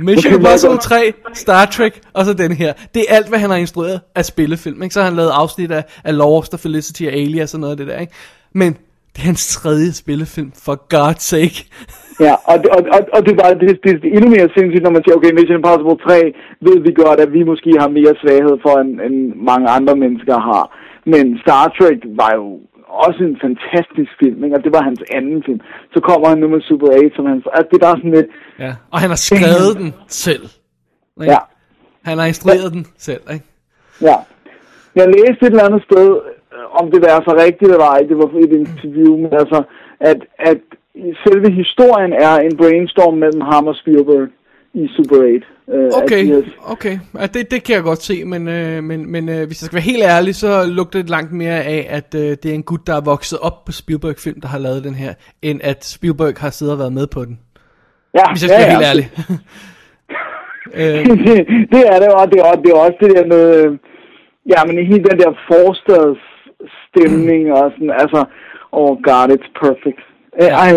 Mission 0.00 0.34
Impossible 0.34 0.68
meget 0.70 0.80
3, 0.80 1.12
Star 1.34 1.64
Trek, 1.64 2.00
og 2.12 2.24
så 2.24 2.32
den 2.32 2.52
her. 2.52 2.72
Det 2.94 3.04
er 3.08 3.14
alt, 3.16 3.28
hvad 3.28 3.38
han 3.38 3.50
har 3.50 3.56
instrueret 3.56 4.00
af 4.14 4.24
spillefilm, 4.24 4.82
ikke? 4.82 4.92
Så 4.92 5.00
har 5.00 5.04
han 5.04 5.16
lavet 5.16 5.30
afsnit 5.30 5.70
af, 5.70 5.84
af 6.04 6.14
of 6.20 6.48
the 6.48 6.58
Felicity 6.58 7.02
og 7.02 7.12
Alias 7.12 7.54
og 7.54 7.60
noget 7.60 7.70
af 7.70 7.76
det 7.76 7.86
der, 7.86 7.98
ikke? 7.98 8.12
Men 8.54 8.76
det 9.18 9.22
er 9.24 9.30
hans 9.32 9.44
tredje 9.56 9.92
spillefilm, 9.92 10.50
for 10.64 10.74
God's 10.94 11.24
sake. 11.34 11.56
Ja, 12.26 12.34
og, 12.50 12.56
det- 12.62 12.70
og, 12.76 12.80
og, 12.96 13.00
og 13.16 13.20
det, 13.26 13.32
er 13.32 13.40
bare, 13.42 13.54
det, 13.62 13.68
det 13.84 13.90
er 13.94 13.98
endnu 14.16 14.28
mere 14.36 14.48
sindssygt, 14.56 14.82
når 14.84 14.90
man 14.96 15.02
siger, 15.04 15.16
okay, 15.18 15.32
Mission 15.32 15.58
Impossible 15.60 15.98
3 16.06 16.34
ved 16.66 16.76
vi 16.86 16.90
godt, 17.02 17.18
at 17.24 17.30
vi 17.36 17.42
måske 17.52 17.70
har 17.82 17.88
mere 17.98 18.14
svaghed 18.22 18.56
for, 18.64 18.74
end, 18.82 18.92
end 19.06 19.16
mange 19.50 19.66
andre 19.76 19.94
mennesker 20.02 20.36
har. 20.50 20.64
Men 21.12 21.24
Star 21.44 21.64
Trek 21.76 21.98
var 22.20 22.32
jo 22.40 22.46
også 23.06 23.20
en 23.30 23.36
fantastisk 23.46 24.12
film, 24.22 24.38
ikke? 24.44 24.56
og 24.56 24.62
det 24.64 24.72
var 24.76 24.82
hans 24.88 25.00
anden 25.18 25.38
film. 25.46 25.60
Så 25.94 25.98
kommer 26.08 26.26
han 26.32 26.38
nu 26.42 26.48
med 26.54 26.60
Super 26.68 26.86
8, 26.86 27.10
som 27.16 27.24
hans... 27.32 27.44
Altså, 27.56 27.68
det 27.70 27.76
er 27.80 27.84
bare 27.88 27.98
sådan 28.00 28.14
lidt... 28.18 28.28
Ja, 28.64 28.72
og 28.92 28.98
han 29.02 29.08
har 29.14 29.20
skrevet 29.28 29.72
den 29.80 29.90
selv. 30.24 30.44
Ikke? 31.22 31.32
Ja, 31.34 31.40
Han 32.08 32.18
har 32.20 32.26
instrueret 32.32 32.68
den 32.76 32.84
selv, 33.08 33.22
ikke? 33.34 33.46
ja. 34.08 34.16
Jeg 34.98 35.06
læste 35.16 35.40
et 35.46 35.52
eller 35.54 35.68
andet 35.68 35.82
sted, 35.88 36.08
om 36.80 36.90
det 36.90 37.00
var 37.02 37.22
så 37.28 37.32
rigtigt 37.44 37.70
eller 37.70 37.84
ej, 37.84 38.00
det 38.08 38.16
var 38.18 38.28
et 38.44 38.52
interview, 38.52 39.16
men 39.16 39.32
altså, 39.32 39.62
at, 40.00 40.16
at 40.38 40.58
selve 41.26 41.50
historien 41.52 42.12
er 42.12 42.34
en 42.36 42.56
brainstorm 42.56 43.14
mellem 43.14 43.40
ham 43.40 43.66
og 43.66 43.74
Spielberg. 43.76 44.28
i 44.74 44.88
Super 44.96 45.16
8. 45.16 45.42
Øh, 45.72 45.90
Okay, 46.02 46.24
de 46.26 46.32
har- 46.32 46.72
okay. 46.72 46.98
Ja, 47.20 47.26
det, 47.26 47.50
det 47.50 47.64
kan 47.64 47.74
jeg 47.74 47.82
godt 47.82 48.02
se, 48.02 48.24
men, 48.24 48.48
øh, 48.48 48.82
men, 48.82 49.12
men 49.12 49.28
øh, 49.28 49.36
hvis 49.46 49.62
jeg 49.62 49.66
skal 49.66 49.74
være 49.74 49.90
helt 49.92 50.02
ærlig, 50.04 50.34
så 50.34 50.64
lugter 50.66 50.98
det 50.98 51.10
langt 51.10 51.32
mere 51.32 51.62
af, 51.64 51.86
at 51.90 52.14
øh, 52.14 52.20
det 52.42 52.46
er 52.46 52.54
en 52.54 52.62
gut, 52.62 52.86
der 52.86 52.94
er 52.96 53.00
vokset 53.00 53.38
op 53.38 53.64
på 53.64 53.72
Spielberg-film, 53.72 54.40
der 54.40 54.48
har 54.48 54.58
lavet 54.58 54.84
den 54.84 54.94
her, 54.94 55.14
end 55.42 55.60
at 55.64 55.84
Spielberg 55.84 56.34
har 56.38 56.50
siddet 56.50 56.72
og 56.72 56.78
været 56.78 56.92
med 56.92 57.06
på 57.06 57.24
den. 57.24 57.38
Ja, 58.14 58.22
Hvis 58.32 58.42
jeg 58.42 58.50
skal 58.50 58.60
være 58.62 58.70
helt 58.70 58.86
ærlig. 58.90 59.06
øh, 60.80 61.06
det, 61.26 61.46
det 61.74 61.82
er 61.92 61.98
det, 62.02 62.08
og 62.18 62.24
det 62.32 62.38
er, 62.40 62.52
det 62.62 62.70
er 62.70 62.78
også 62.86 62.96
det 63.00 63.10
der 63.16 63.26
med, 63.26 63.44
øh, 63.64 63.78
ja, 64.52 64.60
men 64.66 64.86
hele 64.86 65.04
den 65.10 65.18
der 65.22 65.32
forstadsstemning 67.02 67.44
og 67.58 67.64
sådan, 67.74 67.92
altså, 68.02 68.20
oh 68.80 68.92
god, 69.08 69.26
it's 69.36 69.50
perfect. 69.62 70.00
Ja. 70.40 70.48
Ej, 70.62 70.70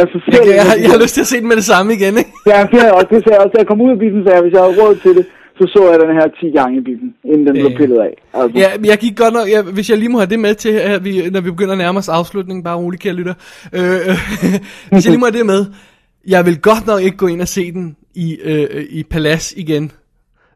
altså 0.00 0.16
jeg, 0.26 0.34
selv, 0.34 0.46
jeg, 0.58 0.64
har, 0.68 0.76
jeg 0.84 0.90
har 0.94 1.00
lyst 1.04 1.14
til 1.16 1.24
at 1.26 1.30
se 1.32 1.36
den 1.42 1.48
med 1.52 1.56
det 1.60 1.66
samme 1.72 1.88
igen, 1.98 2.14
ikke? 2.22 2.32
Ja, 2.52 2.58
det 2.70 2.76
har 2.80 2.86
jeg 2.90 2.94
også, 2.98 3.10
det 3.14 3.20
sagde 3.24 3.34
jeg 3.36 3.42
også, 3.44 3.54
da 3.54 3.58
jeg 3.62 3.68
kom 3.70 3.80
ud 3.86 3.90
af 3.96 3.98
bilen, 4.04 4.20
sagde 4.24 4.36
jeg, 4.38 4.42
hvis 4.46 4.54
jeg 4.56 4.62
havde 4.64 4.76
råd 4.82 4.94
til 5.04 5.12
det, 5.18 5.26
så 5.58 5.64
så 5.74 5.80
jeg 5.90 5.98
den 6.00 6.16
her 6.18 6.26
10 6.40 6.58
gange 6.58 6.74
i 6.80 6.82
bilen, 6.88 7.08
inden 7.32 7.46
den 7.46 7.54
blev 7.60 7.70
Ja. 7.72 7.76
pillet 7.80 7.98
af. 8.08 8.12
Altså. 8.40 8.58
Ja, 8.62 8.68
jeg 8.90 8.98
gik 8.98 9.16
godt 9.22 9.34
nok, 9.38 9.46
jeg, 9.54 9.62
hvis 9.76 9.90
jeg 9.90 9.98
lige 9.98 10.08
må 10.08 10.18
have 10.18 10.30
det 10.34 10.40
med 10.46 10.54
til, 10.54 10.68
at 10.92 11.04
vi, 11.04 11.12
når 11.30 11.40
vi 11.40 11.50
begynder 11.50 11.72
at 11.72 11.78
nærme 11.78 11.98
os 11.98 12.08
afslutningen, 12.08 12.62
bare 12.64 12.76
roligt, 12.76 13.02
kære 13.02 13.14
lytter. 13.14 13.34
Øh, 13.72 13.82
øh, 13.82 14.16
hvis 14.92 15.04
jeg 15.04 15.10
lige 15.14 15.20
må 15.20 15.26
have 15.26 15.38
det 15.38 15.46
med, 15.46 15.62
jeg 16.34 16.46
vil 16.46 16.60
godt 16.60 16.86
nok 16.86 17.00
ikke 17.02 17.16
gå 17.16 17.26
ind 17.26 17.40
og 17.40 17.48
se 17.48 17.72
den 17.72 17.96
i, 18.14 18.36
øh, 18.44 18.84
i 18.90 19.02
Palace 19.02 19.58
igen, 19.58 19.92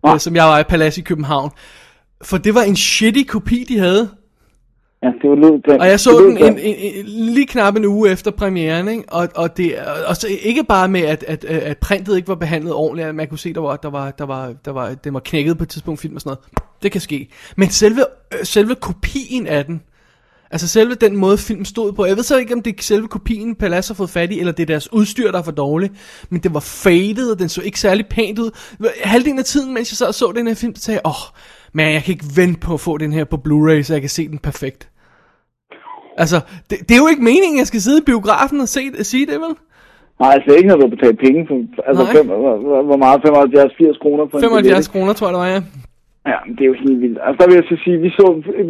Nej. 0.05 0.15
øh, 0.15 0.21
som 0.21 0.37
jeg 0.37 0.45
var 0.45 0.59
i 0.59 0.63
Palace 0.63 1.01
i 1.01 1.05
København. 1.05 1.51
For 2.23 2.37
det 2.37 2.55
var 2.55 2.63
en 2.63 2.77
shitty 2.77 3.23
kopi, 3.29 3.65
de 3.69 3.79
havde. 3.79 4.09
Ja, 5.03 5.09
det 5.23 5.31
var 5.31 5.37
lød 5.37 5.81
Og 5.81 5.87
jeg 5.87 6.01
så 6.01 6.19
den 6.19 6.39
en, 6.39 6.59
en, 6.59 6.75
en, 6.77 7.07
lige 7.07 7.47
knap 7.47 7.77
en 7.77 7.85
uge 7.85 8.11
efter 8.11 8.31
premieren, 8.31 8.89
ikke? 8.89 9.05
Og, 9.09 9.29
og, 9.35 9.57
det, 9.57 9.75
og 10.07 10.17
så 10.17 10.29
ikke 10.43 10.65
bare 10.65 10.89
med, 10.89 11.01
at, 11.01 11.25
at, 11.29 11.45
at 11.45 11.79
printet 11.79 12.17
ikke 12.17 12.29
var 12.29 12.35
behandlet 12.35 12.73
ordentligt, 12.75 13.09
at 13.09 13.15
man 13.15 13.29
kunne 13.29 13.39
se, 13.39 13.55
der 13.55 13.61
var, 13.61 13.77
der 13.77 13.91
var, 13.91 14.11
der 14.11 14.25
var, 14.25 14.53
der 14.65 14.71
var, 14.71 14.95
den 14.95 15.15
var 15.15 15.21
knækket 15.21 15.59
på 15.59 15.63
et 15.63 15.69
tidspunkt 15.69 16.01
film 16.01 16.15
og 16.15 16.21
sådan 16.21 16.37
noget. 16.37 16.65
Det 16.83 16.93
kan 16.93 17.01
ske. 17.01 17.29
Men 17.57 17.69
selve, 17.69 18.05
øh, 18.33 18.45
selve 18.45 18.75
kopien 18.75 19.47
af 19.47 19.65
den, 19.65 19.83
altså 20.51 20.69
selve 20.69 20.95
den 20.95 21.17
måde 21.17 21.39
filmen 21.39 21.65
stod 21.65 21.93
på, 21.93 22.07
jeg 22.07 22.17
ved 22.17 22.23
så 22.23 22.37
ikke, 22.37 22.55
om 22.55 22.63
det 22.63 22.79
er 22.79 22.83
selve 22.83 23.09
kopien 23.09 23.55
Palace 23.55 23.91
har 23.91 23.95
fået 23.95 24.11
fat 24.11 24.33
i, 24.33 24.39
eller 24.39 24.53
det 24.53 24.63
er 24.63 24.67
deres 24.67 24.93
udstyr, 24.93 25.31
der 25.31 25.39
er 25.39 25.43
for 25.43 25.53
dårligt, 25.53 25.93
men 26.31 26.41
det 26.41 26.55
var 26.55 26.61
faded, 26.61 27.31
og 27.31 27.39
den 27.39 27.49
så 27.49 27.63
ikke 27.63 27.81
særlig 27.81 28.07
pænt 28.07 28.39
ud. 28.39 28.51
Halvdelen 29.05 29.39
af 29.39 29.45
tiden, 29.45 29.75
mens 29.75 29.93
jeg 29.93 29.97
sad 29.97 30.07
og 30.07 30.15
så 30.15 30.33
den 30.37 30.47
her 30.47 30.55
film, 30.55 30.75
så 30.75 30.83
sagde 30.83 31.01
jeg, 31.05 31.07
åh, 31.07 31.11
oh, 31.11 31.41
men 31.73 31.85
jeg 31.95 32.03
kan 32.03 32.13
ikke 32.13 32.25
vente 32.37 32.61
på 32.67 32.75
at 32.75 32.81
få 32.81 32.99
den 32.99 33.13
her 33.13 33.25
på 33.25 33.37
Blu-ray, 33.45 33.83
så 33.83 33.91
jeg 33.95 34.01
kan 34.07 34.11
se 34.19 34.29
den 34.29 34.39
perfekt. 34.39 34.89
Altså, 36.23 36.37
det, 36.71 36.77
det 36.89 36.93
er 36.97 37.03
jo 37.05 37.09
ikke 37.13 37.23
meningen, 37.31 37.57
at 37.59 37.63
jeg 37.63 37.67
skal 37.67 37.81
sidde 37.81 38.01
i 38.03 38.09
biografen 38.11 38.61
og 38.61 38.69
se, 38.69 38.81
sige 39.13 39.27
det, 39.27 39.35
vel? 39.45 39.55
Nej, 40.21 40.31
altså 40.37 40.51
ikke 40.57 40.69
når 40.69 40.77
du 40.77 40.87
betalt 40.97 41.19
penge 41.27 41.41
for, 41.49 41.55
altså 41.89 42.03
Nej. 42.05 42.13
fem, 42.17 42.27
hvor, 42.27 42.57
hvor- 42.89 42.97
meget, 43.05 43.19
75-80 43.21 43.99
kroner 44.03 44.25
for 44.31 44.37
en 44.39 44.43
75 44.43 44.65
billet, 44.65 44.91
kroner, 44.95 45.13
tror 45.13 45.27
jeg, 45.27 45.35
det 45.35 45.41
var, 45.45 45.49
ja. 45.57 45.61
Ja, 46.33 46.39
det 46.55 46.61
er 46.65 46.71
jo 46.73 46.77
helt 46.85 47.01
vildt. 47.05 47.19
Altså 47.27 47.37
der 47.41 47.47
vil 47.49 47.57
jeg 47.61 47.67
så 47.73 47.77
sige, 47.85 47.97
vi 48.07 48.11
så, 48.21 48.27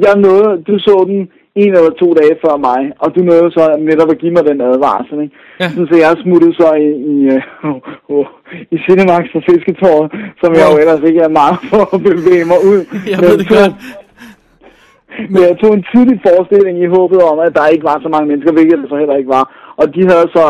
jeg 0.07 0.15
nåede, 0.27 0.51
du 0.69 0.75
så 0.89 0.95
den 1.13 1.21
en 1.55 1.73
eller 1.77 1.91
to 2.03 2.09
dage 2.21 2.37
før 2.45 2.57
mig, 2.69 2.81
og 3.03 3.09
du 3.15 3.21
nåede 3.21 3.51
så 3.57 3.77
netop 3.89 4.11
at 4.11 4.19
give 4.19 4.33
mig 4.37 4.45
den 4.51 4.61
advarsel, 4.61 5.19
ikke? 5.25 5.37
Ja. 5.61 5.69
Så 5.91 5.95
jeg 6.05 6.23
smuttede 6.25 6.55
så 6.55 6.69
i, 6.87 6.91
i, 7.13 7.17
uh, 7.37 8.17
uh, 8.17 8.27
i 8.75 8.77
Cinemax 8.85 9.23
for 9.33 9.43
Fisketåret, 9.49 10.07
som 10.43 10.51
jeg 10.59 10.67
Wow. 10.67 10.73
jo 10.73 10.81
ellers 10.83 11.03
ikke 11.09 11.21
er 11.29 11.33
meget 11.41 11.59
for 11.71 11.83
at 11.95 12.01
bevæge 12.09 12.47
mig 12.53 12.61
ud. 12.73 12.81
Jeg 13.11 13.19
Men 13.21 13.27
ved 13.29 13.39
det 13.41 13.49
godt. 13.57 13.75
Men 15.33 15.41
jeg 15.49 15.57
tog 15.63 15.73
en 15.75 15.87
tidlig 15.93 16.17
forestilling 16.27 16.77
i 16.85 16.93
håbet 16.97 17.21
om, 17.31 17.39
at 17.39 17.53
der 17.59 17.73
ikke 17.75 17.89
var 17.91 17.99
så 18.03 18.09
mange 18.15 18.29
mennesker, 18.31 18.53
hvilket 18.53 18.79
der 18.83 18.89
så 18.89 18.97
heller 19.03 19.17
ikke 19.21 19.35
var. 19.39 19.45
Og 19.81 19.87
de 19.95 20.03
havde 20.11 20.27
så 20.37 20.45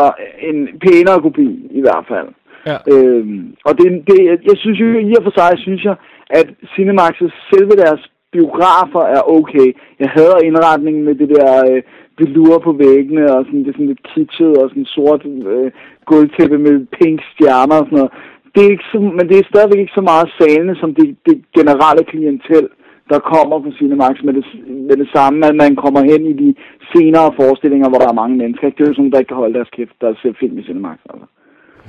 en 0.49 0.57
pænere 0.83 1.21
kopi 1.25 1.47
i 1.79 1.81
hvert 1.85 2.05
fald. 2.11 2.29
Ja. 2.69 2.77
Øhm, 2.93 3.55
og 3.67 3.73
det, 3.79 3.87
det, 4.09 4.17
jeg 4.49 4.57
synes 4.63 4.79
jo, 4.79 4.85
i 5.09 5.13
og 5.19 5.23
for 5.23 5.33
sig, 5.39 5.51
synes 5.57 5.83
jeg, 5.89 5.95
at 6.39 6.47
Cinemax's 6.73 7.33
selve 7.51 7.73
deres 7.83 8.01
biografer 8.31 9.03
er 9.15 9.21
okay. 9.37 9.67
Jeg 9.99 10.09
hader 10.15 10.39
indretningen 10.49 11.03
med 11.03 11.15
det 11.15 11.29
der 11.29 11.51
øh, 11.69 11.81
velure 12.19 12.59
på 12.59 12.71
væggene, 12.71 13.23
og 13.35 13.45
sådan, 13.45 13.63
det 13.63 13.69
er 13.69 13.77
sådan 13.77 13.91
lidt 13.91 14.07
kitschet, 14.11 14.57
og 14.61 14.69
sådan 14.69 14.85
sort 14.85 15.25
øh, 15.25 15.71
gulvtæppe 16.05 16.57
med 16.57 16.75
pink 16.97 17.19
stjerner 17.31 17.77
og 17.81 17.85
sådan 17.85 17.97
noget. 17.97 18.11
Det 18.53 18.61
er 18.65 18.71
ikke 18.75 18.91
så, 18.91 18.99
men 19.17 19.25
det 19.29 19.37
er 19.37 19.51
stadigvæk 19.51 19.79
ikke 19.81 19.99
så 19.99 20.05
meget 20.11 20.27
salene, 20.39 20.75
som 20.75 20.95
det, 20.95 21.07
det 21.27 21.35
generelle 21.57 22.03
klientel, 22.11 22.65
der 23.11 23.19
kommer 23.33 23.57
på 23.59 23.69
Cinemax 23.77 24.15
med 24.23 24.33
det, 24.33 24.45
med 24.89 24.97
det 25.01 25.09
samme, 25.15 25.39
at 25.49 25.55
man 25.63 25.75
kommer 25.83 26.01
hen 26.11 26.21
i 26.31 26.33
de 26.43 26.49
senere 26.93 27.29
forestillinger, 27.39 27.89
hvor 27.89 27.99
der 27.99 28.09
er 28.09 28.21
mange 28.21 28.37
mennesker. 28.37 28.69
Det 28.69 28.83
er 28.83 28.87
jo 28.87 28.93
sådan, 28.93 29.11
der 29.11 29.19
ikke 29.19 29.33
kan 29.33 29.43
holde 29.43 29.57
deres 29.59 29.75
kæft, 29.77 29.95
der 30.01 30.13
ser 30.21 30.33
film 30.39 30.57
i 30.57 30.63
Cinemax. 30.63 30.97
Altså. 31.09 31.25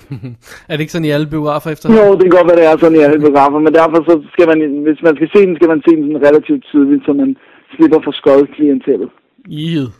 Er 0.68 0.72
det 0.74 0.80
ikke 0.80 0.92
sådan 0.92 1.10
i 1.10 1.14
alle 1.16 1.26
biografer 1.26 1.70
efter? 1.70 1.86
Jo, 1.98 2.14
det 2.14 2.22
kan 2.22 2.36
godt 2.38 2.48
være, 2.48 2.60
det 2.60 2.66
er 2.66 2.78
sådan 2.78 2.98
i 2.98 3.04
alle 3.06 3.20
biografer, 3.24 3.58
men 3.58 3.74
derfor 3.74 3.98
så 4.08 4.14
skal 4.32 4.46
man, 4.50 4.58
hvis 4.86 5.00
man 5.06 5.16
skal 5.16 5.28
se 5.34 5.40
den, 5.46 5.56
skal 5.56 5.68
man 5.68 5.82
se 5.86 5.90
den 5.96 6.04
sådan 6.04 6.26
relativt 6.28 6.62
tidligt, 6.70 7.02
så 7.06 7.12
man 7.12 7.36
slipper 7.74 8.00
for 8.04 8.12
skold 8.20 8.46
klientellet. 8.56 9.10
Yield. 9.58 9.90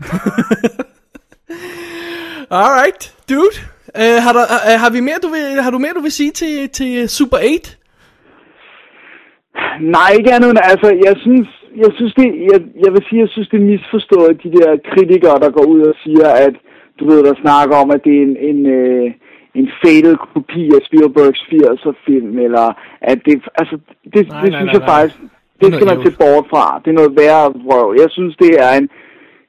Alright, 2.60 3.02
dude. 3.28 3.56
Uh, 4.02 4.18
har, 4.24 4.32
der, 4.38 4.44
uh, 4.68 4.76
har, 4.82 4.90
vi 4.96 5.00
mere, 5.08 5.20
du 5.22 5.28
vil, 5.34 5.62
har 5.64 5.70
du 5.70 5.78
mere, 5.78 5.98
du 5.98 6.04
vil 6.06 6.18
sige 6.20 6.30
til, 6.30 6.68
til 6.68 7.08
Super 7.08 7.36
8? 7.36 7.76
Nej, 9.96 10.10
ikke 10.18 10.32
andet 10.34 10.50
end, 10.50 10.58
altså, 10.72 10.88
jeg 11.06 11.14
synes, 11.24 11.48
jeg 11.76 11.90
synes 11.96 12.14
det, 12.14 12.26
jeg, 12.52 12.60
jeg 12.84 12.90
vil 12.94 13.02
sige, 13.08 13.20
jeg 13.20 13.28
synes 13.32 13.48
det 13.48 13.60
er 13.60 13.70
misforstået, 13.72 14.42
de 14.44 14.52
der 14.58 14.70
kritikere, 14.92 15.38
der 15.44 15.50
går 15.50 15.66
ud 15.74 15.80
og 15.80 15.94
siger, 16.04 16.28
at, 16.46 16.54
du 16.98 17.04
ved, 17.10 17.24
der 17.24 17.42
snakker 17.44 17.76
om, 17.76 17.90
at 17.90 18.00
det 18.04 18.14
er 18.18 18.22
en, 18.28 18.36
en, 18.50 18.66
øh, 18.66 19.10
en 19.54 19.68
faded 19.82 20.14
kopi 20.34 20.62
af 20.76 20.80
Spielbergs 20.88 21.40
80'er 21.50 21.92
film, 22.06 22.38
eller 22.46 22.66
at 23.10 23.18
det, 23.26 23.34
altså, 23.60 23.76
det, 24.14 24.22
Nej, 24.28 24.40
det 24.42 24.50
nej, 24.50 24.60
synes 24.60 24.72
nej, 24.72 24.76
jeg 24.78 24.84
nej. 24.86 24.88
faktisk, 24.96 25.16
Det 25.60 25.68
skal 25.74 25.86
man 25.92 25.98
se 26.06 26.10
bort 26.22 26.46
fra. 26.52 26.64
Det 26.82 26.88
er 26.92 26.98
noget 27.00 27.12
værre 27.20 27.46
vrøv. 27.64 27.88
Jeg 28.02 28.08
synes, 28.16 28.32
det 28.44 28.52
er 28.66 28.72
en, 28.80 28.86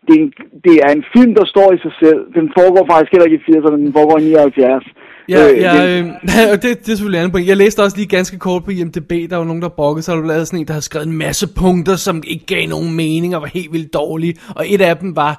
det 0.07 0.13
er 0.19 0.21
en, 0.25 0.31
det 0.65 0.75
er 0.85 0.91
en 0.97 1.03
film, 1.15 1.31
der 1.39 1.45
står 1.53 1.67
i 1.75 1.77
sig 1.85 1.93
selv. 2.03 2.19
Den 2.37 2.45
foregår 2.57 2.83
faktisk 2.91 3.11
heller 3.11 3.27
ikke 3.27 3.39
i 3.41 3.45
80'erne, 3.51 3.77
den 3.85 3.93
foregår 3.97 4.17
i 4.19 4.23
79. 4.23 4.85
Ja, 5.29 5.49
Øh, 5.51 5.57
ja, 5.65 5.71
det- 5.77 6.03
øh, 6.03 6.05
og 6.53 6.57
det, 6.63 6.69
det 6.83 6.91
er 6.91 6.95
selvfølgelig 6.95 7.19
andet 7.19 7.33
point. 7.33 7.47
Jeg 7.47 7.57
læste 7.57 7.79
også 7.85 7.97
lige 7.97 8.07
ganske 8.17 8.37
kort 8.39 8.63
på 8.65 8.71
IMDb, 8.71 9.11
der 9.29 9.37
var 9.37 9.45
nogen, 9.45 9.61
der 9.61 9.69
brokkede 9.69 10.03
sig, 10.03 10.15
og 10.15 10.21
der 10.21 10.27
lavet 10.27 10.47
sådan 10.47 10.59
en, 10.59 10.67
der 10.67 10.73
havde 10.73 10.89
skrevet 10.91 11.07
en 11.07 11.17
masse 11.17 11.47
punkter, 11.61 11.95
som 11.95 12.23
ikke 12.27 12.45
gav 12.45 12.67
nogen 12.75 12.95
mening 12.95 13.35
og 13.35 13.41
var 13.41 13.47
helt 13.47 13.73
vildt 13.73 13.93
dårlige. 13.93 14.35
Og 14.55 14.63
et 14.73 14.81
af 14.81 14.97
dem 14.97 15.15
var, 15.15 15.33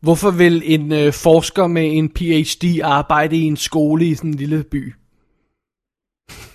hvorfor 0.00 0.30
vil 0.30 0.62
en 0.64 0.92
øh, 0.92 1.12
forsker 1.12 1.66
med 1.66 1.96
en 1.96 2.08
PhD 2.08 2.80
arbejde 2.82 3.36
i 3.36 3.42
en 3.42 3.56
skole 3.56 4.06
i 4.06 4.14
sådan 4.14 4.30
en 4.30 4.36
lille 4.36 4.64
by? 4.70 4.94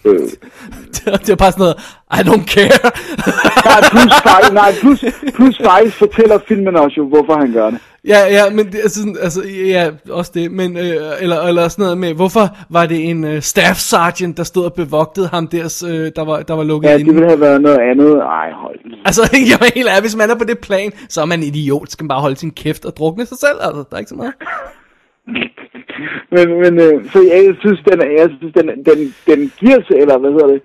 Øh, 0.06 0.30
det 1.26 1.30
var 1.30 1.36
bare 1.36 1.52
sådan 1.52 1.64
noget, 1.64 1.78
I 2.20 2.22
don't 2.30 2.46
care. 2.46 2.78
nej, 3.72 3.82
plus, 3.92 4.14
faktisk, 4.24 4.54
nej, 4.54 4.72
plus, 4.82 5.00
plus 5.36 5.58
faktisk 5.66 5.98
fortæller 5.98 6.40
filmen 6.48 6.76
også 6.76 6.94
jo, 6.98 7.08
hvorfor 7.08 7.34
han 7.40 7.52
gør 7.52 7.70
det. 7.70 7.80
Ja, 8.08 8.20
ja, 8.30 8.50
men 8.50 8.66
det, 8.66 8.76
altså, 8.76 9.00
altså, 9.22 9.44
ja, 9.66 9.90
også 10.10 10.32
det, 10.34 10.52
men, 10.52 10.78
øh, 10.78 10.96
eller, 11.22 11.42
eller 11.42 11.68
sådan 11.68 11.84
noget 11.84 11.98
med, 11.98 12.14
hvorfor 12.14 12.58
var 12.70 12.86
det 12.86 13.10
en 13.10 13.24
øh, 13.24 13.42
staff 13.42 13.78
sergeant, 13.78 14.38
der 14.38 14.44
stod 14.44 14.66
og 14.66 14.74
bevogtede 14.74 15.28
ham 15.28 15.48
der, 15.48 15.84
øh, 15.90 16.12
der 16.16 16.26
var, 16.26 16.42
der 16.42 16.54
var 16.54 16.64
lukket 16.64 16.90
Ja, 16.90 16.98
det 16.98 17.06
ville 17.06 17.28
have 17.28 17.40
været 17.42 17.62
noget 17.62 17.80
andet. 17.80 18.18
Ej, 18.18 18.52
hold. 18.52 18.80
Altså, 19.06 19.22
jeg 19.50 19.68
er 19.68 19.72
helt 19.76 19.90
ærlig, 19.90 20.02
hvis 20.02 20.16
man 20.16 20.30
er 20.30 20.36
på 20.36 20.44
det 20.44 20.60
plan, 20.60 20.92
så 21.10 21.22
er 21.22 21.26
man 21.26 21.44
idiot, 21.44 21.92
skal 21.92 22.04
man 22.04 22.08
bare 22.08 22.22
holde 22.22 22.36
sin 22.36 22.52
kæft 22.52 22.86
og 22.86 22.98
drukne 22.98 23.26
sig 23.26 23.38
selv, 23.38 23.58
altså, 23.62 23.84
der 23.90 23.96
er 23.96 24.00
ikke 24.00 24.10
så 24.10 24.16
meget. 24.16 24.34
Men, 26.36 26.46
men 26.64 26.74
øh, 26.86 26.96
så 27.12 27.20
jeg, 27.32 27.40
jeg 27.48 27.56
synes, 27.64 27.80
den, 27.90 27.98
er- 28.06 28.14
jeg 28.22 28.30
synes, 28.40 28.54
den, 28.60 28.68
den, 28.90 29.00
den 29.30 29.40
giver 29.60 29.80
sig, 29.88 29.96
eller 30.04 30.18
hvad 30.18 30.32
hedder 30.32 30.48
det, 30.56 30.62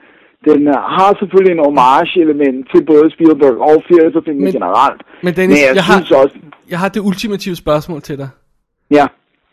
den 0.49 0.69
øh, 0.69 0.75
har 0.75 1.17
selvfølgelig 1.21 1.53
en 1.59 1.65
homage-element 1.65 2.57
til 2.75 2.85
både 2.91 3.11
Spielberg 3.15 3.57
og 3.69 3.77
80'er-filmen 3.89 4.45
Men- 4.45 4.53
generelt. 4.53 5.01
men 5.23 5.37
Dennis, 5.37 5.59
jeg, 5.67 5.75
jeg 5.75 5.85
har- 5.85 5.99
synes 5.99 6.11
også, 6.11 6.35
Jeg 6.71 6.79
har 6.79 6.89
det 6.89 7.01
ultimative 7.01 7.57
spørgsmål 7.57 8.01
til 8.03 8.19
dig. 8.19 8.29
ja, 8.91 9.07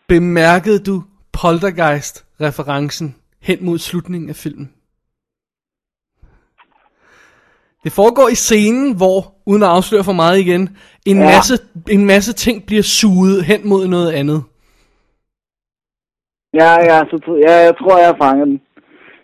Bemærkede 0.07 0.79
du 0.79 1.03
Poltergeist-referencen 1.33 3.15
hen 3.41 3.57
mod 3.61 3.77
slutningen 3.79 4.29
af 4.29 4.35
filmen? 4.35 4.69
Det 7.83 7.91
foregår 7.91 8.29
i 8.29 8.35
scenen, 8.35 8.95
hvor, 8.97 9.33
uden 9.45 9.63
at 9.63 9.69
afsløre 9.69 10.03
for 10.03 10.13
meget 10.13 10.39
igen, 10.39 10.77
en, 11.05 11.17
Ja. 11.17 11.23
masse, 11.25 11.57
en 11.89 12.05
masse 12.05 12.33
ting 12.33 12.65
bliver 12.65 12.81
suget 12.83 13.43
hen 13.45 13.67
mod 13.67 13.87
noget 13.87 14.11
andet. 14.11 14.43
Ja, 16.53 16.71
ja, 16.89 16.99
så, 17.09 17.39
ja, 17.47 17.55
jeg 17.67 17.73
tror, 17.77 17.97
jeg 17.97 18.07
har 18.07 18.17
fanget 18.21 18.47
den. 18.47 18.61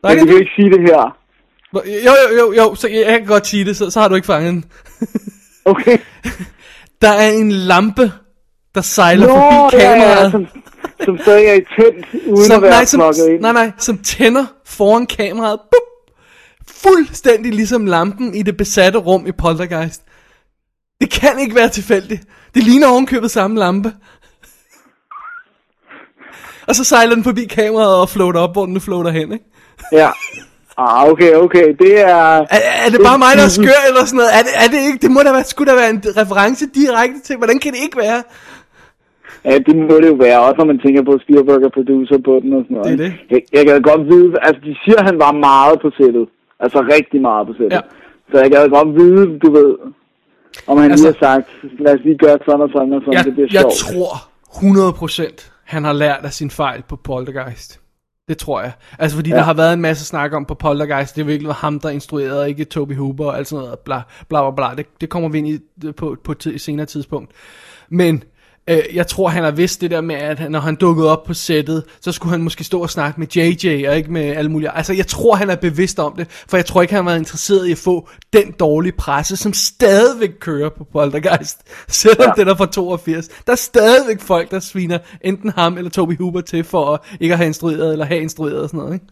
Er 0.03 0.09
Men 0.09 0.19
vi 0.19 0.25
kan 0.25 0.39
ikke 0.39 0.51
sige 0.55 0.69
det 0.69 0.81
her. 0.81 1.15
Jo, 1.73 1.81
jo, 2.05 2.37
jo, 2.39 2.53
jo, 2.53 2.75
så 2.75 2.87
jeg, 2.87 3.01
jeg 3.05 3.19
kan 3.19 3.27
godt 3.27 3.47
sige 3.47 3.65
det, 3.65 3.77
så, 3.77 3.89
så 3.89 3.99
har 3.99 4.07
du 4.07 4.15
ikke 4.15 4.25
fanget 4.25 4.53
den. 4.53 4.65
Okay? 5.65 5.97
Der 7.01 7.09
er 7.09 7.31
en 7.31 7.51
lampe, 7.51 8.11
der 8.75 8.81
sejler 8.81 9.27
Nå, 9.27 9.33
forbi 9.33 9.75
ja, 9.75 9.89
kameraet. 9.89 10.25
ja, 10.25 10.31
som, 10.31 10.47
som 11.05 11.17
stadig 11.17 11.45
er 11.45 11.53
i 11.53 11.61
tændt, 11.79 12.25
uden 12.27 12.45
som, 12.45 12.55
at 12.55 12.61
være 12.61 12.71
nej, 12.71 12.85
som, 12.85 13.01
ind. 13.29 13.41
nej, 13.41 13.51
nej, 13.53 13.71
som 13.77 13.97
tænder 13.97 14.45
foran 14.65 15.05
kameraet. 15.05 15.59
Bup! 15.59 16.15
Fuldstændig 16.67 17.53
ligesom 17.53 17.85
lampen 17.85 18.35
i 18.35 18.41
det 18.41 18.57
besatte 18.57 18.99
rum 18.99 19.27
i 19.27 19.31
Poltergeist. 19.31 20.03
Det 21.01 21.09
kan 21.11 21.39
ikke 21.39 21.55
være 21.55 21.69
tilfældigt. 21.69 22.21
Det 22.55 22.63
ligner 22.63 22.87
ovenkøbet 22.87 23.31
samme 23.31 23.59
lampe. 23.59 23.93
Og 26.69 26.75
så 26.75 26.83
sejler 26.83 27.15
den 27.15 27.23
forbi 27.23 27.43
kameraet 27.45 27.95
og 28.03 28.09
floater 28.09 28.39
op, 28.39 28.53
hvor 28.55 28.65
den 28.65 28.81
floater 28.87 29.11
hen, 29.19 29.27
ikke? 29.35 29.45
Ja. 30.01 30.09
Ah, 30.77 31.01
okay, 31.11 31.31
okay. 31.45 31.67
Det 31.83 31.93
er... 32.01 32.25
Er, 32.57 32.61
er 32.85 32.89
det 32.93 32.99
bare 33.09 33.17
mig, 33.25 33.31
der 33.39 33.45
er 33.49 33.53
skør 33.59 33.79
eller 33.89 34.03
sådan 34.09 34.17
noget? 34.21 34.31
Er 34.37 34.43
det, 34.47 34.53
er 34.63 34.67
det 34.73 34.79
ikke? 34.87 34.99
Det 35.05 35.11
må 35.15 35.19
da 35.27 35.31
være, 35.37 35.43
skulle 35.53 35.67
da 35.71 35.75
være 35.81 35.89
en 35.95 36.01
reference 36.21 36.63
direkte 36.79 37.19
til. 37.27 37.35
Hvordan 37.41 37.59
kan 37.63 37.71
det 37.75 37.81
ikke 37.87 37.97
være? 38.07 38.19
Ja, 39.49 39.55
det 39.67 39.73
må 39.89 39.95
det 40.03 40.09
jo 40.13 40.17
være, 40.27 40.39
også 40.47 40.57
når 40.61 40.65
man 40.71 40.79
tænker 40.85 41.01
på 41.09 41.13
Spielberg 41.23 41.61
og 41.69 41.73
producer 41.77 42.17
på 42.27 42.33
den 42.43 42.49
og 42.57 42.61
sådan 42.65 42.75
noget. 42.77 42.87
Det 42.99 43.05
er 43.05 43.09
det. 43.09 43.13
Jeg, 43.33 43.41
jeg 43.57 43.63
kan 43.67 43.81
godt 43.91 44.03
vide, 44.13 44.29
altså 44.47 44.59
de 44.67 44.73
siger, 44.83 44.97
at 45.01 45.05
han 45.09 45.17
var 45.25 45.31
meget 45.49 45.75
på 45.83 45.89
sættet. 45.99 46.25
Altså 46.63 46.79
rigtig 46.95 47.19
meget 47.29 47.43
på 47.49 47.53
sættet. 47.59 47.75
Ja. 47.77 47.81
Så 48.31 48.35
jeg 48.43 48.49
kan 48.51 48.69
godt 48.77 48.89
vide, 49.01 49.21
du 49.43 49.49
ved, 49.57 49.71
om 50.69 50.75
han 50.81 50.91
Altså- 50.91 51.05
lige 51.05 51.15
har 51.19 51.25
sagt, 51.27 51.47
lad 51.83 51.91
os 51.95 52.01
lige 52.07 52.17
gøre 52.25 52.37
sådan 52.45 52.61
og 52.65 52.69
sådan 52.75 52.91
og 52.97 53.01
sådan, 53.01 53.13
Jeg, 53.17 53.25
det 53.27 53.33
bliver 53.35 53.49
jeg 53.57 53.65
sjovt. 53.65 53.77
tror 53.85 54.13
100% 54.53 55.51
han 55.69 55.83
har 55.83 55.93
lært 55.93 56.25
af 56.25 56.33
sin 56.33 56.51
fejl 56.51 56.83
på 56.87 56.95
Poltergeist. 56.95 57.79
Det 58.27 58.37
tror 58.37 58.61
jeg. 58.61 58.71
Altså 58.99 59.17
fordi 59.17 59.29
ja. 59.29 59.35
Der 59.35 59.41
har 59.41 59.53
været 59.53 59.73
en 59.73 59.81
masse 59.81 60.05
snak 60.05 60.33
om 60.33 60.45
på 60.45 60.53
Poltergeist, 60.55 61.15
det 61.15 61.21
er 61.21 61.25
virkelig 61.25 61.53
ham, 61.53 61.79
der 61.79 61.89
instruerede, 61.89 62.49
ikke 62.49 62.65
Toby 62.65 62.97
Hooper 62.97 63.25
og 63.25 63.37
alt 63.37 63.47
sådan 63.47 63.63
noget, 63.63 63.79
bla 63.79 64.01
bla 64.29 64.51
bla 64.51 64.55
bla. 64.55 64.75
Det, 64.77 65.01
det 65.01 65.09
kommer 65.09 65.29
vi 65.29 65.37
ind 65.37 65.47
i 65.47 65.59
på, 65.91 66.17
på 66.23 66.31
et 66.31 66.61
senere 66.61 66.85
tidspunkt. 66.85 67.31
Men 67.89 68.23
øh, 68.69 68.83
jeg 68.93 69.07
tror, 69.07 69.27
han 69.27 69.43
har 69.43 69.51
vidst 69.51 69.81
det 69.81 69.91
der 69.91 70.01
med, 70.01 70.15
at 70.15 70.51
når 70.51 70.59
han 70.59 70.75
dukkede 70.75 71.11
op 71.11 71.23
på 71.23 71.33
sættet, 71.33 71.83
så 72.01 72.11
skulle 72.11 72.31
han 72.31 72.41
måske 72.41 72.63
stå 72.63 72.81
og 72.81 72.89
snakke 72.89 73.19
med 73.19 73.27
JJ, 73.27 73.87
og 73.87 73.97
ikke 73.97 74.11
med 74.11 74.21
alle 74.21 74.51
mulige. 74.51 74.77
Altså 74.77 74.93
jeg 74.93 75.07
tror, 75.07 75.35
han 75.35 75.49
er 75.49 75.55
bevidst 75.55 75.99
om 75.99 76.13
det, 76.17 76.27
for 76.49 76.57
jeg 76.57 76.65
tror 76.65 76.81
ikke, 76.81 76.93
han 76.93 77.05
var 77.05 77.15
interesseret 77.15 77.67
i 77.67 77.71
at 77.71 77.77
få 77.77 78.09
den 78.33 78.51
dårlige 78.59 78.93
presse, 78.97 79.37
som 79.37 79.53
stadigvæk 79.53 80.31
kører 80.39 80.69
på 80.69 80.83
Poltergeist, 80.91 81.59
selvom 81.87 82.33
ja. 82.37 82.41
Den 82.41 82.47
er 82.47 82.55
fra 82.55 82.65
82. 82.65 83.27
Der 83.27 83.51
er 83.51 83.57
stadigvæk 83.57 84.21
folk, 84.21 84.51
der 84.51 84.59
sviner 84.59 84.99
enten 85.21 85.49
ham 85.49 85.77
eller 85.77 85.91
Toby 85.91 86.17
Hooper 86.17 86.41
til, 86.41 86.63
for 86.63 86.93
at 86.93 86.99
ikke 87.19 87.33
at 87.33 87.37
have 87.37 87.47
instrueret, 87.47 87.91
eller 87.91 88.05
have 88.05 88.21
instrueret 88.21 88.61
og 88.61 88.69
sådan 88.69 88.77
noget, 88.77 88.93
ikke? 88.93 89.05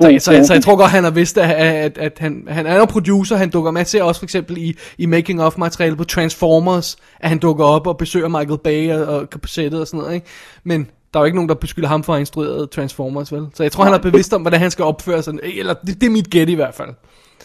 Så, 0.00 0.18
så, 0.18 0.32
så, 0.32 0.46
så 0.46 0.52
jeg 0.52 0.62
tror 0.62 0.76
godt, 0.76 0.90
han 0.90 1.04
har 1.04 1.10
vidst, 1.10 1.38
at, 1.38 1.50
at, 1.50 1.98
at 1.98 2.18
han, 2.18 2.48
han 2.48 2.66
er 2.66 2.76
jo 2.76 2.84
producer, 2.84 3.36
han 3.36 3.50
dukker 3.50 3.70
med. 3.70 3.84
Ser 3.84 4.02
også 4.02 4.20
for 4.20 4.26
eksempel 4.26 4.58
i, 4.58 4.74
i 4.98 5.06
making 5.06 5.42
of 5.42 5.58
materiale 5.58 5.96
på 5.96 6.04
Transformers, 6.04 6.96
at 7.20 7.28
han 7.28 7.38
dukker 7.38 7.64
op 7.64 7.86
og 7.86 7.96
besøger 7.96 8.28
Michael 8.28 8.58
Bay 8.64 8.92
og, 8.92 9.16
og 9.16 9.28
og 9.32 9.48
sådan 9.86 9.98
noget, 10.00 10.14
ikke? 10.14 10.26
Men 10.64 10.88
der 11.12 11.18
er 11.18 11.22
jo 11.22 11.24
ikke 11.24 11.36
nogen, 11.36 11.48
der 11.48 11.54
beskylder 11.54 11.88
ham 11.88 12.02
for 12.02 12.12
at 12.12 12.16
have 12.16 12.20
instrueret 12.20 12.70
Transformers, 12.70 13.32
vel? 13.32 13.46
Så 13.54 13.62
jeg 13.62 13.72
tror, 13.72 13.84
han 13.84 13.94
er 13.94 13.98
bevidst 13.98 14.34
om, 14.34 14.40
hvordan 14.40 14.60
han 14.60 14.70
skal 14.70 14.84
opføre 14.84 15.22
sig. 15.22 15.34
Eller 15.42 15.74
det, 15.74 16.00
det 16.00 16.06
er 16.06 16.10
mit 16.18 16.30
gæt 16.30 16.48
i 16.48 16.54
hvert 16.54 16.74
fald. 16.74 16.92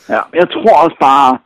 Ja, 0.10 0.22
jeg 0.34 0.48
tror 0.50 0.74
også 0.84 0.98
bare, 1.02 1.38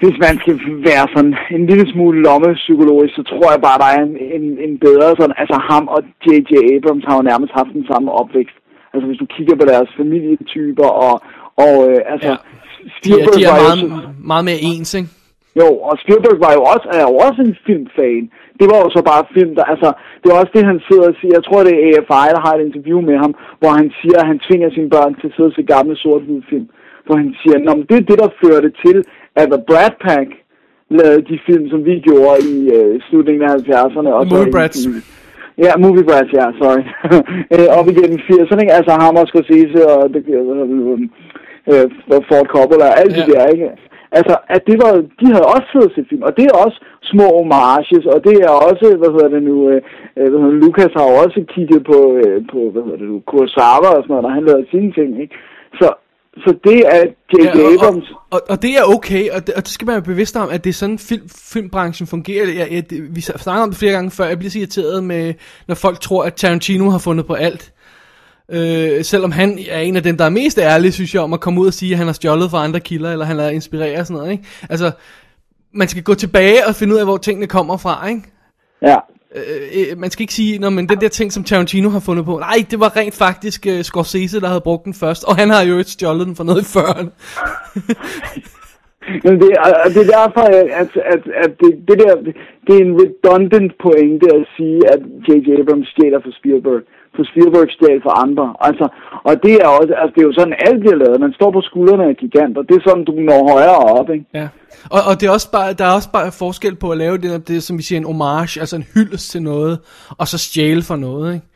hvis 0.00 0.16
man 0.26 0.34
skal 0.42 0.54
være 0.90 1.06
sådan 1.14 1.34
en 1.56 1.66
lille 1.70 1.86
smule 1.92 2.22
lommepsykologisk, 2.22 3.14
så 3.14 3.22
tror 3.22 3.48
jeg 3.54 3.60
bare, 3.68 3.78
der 3.82 3.88
er 3.96 4.00
en, 4.08 4.16
en, 4.36 4.46
en 4.66 4.74
bedre 4.86 5.08
sådan, 5.18 5.36
altså 5.42 5.56
ham 5.70 5.84
og 5.94 6.00
J.J. 6.26 6.52
Abrams 6.74 7.04
har 7.08 7.16
jo 7.16 7.22
nærmest 7.30 7.52
haft 7.58 7.72
den 7.78 7.86
samme 7.90 8.08
opvækst. 8.20 8.56
Altså 8.94 9.06
hvis 9.08 9.18
du 9.22 9.26
kigger 9.36 9.54
på 9.60 9.66
deres 9.72 9.88
familietyper 10.00 10.88
og, 11.08 11.14
og 11.64 11.74
øh, 11.90 11.98
altså, 12.12 12.28
Ja. 12.28 12.36
ja. 12.36 12.36
De 13.04 13.10
er, 13.10 13.24
Spielberg 13.24 13.34
de 13.38 13.44
er 13.44 13.50
var 13.50 13.58
jo 13.58 13.64
meget, 13.68 13.78
så- 13.80 14.08
meget 14.32 14.44
mere 14.48 14.60
ens, 14.70 14.90
ikke? 15.00 15.10
Jo, 15.60 15.68
og 15.88 15.94
Spielberg 16.02 16.36
var 16.46 16.52
jo 16.58 16.62
også, 16.72 16.86
er 17.00 17.04
jo 17.10 17.14
også 17.26 17.40
en 17.48 17.56
filmfan. 17.66 18.24
Det 18.60 18.66
var 18.72 18.78
jo 18.84 18.88
så 18.96 19.00
bare 19.10 19.22
film, 19.36 19.52
der, 19.58 19.64
altså, 19.74 19.88
det 20.20 20.26
er 20.28 20.36
også 20.42 20.52
det, 20.56 20.64
han 20.72 20.78
sidder 20.88 21.06
og 21.12 21.16
siger. 21.20 21.32
Jeg 21.38 21.44
tror, 21.46 21.60
det 21.68 21.74
er 21.78 21.82
AFI, 21.98 22.26
der 22.36 22.40
har 22.46 22.52
et 22.54 22.66
interview 22.68 22.98
med 23.10 23.16
ham, 23.24 23.32
hvor 23.60 23.72
han 23.80 23.88
siger, 24.00 24.16
at 24.22 24.26
han 24.32 24.38
tvinger 24.46 24.68
sine 24.76 24.90
børn 24.96 25.12
til 25.20 25.26
at 25.28 25.34
sidde 25.36 25.50
og 25.52 25.56
se 25.56 25.62
gamle 25.74 25.94
sort 26.04 26.22
film. 26.50 26.66
Hvor 27.06 27.16
han 27.22 27.30
siger, 27.40 27.56
at 27.58 27.62
det 27.90 27.96
er 28.00 28.06
det, 28.10 28.18
der 28.22 28.30
førte 28.42 28.70
til, 28.84 28.96
at 29.40 29.46
The 29.52 29.60
Brad 29.68 29.92
Pack 30.06 30.28
lavede 30.98 31.22
de 31.30 31.36
film, 31.48 31.64
som 31.72 31.80
vi 31.88 31.94
gjorde 32.08 32.38
i 32.54 32.56
øh, 32.78 32.92
slutningen 33.08 33.42
af 33.48 33.52
70'erne. 33.58 34.10
Og 34.18 34.22
i- 34.48 34.50
Brats. 34.56 34.78
Ja, 35.58 35.72
Movie 35.84 36.04
Brats, 36.08 36.32
ja, 36.38 36.46
sorry. 36.60 36.82
øh, 37.54 37.68
op 37.78 37.86
igennem 37.92 38.18
80'erne, 38.28 38.60
ikke? 38.64 38.76
Altså 38.78 38.92
ham 39.02 39.16
og 39.22 39.26
Scorsese 39.28 39.80
og 39.96 40.14
det, 40.14 40.22
øh, 40.38 41.00
øh, 41.72 41.86
Ford 42.28 42.46
Coppola 42.54 42.84
og 42.92 42.98
alt 43.02 43.12
Ja. 43.16 43.18
det 43.18 43.34
der, 43.34 43.46
ikke? 43.54 43.68
Altså, 44.18 44.34
at 44.54 44.62
det 44.68 44.76
var, 44.82 44.92
de 45.20 45.26
havde 45.34 45.50
også 45.54 45.68
siddet 45.72 45.92
set 45.94 46.06
film, 46.10 46.22
og 46.28 46.32
det 46.36 46.44
er 46.46 46.54
også 46.64 46.78
små 47.12 47.26
homages, 47.38 48.04
og 48.14 48.18
det 48.26 48.36
er 48.46 48.52
også, 48.68 48.86
hvad 49.00 49.10
hedder 49.14 49.30
det 49.36 49.42
nu, 49.50 49.56
øh, 49.70 49.80
øh, 50.18 50.26
hvad 50.30 50.38
hedder 50.40 50.54
det, 50.54 50.62
Lucas 50.64 50.92
har 50.98 51.06
også 51.22 51.38
kigget 51.54 51.80
på, 51.90 51.98
øh, 52.22 52.36
på 52.52 52.58
hvad 52.72 52.82
hedder 52.84 53.00
det 53.02 53.08
nu, 53.12 53.16
Kurosawa 53.28 53.88
og 53.96 54.00
sådan 54.02 54.12
noget, 54.12 54.24
når 54.26 54.34
han 54.38 54.44
lavede 54.48 54.66
sine 54.74 54.92
ting, 54.98 55.10
ikke? 55.24 55.34
Så, 55.80 55.86
så 56.36 56.58
det 56.64 56.78
er 56.86 57.02
J.J. 57.32 57.44
Ja, 57.44 57.64
og, 57.64 57.72
Abrams, 57.72 58.10
og, 58.10 58.18
og, 58.30 58.40
og 58.48 58.62
det 58.62 58.70
er 58.78 58.82
okay, 58.82 59.30
og 59.30 59.46
det, 59.46 59.54
og 59.54 59.62
det 59.62 59.68
skal 59.68 59.86
man 59.86 59.92
være 59.92 60.02
bevidst 60.02 60.36
om, 60.36 60.50
at 60.50 60.64
det 60.64 60.70
er 60.70 60.74
sådan, 60.74 60.98
film, 60.98 61.28
filmbranchen 61.28 62.06
fungerer. 62.06 62.48
Jeg, 62.48 62.72
jeg, 62.72 62.84
vi 63.10 63.20
snakker 63.20 63.62
om 63.62 63.70
det 63.70 63.78
flere 63.78 63.92
gange 63.92 64.10
før, 64.10 64.26
jeg 64.26 64.38
bliver 64.38 64.50
så 64.50 64.58
irriteret 64.58 65.04
med, 65.04 65.34
når 65.68 65.74
folk 65.74 66.00
tror, 66.00 66.24
at 66.24 66.34
Tarantino 66.34 66.90
har 66.90 66.98
fundet 66.98 67.26
på 67.26 67.34
alt. 67.34 67.72
Øh, 68.48 69.04
selvom 69.04 69.32
han 69.32 69.58
er 69.68 69.80
en 69.80 69.96
af 69.96 70.02
dem, 70.02 70.16
der 70.16 70.24
er 70.24 70.30
mest 70.30 70.58
ærlige, 70.58 70.92
synes 70.92 71.14
jeg, 71.14 71.22
om 71.22 71.32
at 71.32 71.40
komme 71.40 71.60
ud 71.60 71.66
og 71.66 71.74
sige, 71.74 71.92
at 71.92 71.98
han 71.98 72.06
har 72.06 72.14
stjålet 72.14 72.50
fra 72.50 72.64
andre 72.64 72.80
kilder, 72.80 73.12
eller 73.12 73.24
han 73.24 73.38
har 73.38 73.48
inspireret 73.48 74.00
og 74.00 74.06
sådan 74.06 74.20
noget, 74.20 74.32
ikke? 74.32 74.44
Altså, 74.70 74.90
man 75.72 75.88
skal 75.88 76.02
gå 76.02 76.14
tilbage 76.14 76.66
og 76.66 76.74
finde 76.74 76.94
ud 76.94 76.98
af, 76.98 77.06
hvor 77.06 77.16
tingene 77.16 77.46
kommer 77.46 77.76
fra, 77.76 78.08
ikke? 78.08 78.22
ja. 78.82 78.96
Øh, 79.34 79.42
øh, 79.48 79.86
øh, 79.90 79.98
man 79.98 80.10
skal 80.10 80.22
ikke 80.22 80.34
sige, 80.34 80.58
Nå, 80.58 80.70
men 80.70 80.88
den 80.88 81.00
der 81.00 81.08
ting, 81.08 81.32
som 81.32 81.44
Tarantino 81.44 81.88
har 81.88 82.00
fundet 82.00 82.24
på, 82.24 82.38
nej, 82.38 82.64
det 82.70 82.80
var 82.80 82.96
rent 82.96 83.14
faktisk 83.14 83.66
uh, 83.70 83.82
Scorsese, 83.82 84.40
der 84.40 84.48
havde 84.48 84.60
brugt 84.60 84.84
den 84.84 84.94
først, 84.94 85.24
og 85.24 85.36
han 85.36 85.50
har 85.50 85.62
jo 85.62 85.78
ikke 85.78 85.90
stjålet 85.90 86.26
den 86.26 86.36
for 86.36 86.44
noget 86.44 86.62
i 86.62 86.78
40'erne. 86.78 87.08
Men 89.24 89.34
det, 89.40 89.48
og 89.84 89.88
det 89.94 90.00
er 90.04 90.10
derfor, 90.18 90.44
at, 90.58 90.68
at, 90.82 90.90
at, 91.14 91.22
at 91.44 91.50
det, 91.60 91.70
det 91.88 91.96
der, 92.02 92.14
det 92.66 92.72
er 92.76 92.84
en 92.88 92.96
redundant 93.02 93.72
pointe 93.84 94.26
at 94.38 94.44
sige, 94.56 94.78
at 94.92 95.00
J.J. 95.26 95.48
Abrams 95.60 95.88
stjæler 95.88 96.20
for 96.24 96.32
Spielberg. 96.38 96.82
For 97.16 97.24
Spielberg 97.30 97.68
stjæler 97.70 98.02
for 98.02 98.14
andre. 98.24 98.46
Altså, 98.60 98.86
og 99.28 99.34
det 99.44 99.54
er 99.62 99.68
også, 99.78 99.92
altså 100.00 100.12
det 100.14 100.20
er 100.22 100.28
jo 100.30 100.38
sådan, 100.38 100.56
alt 100.66 100.80
bliver 100.80 100.98
lavet. 101.02 101.20
Man 101.20 101.32
står 101.32 101.50
på 101.50 101.60
skuldrene 101.60 102.04
af 102.04 102.16
giganter. 102.16 102.62
Det 102.62 102.74
er 102.76 102.84
sådan, 102.88 103.04
du 103.04 103.12
når 103.12 103.40
højere 103.52 103.78
op, 103.98 104.10
ikke? 104.10 104.26
Ja. 104.34 104.48
Og, 104.90 105.00
og 105.08 105.14
det 105.20 105.26
er 105.26 105.32
også 105.38 105.50
bare, 105.50 105.72
der 105.72 105.84
er 105.84 105.94
også 105.98 106.12
bare 106.12 106.32
forskel 106.32 106.74
på 106.76 106.90
at 106.90 106.98
lave 106.98 107.18
det, 107.18 107.48
det, 107.48 107.62
som 107.62 107.78
vi 107.78 107.82
siger, 107.82 107.98
en 107.98 108.10
homage, 108.10 108.60
altså 108.60 108.76
en 108.76 108.86
hyldest 108.94 109.30
til 109.30 109.42
noget, 109.42 109.78
og 110.18 110.28
så 110.28 110.38
stjæle 110.38 110.82
for 110.82 110.96
noget, 110.96 111.34
ikke? 111.34 111.46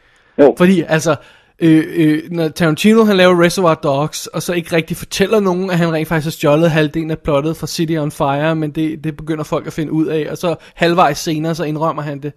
Jo. 0.41 0.55
Fordi, 0.59 0.83
altså, 0.89 1.17
øh, 1.59 1.85
øh, 1.97 2.23
når 2.31 2.49
Tarantino 2.49 3.05
han 3.05 3.17
laver 3.17 3.43
Reservoir 3.43 3.75
Dogs, 3.75 4.27
og 4.27 4.43
så 4.43 4.53
ikke 4.53 4.77
rigtig 4.77 4.97
fortæller 4.97 5.41
nogen, 5.41 5.71
at 5.71 5.79
han 5.79 5.93
rent 5.93 6.09
faktisk 6.09 6.27
har 6.27 6.31
stjålet 6.31 6.71
halvdelen 6.71 7.11
af 7.11 7.19
plottet 7.19 7.57
fra 7.57 7.67
City 7.67 7.93
on 7.93 8.11
Fire, 8.11 8.57
men 8.57 8.71
det, 8.71 9.05
det 9.05 9.17
begynder 9.17 9.45
folk 9.45 9.67
at 9.67 9.73
finde 9.73 9.93
ud 9.93 10.07
af, 10.07 10.27
og 10.31 10.39
så 10.39 10.55
halvvejs 10.75 11.19
senere, 11.19 11.55
så 11.55 11.65
indrømmer 11.65 12.03
han 12.03 12.23
det. 12.23 12.33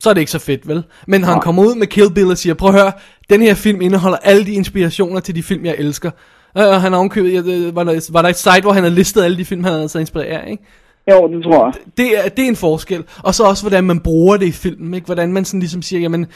Så 0.00 0.10
er 0.10 0.14
det 0.14 0.20
ikke 0.20 0.32
så 0.32 0.38
fedt, 0.38 0.68
vel? 0.68 0.82
Men 1.06 1.24
han 1.24 1.40
kommer 1.40 1.62
ud 1.62 1.74
med 1.74 1.86
Kill 1.86 2.14
Bill 2.14 2.30
og 2.30 2.38
siger, 2.38 2.54
prøv 2.54 2.68
at 2.68 2.80
høre, 2.80 2.92
den 3.30 3.42
her 3.42 3.54
film 3.54 3.80
indeholder 3.80 4.18
alle 4.18 4.46
de 4.46 4.52
inspirationer 4.52 5.20
til 5.20 5.34
de 5.34 5.42
film, 5.42 5.64
jeg 5.64 5.74
elsker. 5.78 6.10
Øh, 6.58 6.64
Og 6.64 6.80
han 6.82 6.92
har 6.92 6.98
omkøbet, 7.00 7.32
jeg, 7.34 7.46
øh, 7.46 7.76
var, 7.76 7.84
der, 7.84 8.08
var 8.12 8.22
der 8.22 8.28
et 8.28 8.36
site, 8.36 8.60
hvor 8.62 8.72
han 8.72 8.82
havde 8.82 8.94
listet 8.94 9.22
alle 9.22 9.36
de 9.36 9.44
film, 9.44 9.64
han 9.64 9.72
havde 9.72 9.88
så 9.88 9.98
inspireret, 9.98 10.50
ikke? 10.50 10.62
Jo, 11.10 11.28
det 11.28 11.44
tror 11.44 11.64
jeg. 11.66 11.74
det 11.96 12.18
er, 12.18 12.28
det 12.28 12.44
er 12.44 12.48
en 12.48 12.56
forskel. 12.56 13.04
Og 13.22 13.34
så 13.34 13.44
også, 13.44 13.62
hvordan 13.62 13.84
man 13.84 14.00
bruger 14.00 14.36
det 14.36 14.46
i 14.46 14.52
filmen, 14.52 14.94
ikke? 14.94 15.04
Hvordan 15.04 15.32
man 15.32 15.44
sådan 15.44 15.60
ligesom 15.60 15.82
siger, 15.82 16.00
jamen, 16.00 16.26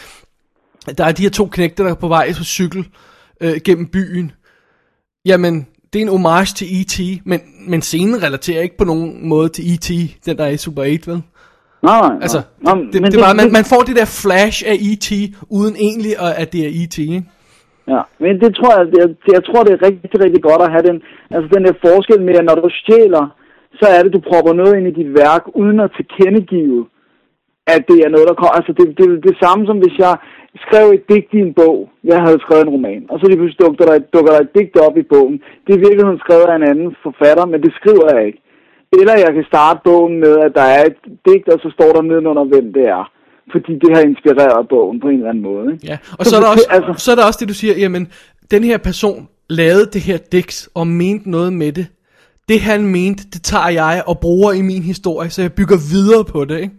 der 0.98 1.04
er 1.04 1.12
de 1.12 1.22
her 1.22 1.30
to 1.30 1.46
knægter, 1.46 1.84
der 1.84 1.90
er 1.90 1.94
på 1.94 2.08
vej 2.08 2.32
på 2.38 2.44
cykel 2.44 2.86
øh, 3.40 3.54
gennem 3.64 3.86
byen. 3.86 4.32
Jamen, 5.26 5.66
det 5.92 5.98
er 5.98 6.02
en 6.02 6.08
homage 6.08 6.54
til 6.56 6.66
E.T., 6.80 6.96
men, 7.24 7.40
men 7.68 7.82
scenen 7.82 8.22
relaterer 8.22 8.62
ikke 8.62 8.76
på 8.76 8.84
nogen 8.84 9.28
måde 9.28 9.48
til 9.48 9.64
E.T., 9.74 9.88
den 10.26 10.38
der 10.38 10.44
er 10.44 10.48
i 10.48 10.56
Super 10.56 10.82
8, 10.82 11.10
vel? 11.10 11.22
Nej, 11.82 12.00
nej. 12.00 12.14
Altså, 12.22 12.40
nej. 12.60 12.74
det, 12.74 12.92
det, 12.92 13.12
det, 13.12 13.14
er 13.14 13.24
bare, 13.28 13.34
man, 13.34 13.52
man 13.52 13.64
får 13.72 13.82
det 13.88 13.96
der 13.96 14.08
flash 14.22 14.58
af 14.66 14.76
E.T., 14.90 15.08
uden 15.58 15.74
egentlig, 15.76 16.12
at, 16.26 16.32
at 16.42 16.52
det 16.52 16.60
er 16.66 16.70
E.T., 16.82 16.98
ikke? 16.98 17.22
Ja, 17.88 18.02
men 18.22 18.40
det 18.42 18.50
tror 18.58 18.72
jeg, 18.78 18.86
jeg, 19.00 19.08
jeg 19.36 19.42
tror, 19.44 19.60
det 19.64 19.72
er 19.72 19.82
rigtig, 19.86 20.20
rigtig 20.24 20.42
godt 20.42 20.62
at 20.66 20.72
have 20.74 20.84
den, 20.90 20.98
altså 21.34 21.48
den 21.54 21.64
der 21.66 21.74
forskel 21.86 22.22
med, 22.22 22.34
at 22.40 22.44
når 22.44 22.54
du 22.54 22.68
stjæler, 22.80 23.24
så 23.78 23.86
er 23.94 24.02
det, 24.02 24.12
du 24.12 24.20
propper 24.30 24.52
noget 24.52 24.76
ind 24.78 24.86
i 24.88 24.98
dit 25.00 25.14
værk, 25.22 25.42
uden 25.54 25.80
at 25.80 25.90
tilkendegive, 25.96 26.86
at 27.74 27.82
det 27.90 27.98
er 28.06 28.10
noget, 28.14 28.28
der 28.30 28.34
kommer. 28.40 28.54
Altså, 28.58 28.72
det, 28.78 28.84
det 28.98 29.04
er 29.06 29.20
det 29.28 29.36
samme 29.44 29.62
som 29.68 29.78
hvis 29.82 29.96
jeg 30.04 30.14
skrev 30.64 30.84
et 30.96 31.04
digt 31.10 31.30
i 31.38 31.40
en 31.46 31.54
bog. 31.60 31.78
Jeg 32.10 32.18
havde 32.26 32.42
skrevet 32.44 32.64
en 32.66 32.74
roman, 32.76 33.02
og 33.10 33.16
så 33.18 33.24
lige 33.26 33.38
pludselig 33.40 33.62
dukker 33.64 33.84
der, 33.90 33.96
dukker 34.14 34.32
der 34.32 34.40
et 34.46 34.54
digt 34.56 34.76
op 34.86 34.96
i 35.02 35.06
bogen. 35.12 35.36
Det 35.64 35.70
er 35.72 35.78
i 35.78 35.84
virkeligheden 35.86 36.22
skrevet 36.24 36.48
af 36.52 36.56
en 36.56 36.68
anden 36.72 36.90
forfatter, 37.06 37.44
men 37.52 37.58
det 37.64 37.72
skriver 37.80 38.06
jeg 38.14 38.22
ikke. 38.28 38.40
Eller 39.00 39.14
jeg 39.24 39.32
kan 39.36 39.44
starte 39.52 39.80
bogen 39.88 40.14
med, 40.24 40.34
at 40.46 40.52
der 40.60 40.66
er 40.76 40.82
et 40.90 40.98
digt, 41.26 41.46
og 41.54 41.58
så 41.64 41.68
står 41.76 41.90
der 41.96 42.02
nedenunder, 42.10 42.44
hvem 42.52 42.66
det 42.76 42.84
er. 42.98 43.04
Fordi 43.52 43.72
det 43.82 43.90
har 43.96 44.02
inspireret 44.12 44.68
bogen 44.74 45.00
på 45.00 45.08
en 45.08 45.14
eller 45.20 45.28
anden 45.32 45.42
måde. 45.50 45.66
Ikke? 45.72 45.86
Ja, 45.90 45.96
og 46.18 46.24
så 46.26 46.36
er, 46.36 46.40
der 46.40 46.46
det- 46.48 46.54
også, 46.56 46.66
altså- 46.76 47.04
så 47.04 47.08
er 47.12 47.16
der 47.16 47.24
også 47.28 47.38
det, 47.42 47.48
du 47.48 47.54
siger, 47.62 47.74
jamen, 47.84 48.04
den 48.50 48.64
her 48.64 48.78
person 48.78 49.28
lavede 49.50 49.86
det 49.94 50.00
her 50.08 50.18
digt 50.32 50.68
og 50.74 50.86
mente 50.86 51.30
noget 51.30 51.52
med 51.52 51.72
det. 51.72 51.86
Det 52.48 52.60
han 52.60 52.80
mente, 52.86 53.22
det 53.32 53.42
tager 53.42 53.68
jeg 53.68 54.02
og 54.06 54.18
bruger 54.18 54.52
i 54.52 54.62
min 54.62 54.82
historie, 54.82 55.30
så 55.30 55.42
jeg 55.42 55.52
bygger 55.52 55.76
videre 55.92 56.24
på 56.24 56.44
det, 56.44 56.58
ikke? 56.60 56.74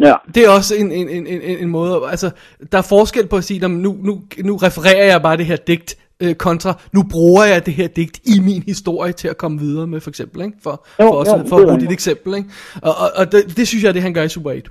Ja. 0.00 0.14
Det 0.34 0.44
er 0.44 0.48
også 0.50 0.74
en, 0.74 0.92
en, 0.92 1.08
en, 1.08 1.26
en, 1.26 1.58
en 1.58 1.68
måde, 1.68 2.00
altså, 2.10 2.30
der 2.72 2.78
er 2.78 2.82
forskel 2.82 3.26
på 3.26 3.36
at 3.36 3.44
sige, 3.44 3.60
"Nå, 3.60 3.68
men 3.68 3.82
nu, 3.82 3.96
nu, 4.02 4.22
nu 4.44 4.56
refererer 4.56 5.04
jeg 5.04 5.22
bare 5.22 5.36
det 5.36 5.46
her 5.46 5.56
digt, 5.56 5.96
øh, 6.22 6.34
kontra, 6.34 6.74
nu 6.92 7.02
bruger 7.10 7.44
jeg 7.44 7.66
det 7.66 7.74
her 7.74 7.88
digt 7.88 8.20
i 8.24 8.40
min 8.40 8.62
historie 8.66 9.12
til 9.12 9.28
at 9.28 9.36
komme 9.36 9.58
videre 9.58 9.86
med, 9.86 10.00
for 10.00 10.10
eksempel, 10.10 10.40
ikke? 10.44 10.58
For, 10.62 10.86
Jo, 11.00 11.06
for, 11.06 11.14
også, 11.14 11.36
jo, 11.36 11.44
for 11.48 11.56
at 11.56 11.66
bruge 11.66 11.80
dit 11.80 11.92
eksempel, 11.92 12.34
ikke? 12.34 12.48
Og, 12.82 12.92
og, 13.02 13.08
og 13.16 13.32
det, 13.32 13.56
det 13.56 13.68
synes 13.68 13.82
jeg, 13.84 13.88
er 13.88 13.92
det 13.92 14.02
han 14.02 14.14
gør 14.14 14.22
i 14.22 14.28
Super 14.28 14.50
8. 14.50 14.70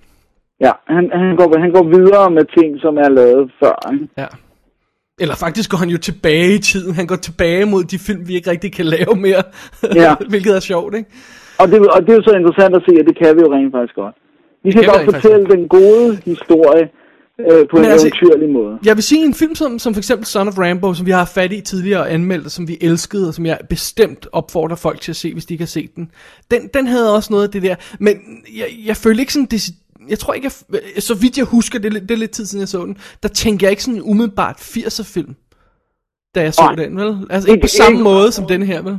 Ja, 0.60 0.72
han, 0.88 1.10
han, 1.14 1.36
går, 1.36 1.60
han 1.60 1.72
går 1.72 1.84
videre 1.98 2.32
med 2.32 2.46
ting, 2.58 2.80
som 2.80 2.98
er 2.98 3.10
lavet 3.10 3.52
før. 3.64 3.92
Ikke? 3.94 4.08
Ja. 4.18 4.28
Eller 5.20 5.36
faktisk 5.36 5.72
går 5.72 5.78
han 5.78 5.90
jo 5.90 5.98
tilbage 5.98 6.54
i 6.56 6.62
tiden. 6.72 6.96
Han 6.96 7.08
går 7.08 7.16
tilbage 7.16 7.66
mod 7.66 7.84
de 7.84 8.00
film, 8.00 8.28
vi 8.28 8.34
ikke 8.36 8.52
rigtig 8.52 8.74
kan 8.74 8.86
lave 8.86 9.16
mere. 9.16 9.44
Ja. 9.96 10.16
Hvilket 10.32 10.56
er 10.56 10.60
sjovt, 10.60 10.96
ikke? 10.96 11.10
Og 11.60 11.68
det, 11.72 11.78
og 11.96 12.02
det 12.02 12.10
er 12.10 12.16
jo 12.16 12.24
så 12.24 12.34
interessant 12.40 12.76
at 12.76 12.84
se, 12.88 12.94
at 13.00 13.06
det 13.10 13.18
kan 13.22 13.36
vi 13.36 13.42
jo 13.46 13.54
rent 13.56 13.72
faktisk 13.76 13.96
godt. 13.96 14.16
Vi 14.64 14.72
vi 14.80 14.86
godt 14.86 15.14
fortælle 15.14 15.46
den 15.46 15.68
gode 15.68 16.22
historie 16.26 16.90
øh, 17.40 17.68
på 17.72 17.78
en 17.78 17.82
Men 17.82 17.92
altså- 17.92 18.08
eventyrlig 18.08 18.50
måde. 18.50 18.80
Jeg 18.86 18.96
vil 18.96 19.04
sige 19.04 19.26
en 19.26 19.34
film 19.34 19.56
som, 19.56 19.80
som 19.80 19.94
for 19.94 20.00
eksempel 20.00 20.26
Son 20.26 20.48
of 20.48 20.58
Rambo, 20.58 20.94
som 20.94 21.06
vi 21.06 21.12
har 21.12 21.26
fat 21.26 21.52
i 21.54 21.62
tidligere 21.62 22.00
og 22.00 22.14
anmeldt, 22.14 22.46
og 22.46 22.52
som 22.52 22.68
vi 22.68 22.78
elskede, 22.82 23.28
og 23.28 23.34
som 23.34 23.46
jeg 23.46 23.60
bestemt 23.70 24.28
opfordrer 24.32 24.76
folk 24.76 25.02
til 25.02 25.12
at 25.12 25.16
se, 25.16 25.34
hvis 25.34 25.46
de 25.46 25.54
ikke 25.54 25.62
har 25.62 25.68
set 25.68 25.96
den. 25.96 26.12
Den, 26.52 26.70
den 26.74 26.88
havde 26.88 27.16
også 27.16 27.34
noget 27.34 27.44
af 27.44 27.50
det 27.52 27.64
der, 27.64 27.76
men 28.00 28.18
jeg, 28.58 28.66
jeg 28.86 28.98
føler 28.98 29.20
ikke 29.20 29.34
sådan, 29.34 29.46
det, 29.52 29.70
jeg 30.10 30.20
tror 30.20 30.34
ikke, 30.34 30.52
jeg, 30.76 31.04
så 31.04 31.14
vidt 31.14 31.38
jeg 31.38 31.46
husker, 31.46 31.80
det, 31.80 31.96
er 31.96 32.00
det 32.00 32.12
er 32.12 32.16
lidt 32.16 32.32
tid 32.32 32.46
siden 32.46 32.60
jeg 32.60 32.68
så 32.68 32.86
den, 32.86 32.98
der 33.24 33.30
tænker 33.30 33.68
jeg 33.68 33.72
ikke 33.72 33.84
sådan 33.84 34.02
umiddelbart 34.02 34.56
80'er 34.56 35.04
film, 35.04 35.36
da 36.36 36.42
jeg 36.42 36.54
så 36.54 36.62
Nej. 36.62 36.76
den, 36.76 36.98
vel? 36.98 37.18
Altså 37.30 37.50
ikke 37.50 37.62
på 37.62 37.68
samme 37.68 38.02
måde 38.02 38.32
som 38.32 38.48
den 38.48 38.64
her, 38.64 38.82
vel? 38.82 38.98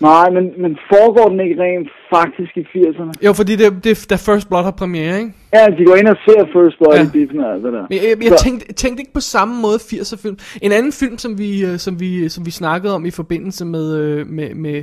Nej, 0.00 0.30
men, 0.30 0.44
men 0.62 0.78
foregår 0.92 1.28
den 1.28 1.40
ikke 1.40 1.62
rent 1.62 1.88
faktisk 2.14 2.56
i 2.56 2.60
80'erne? 2.78 3.12
Jo, 3.26 3.32
fordi 3.32 3.56
det, 3.56 3.84
det 3.84 4.06
da 4.10 4.14
First 4.16 4.48
Blood 4.48 4.64
har 4.64 4.70
premiere, 4.70 5.18
ikke? 5.18 5.32
Ja, 5.54 5.66
de 5.78 5.84
går 5.84 5.94
ind 5.94 6.08
og 6.08 6.16
ser 6.28 6.44
First 6.52 6.78
Blood 6.78 6.94
Ja. 6.96 7.02
i 7.04 7.08
biffen 7.12 7.40
og 7.40 7.52
alt 7.54 7.64
det 7.64 7.72
der. 7.72 7.86
Men 7.90 7.98
jeg, 7.98 8.22
jeg, 8.30 8.38
Så- 8.38 8.44
tænkte, 8.44 8.72
tænkte 8.72 9.00
ikke 9.00 9.12
på 9.12 9.20
samme 9.20 9.60
måde 9.62 9.76
80'er 9.76 10.22
film. 10.22 10.38
En 10.62 10.72
anden 10.72 10.92
film, 10.92 11.18
som 11.18 11.38
vi, 11.38 11.64
øh, 11.64 11.78
som 11.78 12.00
vi, 12.00 12.28
som 12.28 12.46
vi 12.46 12.50
snakkede 12.50 12.94
om 12.94 13.06
i 13.06 13.10
forbindelse 13.10 13.64
med, 13.64 13.96
øh, 13.96 14.26
med, 14.26 14.54
med, 14.54 14.82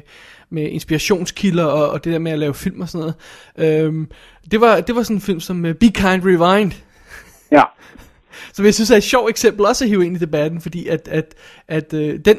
med 0.49 0.63
inspirationskilder 0.69 1.65
og, 1.65 1.89
og 1.89 2.03
det 2.03 2.13
der 2.13 2.19
med 2.19 2.31
at 2.31 2.39
lave 2.39 2.53
film 2.53 2.81
og 2.81 2.89
sådan 2.89 3.13
noget, 3.57 3.85
øhm, 3.85 4.07
det, 4.51 4.61
var, 4.61 4.79
det 4.81 4.95
var 4.95 5.03
sådan 5.03 5.17
en 5.17 5.21
film 5.21 5.39
som 5.39 5.61
Be 5.61 5.87
Kind 5.87 6.23
Rewind, 6.25 6.71
Ja. 7.51 7.63
som 8.53 8.65
jeg 8.65 8.73
synes 8.73 8.91
er 8.91 8.95
et 8.97 9.03
sjovt 9.03 9.29
eksempel 9.29 9.65
også 9.65 9.85
at 9.85 9.89
hive 9.89 10.05
ind 10.05 10.15
i 10.15 10.19
debatten, 10.19 10.61
fordi 10.61 10.87
at, 10.87 11.07
at, 11.11 11.35
at 11.67 11.93
øh, 11.93 12.19
den 12.25 12.37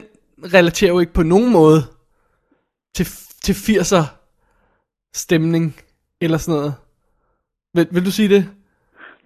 relaterer 0.54 0.90
jo 0.90 0.98
ikke 1.00 1.12
på 1.12 1.22
nogen 1.22 1.52
måde 1.52 1.82
til, 2.94 3.06
til 3.44 3.52
80'er 3.52 4.04
stemning 5.14 5.74
eller 6.20 6.38
sådan 6.38 6.58
noget. 6.58 6.74
Vil, 7.74 7.86
vil 7.90 8.04
du 8.06 8.10
sige 8.10 8.28
det? 8.28 8.44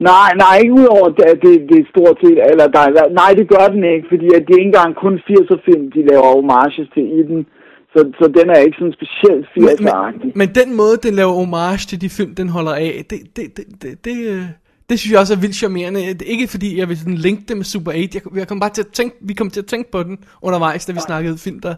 Nej, 0.00 0.30
nej, 0.36 0.54
ikke 0.62 0.72
udover 0.72 1.08
det, 1.08 1.24
det, 1.42 1.52
det 1.70 1.76
er 1.80 1.86
stort 1.94 2.16
set, 2.24 2.38
eller 2.50 2.66
der, 2.66 2.80
er- 2.80 3.12
nej, 3.20 3.30
det 3.38 3.48
gør 3.48 3.66
den 3.74 3.84
ikke, 3.94 4.06
fordi 4.12 4.26
at 4.36 4.42
det 4.46 4.52
er 4.54 4.58
ikke 4.58 4.72
engang 4.74 4.94
kun 5.04 5.14
80'er 5.28 5.58
film, 5.64 5.84
de 5.92 6.06
laver 6.10 6.28
homages 6.36 6.88
til 6.94 7.04
i 7.20 7.22
den, 7.30 7.46
så, 7.92 8.00
så 8.18 8.24
den 8.38 8.50
er 8.50 8.58
ikke 8.66 8.76
sådan 8.78 8.96
specielt 9.00 9.46
80'er-agtig. 9.56 10.32
Men 10.34 10.48
den 10.60 10.76
måde, 10.76 10.96
den 10.96 11.14
laver 11.14 11.32
homage 11.32 11.78
til 11.90 12.00
de 12.00 12.08
film, 12.10 12.34
den 12.34 12.48
holder 12.48 12.74
af, 12.74 13.04
det, 13.10 13.18
det, 13.36 13.56
det, 13.56 13.64
det, 13.82 14.04
det, 14.04 14.16
øh, 14.32 14.42
det 14.88 14.98
synes 14.98 15.12
jeg 15.12 15.20
også 15.20 15.34
er 15.34 15.38
vildt 15.44 15.56
charmerende. 15.56 16.00
Det 16.00 16.22
er 16.22 16.30
Ikke 16.36 16.48
fordi 16.48 16.78
jeg 16.78 16.88
vil 16.88 16.98
sådan 16.98 17.14
linke 17.14 17.42
det 17.48 17.56
med 17.56 17.64
Super 17.64 17.90
8. 17.90 18.08
Jeg, 18.14 18.22
jeg 18.38 18.48
kom 18.48 18.60
bare 18.60 18.70
til 18.70 18.82
at 18.82 18.92
tænke, 18.92 19.16
vi 19.20 19.34
kom 19.34 19.50
til 19.50 19.60
at 19.60 19.66
tænke 19.66 19.90
på 19.90 20.02
den 20.02 20.18
undervejs, 20.42 20.86
da 20.86 20.92
vi 20.92 21.00
snakkede 21.00 21.38
film, 21.38 21.60
der, 21.60 21.74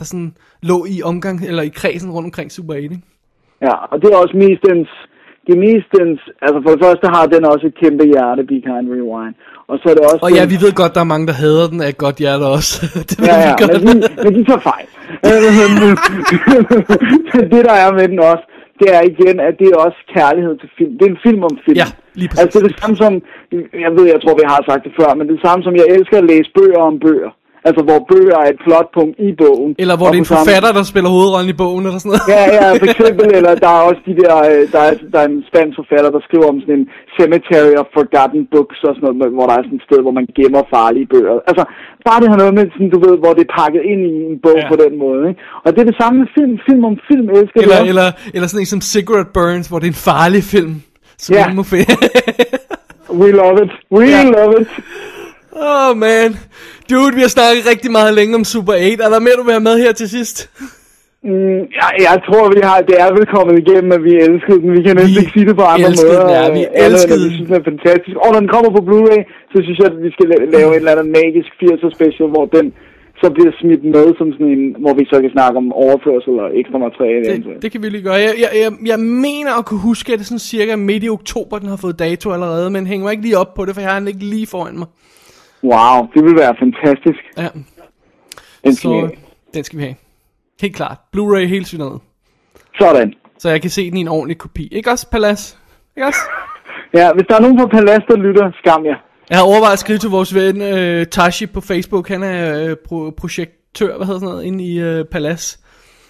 der 0.00 0.06
sådan 0.12 0.32
lå 0.70 0.76
i 0.94 0.96
omgang, 1.10 1.36
eller 1.50 1.62
i 1.62 1.72
kredsen 1.80 2.10
rundt 2.14 2.26
omkring 2.30 2.48
Super 2.52 2.74
8. 2.74 2.82
Ikke? 2.82 2.98
Ja, 3.66 3.74
og 3.90 3.96
det 4.02 4.08
er 4.12 4.16
også 4.24 4.36
mest 4.44 4.60
dens, 4.70 4.88
det 5.46 5.52
er 5.56 5.60
mest 5.68 5.88
dens, 5.98 6.18
altså 6.44 6.58
for 6.64 6.70
det 6.74 6.80
første 6.86 7.06
har 7.16 7.24
den 7.34 7.42
også 7.52 7.64
et 7.70 7.76
kæmpe 7.82 8.04
hjerte, 8.12 8.42
Be 8.50 8.56
Kind 8.66 8.86
Rewind, 8.94 9.34
og 9.70 9.74
så 9.80 9.84
er 9.90 9.94
det 9.98 10.04
også... 10.10 10.20
Og 10.26 10.30
ja, 10.36 10.42
den- 10.42 10.50
vi 10.52 10.56
ved 10.64 10.72
godt, 10.80 10.92
der 10.96 11.02
er 11.06 11.10
mange, 11.14 11.26
der 11.30 11.36
hader 11.42 11.66
den 11.72 11.80
af 11.84 11.88
et 11.94 12.00
godt 12.04 12.16
hjerte 12.24 12.44
også. 12.56 12.72
det 13.08 13.14
Ja, 13.30 13.36
ja, 13.46 13.52
godt. 13.60 13.72
men 13.88 13.96
de, 14.02 14.08
men 14.24 14.32
de 14.38 14.42
tager 14.50 14.64
fejl. 14.72 14.86
Det, 17.52 17.60
der 17.68 17.76
er 17.84 17.90
med 17.98 18.06
den 18.12 18.18
også, 18.32 18.44
det 18.80 18.88
er 18.96 19.02
igen, 19.12 19.36
at 19.48 19.54
det 19.60 19.68
er 19.72 19.78
også 19.86 19.98
kærlighed 20.16 20.54
til 20.62 20.70
film. 20.78 20.92
Det 20.98 21.04
er 21.06 21.12
en 21.16 21.24
film 21.26 21.42
om 21.48 21.54
film. 21.64 21.78
Ja, 21.82 21.88
lige 22.20 22.28
præcis. 22.28 22.42
Altså, 22.42 22.54
det 22.58 22.64
er 22.64 22.68
det 22.72 22.80
samme 22.82 22.96
som, 23.02 23.12
jeg 23.84 23.90
ved, 23.96 24.04
jeg 24.14 24.20
tror, 24.22 24.34
vi 24.42 24.46
har 24.52 24.60
sagt 24.68 24.82
det 24.86 24.92
før, 25.00 25.10
men 25.16 25.22
det 25.26 25.32
er 25.32 25.36
det 25.38 25.46
samme 25.48 25.60
som, 25.64 25.74
jeg 25.80 25.86
elsker 25.96 26.16
at 26.18 26.28
læse 26.32 26.48
bøger 26.58 26.80
om 26.90 26.96
bøger. 27.06 27.30
Altså, 27.68 27.80
hvor 27.88 28.00
bøger 28.12 28.36
er 28.44 28.48
et 28.54 28.60
plotpunkt 28.66 29.16
i 29.28 29.30
bogen. 29.42 29.70
Eller 29.82 29.94
hvor 29.98 30.06
det 30.10 30.18
er 30.20 30.24
en 30.26 30.32
forfatter, 30.36 30.70
der 30.78 30.82
spiller 30.92 31.10
hovedrollen 31.16 31.50
i 31.54 31.58
bogen, 31.62 31.82
eller 31.86 32.00
sådan 32.02 32.10
noget. 32.12 32.24
Ja, 32.36 32.44
ja, 32.58 32.66
for 32.80 32.86
eksempel, 32.92 33.26
eller 33.38 33.52
der 33.64 33.70
er 33.78 33.82
også 33.90 34.02
de 34.10 34.14
der, 34.22 34.34
øh, 34.50 34.62
der 34.74 34.80
er, 34.88 34.92
der 35.12 35.18
er 35.24 35.28
en 35.34 35.40
spansk 35.50 35.74
forfatter, 35.80 36.10
der 36.16 36.22
skriver 36.28 36.46
om 36.52 36.58
sådan 36.62 36.78
en 36.80 36.86
cemetery 37.18 37.72
of 37.82 37.88
forgotten 37.98 38.40
books 38.54 38.78
og 38.88 38.92
sådan 38.96 39.16
noget, 39.20 39.34
hvor 39.36 39.46
der 39.50 39.54
er 39.58 39.62
sådan 39.66 39.80
et 39.80 39.86
sted, 39.88 39.98
hvor 40.04 40.14
man 40.18 40.26
gemmer 40.38 40.62
farlige 40.74 41.08
bøger. 41.14 41.36
Altså, 41.50 41.64
bare 42.08 42.18
det 42.22 42.28
har 42.32 42.38
noget 42.42 42.54
med, 42.58 42.64
sådan, 42.74 42.90
du 42.96 43.00
ved, 43.06 43.14
hvor 43.22 43.32
det 43.36 43.42
er 43.48 43.52
pakket 43.62 43.82
ind 43.92 44.00
i 44.10 44.12
en 44.30 44.38
bog 44.46 44.58
Ja. 44.62 44.68
på 44.72 44.76
den 44.84 44.92
måde, 45.04 45.22
ikke? 45.30 45.40
Og 45.64 45.68
det 45.72 45.80
er 45.84 45.88
det 45.92 45.98
samme 46.02 46.16
med 46.22 46.28
film, 46.38 46.54
film 46.68 46.82
om 46.90 46.94
film, 47.10 47.26
elsker 47.38 47.58
Eller, 47.64 47.80
eller, 47.92 48.08
eller 48.34 48.46
sådan 48.50 48.62
en 48.64 48.70
som 48.74 48.82
Cigarette 48.94 49.30
Burns, 49.36 49.66
hvor 49.70 49.78
det 49.80 49.86
er 49.90 49.94
en 49.96 50.04
farlig 50.10 50.42
film. 50.54 50.74
Som 51.24 51.32
Ja. 51.36 51.44
ja. 51.48 51.54
må 51.58 51.62
finde. 51.74 51.94
We 53.22 53.28
love 53.42 53.56
it, 53.64 53.72
we 53.96 54.04
Ja. 54.14 54.22
love 54.38 54.52
it. 54.60 54.68
Oh 55.52 55.96
man. 55.96 56.28
Dude, 56.90 57.14
vi 57.14 57.20
har 57.26 57.32
snakket 57.38 57.62
rigtig 57.72 57.90
meget 57.98 58.12
længe 58.18 58.34
om 58.40 58.44
Super 58.44 58.72
8. 58.72 59.02
Er 59.04 59.10
der 59.14 59.20
mere, 59.26 59.36
du 59.40 59.44
vil 59.46 59.52
have 59.58 59.66
med 59.70 59.76
her 59.84 59.92
til 59.92 60.08
sidst? 60.16 60.36
Mm, 61.30 61.60
jeg, 61.80 61.90
jeg 62.08 62.16
tror, 62.26 62.44
vi 62.56 62.60
har, 62.68 62.78
det 62.90 62.96
er 63.04 63.10
vel 63.16 63.26
kommet 63.36 63.54
igennem, 63.64 63.90
at 63.98 64.02
vi 64.08 64.12
elskede 64.28 64.58
den. 64.62 64.70
Vi 64.78 64.82
kan 64.86 64.94
næsten 64.96 65.14
Vi 65.16 65.20
ikke 65.22 65.34
sige 65.36 65.46
det 65.50 65.56
på 65.62 65.66
andre 65.74 65.90
måder. 66.00 66.20
den, 66.20 66.30
ja, 66.38 66.44
vi 66.58 66.62
elskede 66.86 67.18
Vi 67.20 67.24
den. 67.26 67.32
synes, 67.36 67.48
den 67.50 67.56
er 67.60 67.64
fantastisk. 67.72 68.16
Og 68.24 68.28
når 68.32 68.40
den 68.44 68.50
kommer 68.54 68.70
på 68.76 68.82
Blu-ray, 68.88 69.20
så 69.52 69.56
synes 69.64 69.78
jeg, 69.80 69.86
at 69.92 69.96
vi 70.06 70.10
skal 70.16 70.26
la- 70.32 70.50
lave 70.56 70.68
et 70.74 70.76
eller 70.82 70.92
andet 70.94 71.08
magisk 71.20 71.50
80'er 71.60 71.90
special, 71.98 72.28
hvor 72.34 72.46
den 72.56 72.66
så 73.22 73.26
bliver 73.36 73.52
smidt 73.60 73.82
med 73.94 74.06
som 74.18 74.28
sådan 74.34 74.50
en, 74.56 74.64
hvor 74.82 74.94
vi 75.00 75.04
så 75.12 75.16
kan 75.24 75.30
snakke 75.36 75.56
om 75.62 75.66
overførsel 75.84 76.32
og 76.44 76.48
ekstra 76.60 76.78
materiale. 76.86 77.24
Det, 77.36 77.62
det 77.62 77.68
kan 77.72 77.80
vi 77.82 77.88
lige 77.88 78.02
gøre. 78.08 78.18
Jeg, 78.26 78.34
jeg, 78.44 78.50
jeg, 78.64 78.70
jeg 78.92 78.98
mener 79.28 79.52
at 79.58 79.64
kunne 79.68 79.80
huske, 79.90 80.06
at 80.12 80.18
det 80.18 80.24
er 80.24 80.30
sådan 80.32 80.48
cirka 80.54 80.76
midt 80.76 81.04
i 81.04 81.08
oktober, 81.18 81.58
den 81.62 81.68
har 81.68 81.76
fået 81.84 81.98
dato 81.98 82.26
allerede, 82.36 82.70
men 82.70 82.86
hænger 82.86 83.04
mig 83.04 83.12
ikke 83.14 83.24
lige 83.28 83.38
op 83.42 83.54
på 83.54 83.62
det, 83.66 83.74
for 83.74 83.80
jeg 83.84 83.90
har 83.90 83.98
den 83.98 84.08
ikke 84.12 84.24
lige 84.34 84.46
foran 84.54 84.78
mig. 84.78 84.88
Wow, 85.64 86.06
det 86.14 86.24
vil 86.24 86.36
være 86.36 86.54
fantastisk. 86.58 87.18
Ja, 87.36 87.48
Den 88.64 88.74
skal 88.74 88.90
vi 88.90 88.94
så 89.00 89.06
have. 89.06 89.10
den 89.54 89.64
skal 89.64 89.78
vi 89.78 89.82
have. 89.84 89.94
Helt 90.60 90.76
klart. 90.76 90.96
Blu-ray 91.16 91.46
helt 91.46 91.66
syndet. 91.66 92.00
Sådan. 92.80 93.14
Så 93.38 93.48
jeg 93.50 93.60
kan 93.62 93.70
se 93.70 93.90
den 93.90 93.96
i 93.96 94.00
en 94.00 94.08
ordentlig 94.08 94.38
kopi. 94.38 94.68
Ikke 94.72 94.90
også, 94.90 95.10
Palas? 95.10 95.58
Ikke 95.96 96.06
også? 96.06 96.20
Ja, 96.94 97.12
hvis 97.12 97.26
der 97.28 97.36
er 97.36 97.40
nogen 97.40 97.58
fra 97.60 97.66
Palast, 97.66 98.02
der 98.08 98.16
lytter, 98.16 98.50
skam 98.58 98.84
jer. 98.84 98.96
Jeg 99.30 99.38
har 99.38 99.44
overvejet 99.44 99.72
at 99.72 99.78
skrive 99.78 99.98
til 99.98 100.10
vores 100.10 100.34
ven 100.34 100.62
øh, 100.62 101.06
Tashi 101.06 101.46
på 101.46 101.60
Facebook. 101.60 102.08
Han 102.08 102.22
er 102.22 102.64
øh, 102.64 102.76
pro- 102.88 103.10
projektør, 103.10 103.96
hvad 103.96 104.06
hedder 104.06 104.20
sådan 104.20 104.28
noget, 104.34 104.44
inde 104.44 104.64
i 104.64 104.80
øh, 104.80 105.04
Palas. 105.04 105.60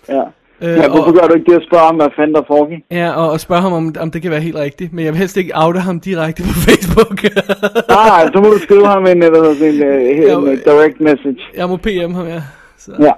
Ja. 0.09 0.23
Øh, 0.63 0.69
ja, 0.77 0.89
hvorfor 0.89 1.03
og- 1.05 1.15
gør 1.15 1.27
du 1.29 1.35
ikke 1.35 1.51
det 1.51 1.57
at 1.57 1.67
spørge 1.71 1.87
ham, 1.87 1.97
hvad 1.97 2.09
fanden 2.17 2.35
der 2.35 2.43
foregik? 2.47 2.79
Ja, 2.91 3.11
og, 3.11 3.31
og 3.31 3.41
spørge 3.41 3.63
ham, 3.63 3.73
om, 3.73 3.95
om 4.01 4.11
det 4.11 4.23
kan 4.23 4.31
være 4.31 4.41
helt 4.41 4.57
rigtigt. 4.57 4.93
Men 4.93 5.05
jeg 5.05 5.13
vil 5.13 5.19
helst 5.19 5.37
ikke 5.37 5.53
oute 5.57 5.81
ham 5.81 6.01
direkte 6.01 6.43
på 6.43 6.49
Facebook. 6.69 7.23
Nej, 7.23 8.09
nej, 8.09 8.31
så 8.35 8.41
må 8.45 8.49
du 8.51 8.59
skrive 8.59 8.87
ham 8.87 9.07
en, 9.07 9.23
hedder 9.23 9.43
det, 9.43 9.69
en, 9.69 9.83
en, 9.83 10.23
Jo, 10.23 10.41
en, 10.41 10.47
øh, 10.47 10.53
en 10.53 10.61
direct 10.65 11.01
message. 11.01 11.39
jeg 11.57 11.69
må 11.69 11.77
PM 11.77 12.15
ham, 12.15 12.27
ja. 12.27 12.43
Så. 12.79 12.93
Ja. 13.01 13.13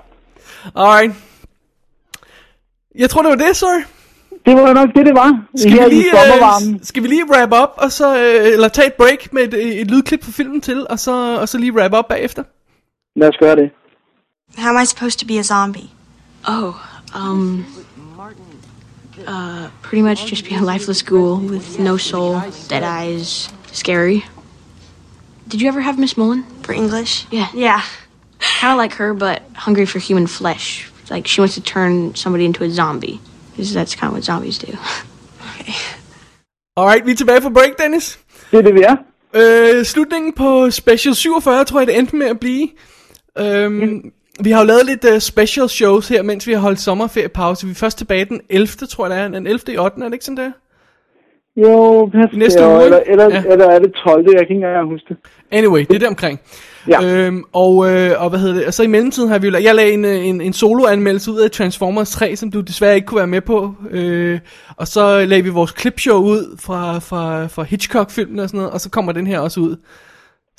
Alright. 0.76 1.14
Jeg 2.99 3.11
tror, 3.11 3.22
det 3.22 3.28
var 3.30 3.47
det, 3.47 3.57
sorry. 3.57 3.82
Det 4.47 4.55
var 4.55 4.72
nok 4.72 4.88
det, 4.95 5.07
det 5.07 5.14
var. 5.14 5.40
Skal 5.57 5.70
Her 5.72 5.88
vi, 5.88 5.95
lige, 5.95 6.05
øh, 6.11 6.78
skal 6.82 7.03
vi 7.03 7.09
lige 7.09 7.24
wrap 7.30 7.49
up, 7.62 7.84
og 7.84 7.93
så, 7.93 8.16
øh, 8.16 8.53
eller 8.53 8.68
tage 8.68 8.86
et 8.86 8.93
break 8.95 9.32
med 9.32 9.43
et, 9.43 9.80
et 9.80 9.90
lydklip 9.90 10.24
fra 10.24 10.32
filmen 10.32 10.61
til, 10.61 10.86
og 10.90 10.99
så, 10.99 11.38
og 11.40 11.49
så 11.49 11.59
lige 11.59 11.72
wrap 11.74 11.93
up 11.99 12.05
bagefter? 12.09 12.43
Lad 13.16 13.28
os 13.28 13.36
gøre 13.40 13.57
det. 13.57 13.70
How 14.59 14.68
am 14.76 14.82
I 14.82 14.86
supposed 14.86 15.18
to 15.18 15.26
be 15.26 15.38
a 15.38 15.43
zombie? 15.43 15.88
Oh, 16.49 16.74
um. 17.14 17.66
Uh, 19.26 19.68
pretty 19.82 20.02
much 20.02 20.24
just 20.24 20.44
be 20.44 20.54
a 20.54 20.60
lifeless 20.60 21.02
ghoul 21.02 21.36
with 21.36 21.78
no 21.78 21.98
soul, 21.98 22.42
dead 22.68 22.82
eyes, 22.82 23.50
scary. 23.70 24.24
Did 25.48 25.60
you 25.60 25.68
ever 25.68 25.82
have 25.82 25.98
Miss 25.98 26.16
Mullen? 26.16 26.44
For 26.62 26.72
English? 26.72 27.26
Yeah. 27.30 27.48
Yeah. 27.54 27.82
Kind 28.38 28.72
of 28.72 28.78
like 28.78 28.94
her, 28.94 29.12
but 29.12 29.42
hungry 29.54 29.84
for 29.84 29.98
human 29.98 30.26
flesh. 30.26 30.90
Like 31.10 31.26
she 31.26 31.42
wants 31.42 31.54
to 31.54 31.60
turn 31.60 32.14
somebody 32.14 32.46
into 32.46 32.64
a 32.64 32.70
zombie. 32.70 33.20
Because 33.50 33.74
that's 33.74 33.94
kind 33.94 34.08
of 34.08 34.14
what 34.14 34.24
zombies 34.24 34.58
do. 34.58 34.72
okay. 35.60 35.74
Alright, 36.76 37.04
vi 37.04 37.10
er 37.10 37.16
tilbage 37.16 37.42
fra 37.42 37.50
break, 37.50 37.78
Dennis. 37.78 38.18
Det 38.50 38.58
er 38.58 38.62
det, 38.62 38.74
vi 38.74 38.82
er. 38.82 38.96
Øh, 39.34 39.84
slutningen 39.84 40.32
på 40.32 40.70
Special 40.70 41.14
47, 41.14 41.64
tror 41.64 41.80
jeg, 41.80 41.86
det 41.86 41.98
endte 41.98 42.16
med 42.16 42.26
at 42.26 42.40
blive. 42.40 42.68
Øhm, 43.38 44.12
Vi 44.41 44.51
har 44.51 44.61
jo 44.61 44.66
lavet 44.66 44.87
lidt 44.87 45.05
uh, 45.05 45.18
special 45.18 45.68
shows 45.68 46.09
her, 46.09 46.22
mens 46.22 46.47
vi 46.47 46.53
har 46.53 46.61
holdt 46.61 46.80
sommerferiepause. 46.80 47.66
Vi 47.66 47.70
er 47.70 47.74
først 47.74 47.99
tilbage 47.99 48.24
den 48.24 48.41
11. 48.51 48.66
tror 48.66 49.07
jeg 49.07 49.16
det 49.16 49.24
er. 49.24 49.28
Den 49.28 49.47
11. 49.47 49.61
i 49.68 49.78
8. 49.78 50.01
er 50.01 50.05
det 50.05 50.12
ikke 50.12 50.24
sådan 50.24 50.37
der? 50.37 50.51
Jo, 51.57 52.07
pas 52.07 52.37
Næste 52.37 52.61
det, 52.62 52.66
uge, 52.66 52.85
eller, 52.85 53.01
eller, 53.07 53.24
Ja. 53.24 53.43
eller 53.51 53.66
er 53.66 53.78
det 53.78 53.93
12. 54.05 54.24
Jeg 54.26 54.33
kan 54.33 54.41
ikke 54.41 54.55
engang 54.55 54.89
huske 54.89 55.07
det. 55.09 55.16
Anyway, 55.51 55.80
det 55.80 55.95
er 55.95 55.99
der 55.99 56.09
omkring. 56.09 56.41
Ja. 56.89 57.05
Øhm, 57.05 57.45
og, 57.53 57.91
øh, 57.91 58.22
og 58.22 58.30
hvad 58.30 58.39
hedder 58.41 58.55
det? 58.55 58.66
Og 58.66 58.74
så 58.74 58.83
i 58.83 58.87
mellemtiden 58.87 59.28
har 59.28 59.39
vi 59.39 59.49
jo 59.49 59.59
jeg 59.62 59.74
lagde 59.74 59.93
en, 59.93 60.05
øh, 60.05 60.26
en, 60.26 60.41
en 60.41 60.53
soloanmeldelse 60.53 61.30
ud 61.33 61.41
af 61.41 61.51
Transformers 61.51 62.11
3, 62.11 62.37
som 62.37 62.51
du 62.51 62.61
desværre 62.61 62.95
ikke 62.95 63.07
kunne 63.07 63.18
være 63.18 63.26
med 63.26 63.41
på. 63.41 63.74
Øh, 63.91 64.39
og 64.76 64.89
så 64.89 65.24
lagde 65.26 65.45
vi 65.45 65.51
vores 65.51 65.74
clipshow 65.80 66.18
ud 66.22 66.59
fra, 66.61 66.99
fra, 66.99 67.47
fra 67.47 67.62
Hitchcock-filmen 67.62 68.39
og 68.39 68.49
sådan 68.49 68.59
noget, 68.59 68.72
og 68.72 68.80
så 68.80 68.91
kommer 68.91 69.12
den 69.12 69.26
her 69.26 69.39
også 69.39 69.61
ud. 69.61 69.76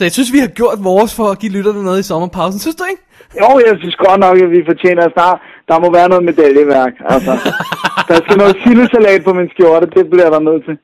Så 0.03 0.05
jeg 0.05 0.11
synes, 0.11 0.33
vi 0.33 0.39
har 0.45 0.47
gjort 0.47 0.79
vores 0.83 1.15
for 1.15 1.27
at 1.31 1.39
give 1.39 1.51
lytterne 1.51 1.83
noget 1.83 1.99
i 1.99 2.03
sommerpausen. 2.03 2.59
Synes 2.59 2.75
du 2.75 2.83
ikke? 2.91 3.01
Jo, 3.41 3.49
jeg 3.67 3.75
synes 3.81 3.95
godt 3.95 4.19
nok, 4.19 4.37
at 4.37 4.51
vi 4.51 4.61
fortjener 4.71 5.09
snart. 5.15 5.39
Der 5.67 5.79
må 5.79 5.91
være 5.91 6.09
noget 6.09 6.23
medaljeværk. 6.23 6.93
Altså, 7.13 7.31
der 8.09 8.17
skal 8.23 8.37
noget 8.37 8.55
sildesalat 8.63 9.23
på 9.23 9.33
min 9.33 9.49
skjorte. 9.53 9.85
Det 9.97 10.09
bliver 10.09 10.29
der 10.29 10.39
nødt 10.39 10.63
til. 10.67 10.77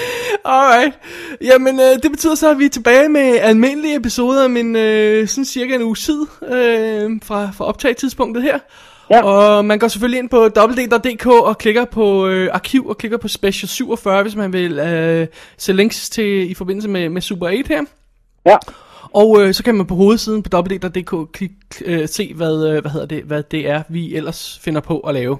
Alright. 0.54 0.94
Jamen, 1.40 1.80
øh, 1.80 2.02
det 2.02 2.10
betyder 2.10 2.34
så, 2.34 2.50
at 2.50 2.58
vi 2.58 2.64
er 2.64 2.68
tilbage 2.78 3.08
med 3.08 3.38
almindelige 3.40 3.96
episoder 3.96 4.44
om 4.44 4.56
en, 4.56 4.76
øh, 4.76 5.28
sådan 5.28 5.44
cirka 5.44 5.74
en 5.74 5.82
uge 5.82 5.94
tid 5.94 6.20
øh, 6.42 7.10
fra, 7.22 7.48
fra 7.56 7.64
optagetidspunktet 7.64 8.42
her. 8.42 8.58
Ja. 9.10 9.22
Og 9.24 9.64
man 9.64 9.78
går 9.78 9.88
selvfølgelig 9.88 10.18
ind 10.18 10.28
på 10.28 10.36
www.dk 10.36 11.26
og 11.26 11.58
klikker 11.58 11.84
på 11.84 12.26
øh, 12.26 12.48
arkiv 12.52 12.86
og 12.86 12.98
klikker 12.98 13.18
på 13.18 13.28
special 13.28 13.68
47, 13.68 14.22
hvis 14.22 14.36
man 14.36 14.52
vil 14.52 14.78
øh, 14.78 15.26
se 15.56 15.72
links 15.72 16.10
til 16.10 16.50
i 16.50 16.54
forbindelse 16.54 16.88
med, 16.88 17.08
med 17.08 17.20
Super 17.20 17.46
8 17.46 17.68
her. 17.68 17.82
Ja. 18.46 18.56
Og 19.14 19.42
øh, 19.42 19.54
så 19.54 19.64
kan 19.64 19.74
man 19.74 19.86
på 19.86 19.94
hovedsiden 19.94 20.42
på 20.42 20.56
www.dk 20.56 21.32
klik, 21.32 21.52
øh, 21.84 22.08
se, 22.08 22.34
hvad, 22.34 22.66
øh, 22.68 22.80
hvad, 22.80 22.90
hedder 22.90 23.06
det, 23.06 23.22
hvad 23.22 23.42
det 23.42 23.68
er, 23.68 23.82
vi 23.88 24.14
ellers 24.14 24.60
finder 24.62 24.80
på 24.80 24.98
at 24.98 25.14
lave. 25.14 25.38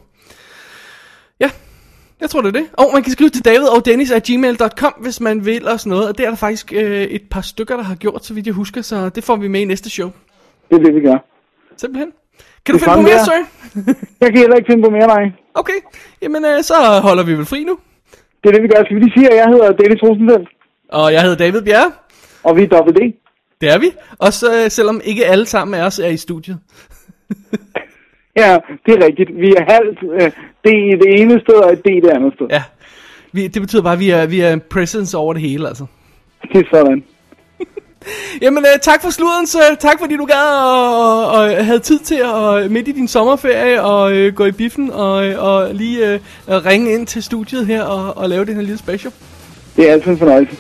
Ja, 1.41 1.51
jeg 2.21 2.31
tror 2.31 2.41
det 2.41 2.57
er 2.57 2.61
det. 2.61 2.69
Og 2.73 2.91
man 2.95 3.03
kan 3.03 3.13
skrive 3.13 3.31
til 3.31 3.45
David 3.45 3.69
og 3.77 3.85
Dennis 3.87 4.11
at 4.11 4.23
gmail.com, 4.25 4.93
hvis 5.01 5.21
man 5.21 5.45
vil 5.45 5.69
og 5.69 5.81
sådan 5.81 5.91
noget. 5.91 6.09
Og 6.09 6.19
det 6.19 6.27
er 6.27 6.31
der 6.31 6.37
faktisk 6.37 6.73
øh, 6.73 7.03
et 7.03 7.23
par 7.31 7.41
stykker, 7.41 7.77
der 7.77 7.83
har 7.83 7.95
gjort, 7.95 8.25
så 8.25 8.35
vidt 8.35 8.47
jeg 8.47 8.55
husker. 8.55 8.83
Så 8.83 9.09
det 9.09 9.25
får 9.25 9.37
vi 9.37 9.49
med 9.49 9.61
i 9.61 9.65
næste 9.65 9.91
show. 9.91 10.11
Det 10.71 10.79
er 10.79 10.83
det, 10.83 10.95
vi 10.95 11.01
gør. 11.01 11.25
Simpelthen. 11.77 12.13
Kan 12.65 12.73
du 12.75 12.79
Det 12.79 12.85
finde 12.85 12.97
på 12.97 13.03
mere, 13.03 13.19
der. 13.19 13.25
Søren? 13.25 13.47
Jeg 14.21 14.29
kan 14.33 14.39
heller 14.39 14.57
ikke 14.57 14.69
finde 14.73 14.83
på 14.87 14.91
mere, 14.91 15.07
nej. 15.07 15.25
Okay, 15.55 15.79
jamen 16.23 16.45
øh, 16.45 16.63
så 16.63 16.75
holder 17.03 17.25
vi 17.25 17.33
vel 17.35 17.47
fri 17.47 17.65
nu. 17.65 17.79
Det 18.43 18.49
er 18.49 18.53
det, 18.53 18.63
vi 18.63 18.69
gør. 18.69 18.85
Skal 18.85 18.97
vi 18.97 19.01
lige 19.01 19.13
sige, 19.17 19.31
at 19.31 19.37
jeg 19.37 19.47
hedder 19.49 19.73
Dennis 19.73 20.03
Rosenfeldt, 20.03 20.49
Og 20.89 21.13
jeg 21.13 21.23
hedder 21.23 21.37
David 21.37 21.63
Bjerre. 21.63 21.93
og 22.43 22.57
vi 22.57 22.63
er 22.63 22.67
dobbelt 22.69 22.97
D. 22.97 23.01
Det 23.61 23.69
er 23.75 23.79
vi. 23.79 23.91
Og 24.19 24.33
så 24.33 24.47
øh, 24.65 24.71
selvom 24.71 25.01
ikke 25.05 25.27
alle 25.27 25.47
sammen 25.47 25.81
af 25.81 25.87
os 25.87 25.99
er 25.99 26.09
i 26.09 26.17
studiet. 26.17 26.59
Ja, 28.37 28.59
det 28.87 28.95
er 28.95 29.07
rigtigt. 29.07 29.31
Vi 29.41 29.55
er 29.59 29.65
halvt 29.73 29.99
øh, 30.23 30.31
D 30.65 30.67
i 30.67 30.97
det 31.03 31.21
ene 31.21 31.41
sted, 31.41 31.55
og 31.55 31.77
D 31.77 31.87
i 31.87 32.01
det 32.01 32.09
andet 32.11 32.33
sted. 32.35 32.47
Ja. 32.51 32.63
Vi, 33.33 33.47
det 33.47 33.63
betyder 33.63 33.83
bare, 33.83 33.93
at 33.93 33.99
vi 34.01 34.11
er, 34.11 34.27
vi 34.27 34.41
er 34.41 34.53
en 34.53 34.63
presence 34.71 35.17
over 35.19 35.33
det 35.33 35.43
hele, 35.43 35.69
altså. 35.69 35.87
Det 36.53 36.57
er 36.61 36.69
sådan. 36.73 37.05
Jamen, 38.43 38.65
øh, 38.75 38.81
tak 38.83 39.03
for 39.03 39.11
sluderen, 39.11 39.47
så 39.47 39.59
tak 39.81 39.99
fordi 40.01 40.17
du 40.17 40.25
gad 40.25 40.63
og, 40.63 41.27
og, 41.27 41.27
og 41.27 41.65
havde 41.65 41.79
tid 41.79 41.99
til 41.99 42.23
at 42.25 42.71
midt 42.71 42.89
i 42.89 42.93
din 42.93 43.09
sommerferie 43.09 43.83
og 43.83 44.13
øh, 44.13 44.35
gå 44.35 44.45
i 44.45 44.53
biffen 44.53 44.91
og, 44.93 45.27
øh, 45.27 45.43
og 45.45 45.75
lige 45.75 46.07
øh, 46.07 46.21
ringe 46.49 46.95
ind 46.95 47.07
til 47.07 47.23
studiet 47.23 47.67
her 47.67 47.83
og, 47.83 48.17
og 48.17 48.29
lave 48.29 48.45
den 48.45 48.55
her 48.55 48.63
lille 48.63 48.79
special. 48.79 49.13
Det 49.77 49.89
er 49.89 49.93
altid 49.93 50.11
en 50.11 50.19
fornøjelse. 50.19 50.57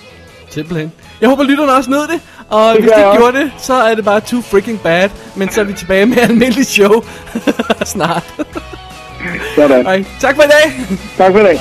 Simpelthen. 0.51 0.93
Jeg 1.21 1.29
håber, 1.29 1.43
lytterne 1.43 1.73
også 1.73 1.91
nød 1.91 2.09
det, 2.09 2.21
og 2.49 2.73
Det 2.75 2.83
hvis 2.83 2.93
de 2.93 3.17
gjorde 3.17 3.39
det, 3.39 3.53
så 3.59 3.75
er 3.75 3.95
det 3.95 4.05
bare 4.05 4.21
too 4.21 4.41
freaking 4.41 4.81
bad. 4.83 5.09
Men 5.37 5.51
så 5.51 5.61
er 5.61 5.65
vi 5.65 5.73
tilbage 5.73 6.07
med 6.07 6.19
almindelig 6.19 6.67
show 6.67 7.03
snart. 7.85 8.35
Sådan. 9.57 9.87
Ej, 9.87 10.05
tak 10.21 10.35
for 10.37 10.43
i 10.43 10.47
dag. 10.47 10.73
Tak 11.17 11.33
for 11.33 11.39
i 11.41 11.43
dag. 11.43 11.61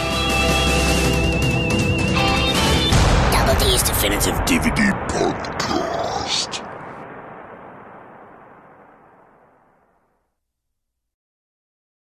Double 3.34 3.54
D's 3.54 3.84
Definitive 3.90 4.36
DVD. 4.48 5.09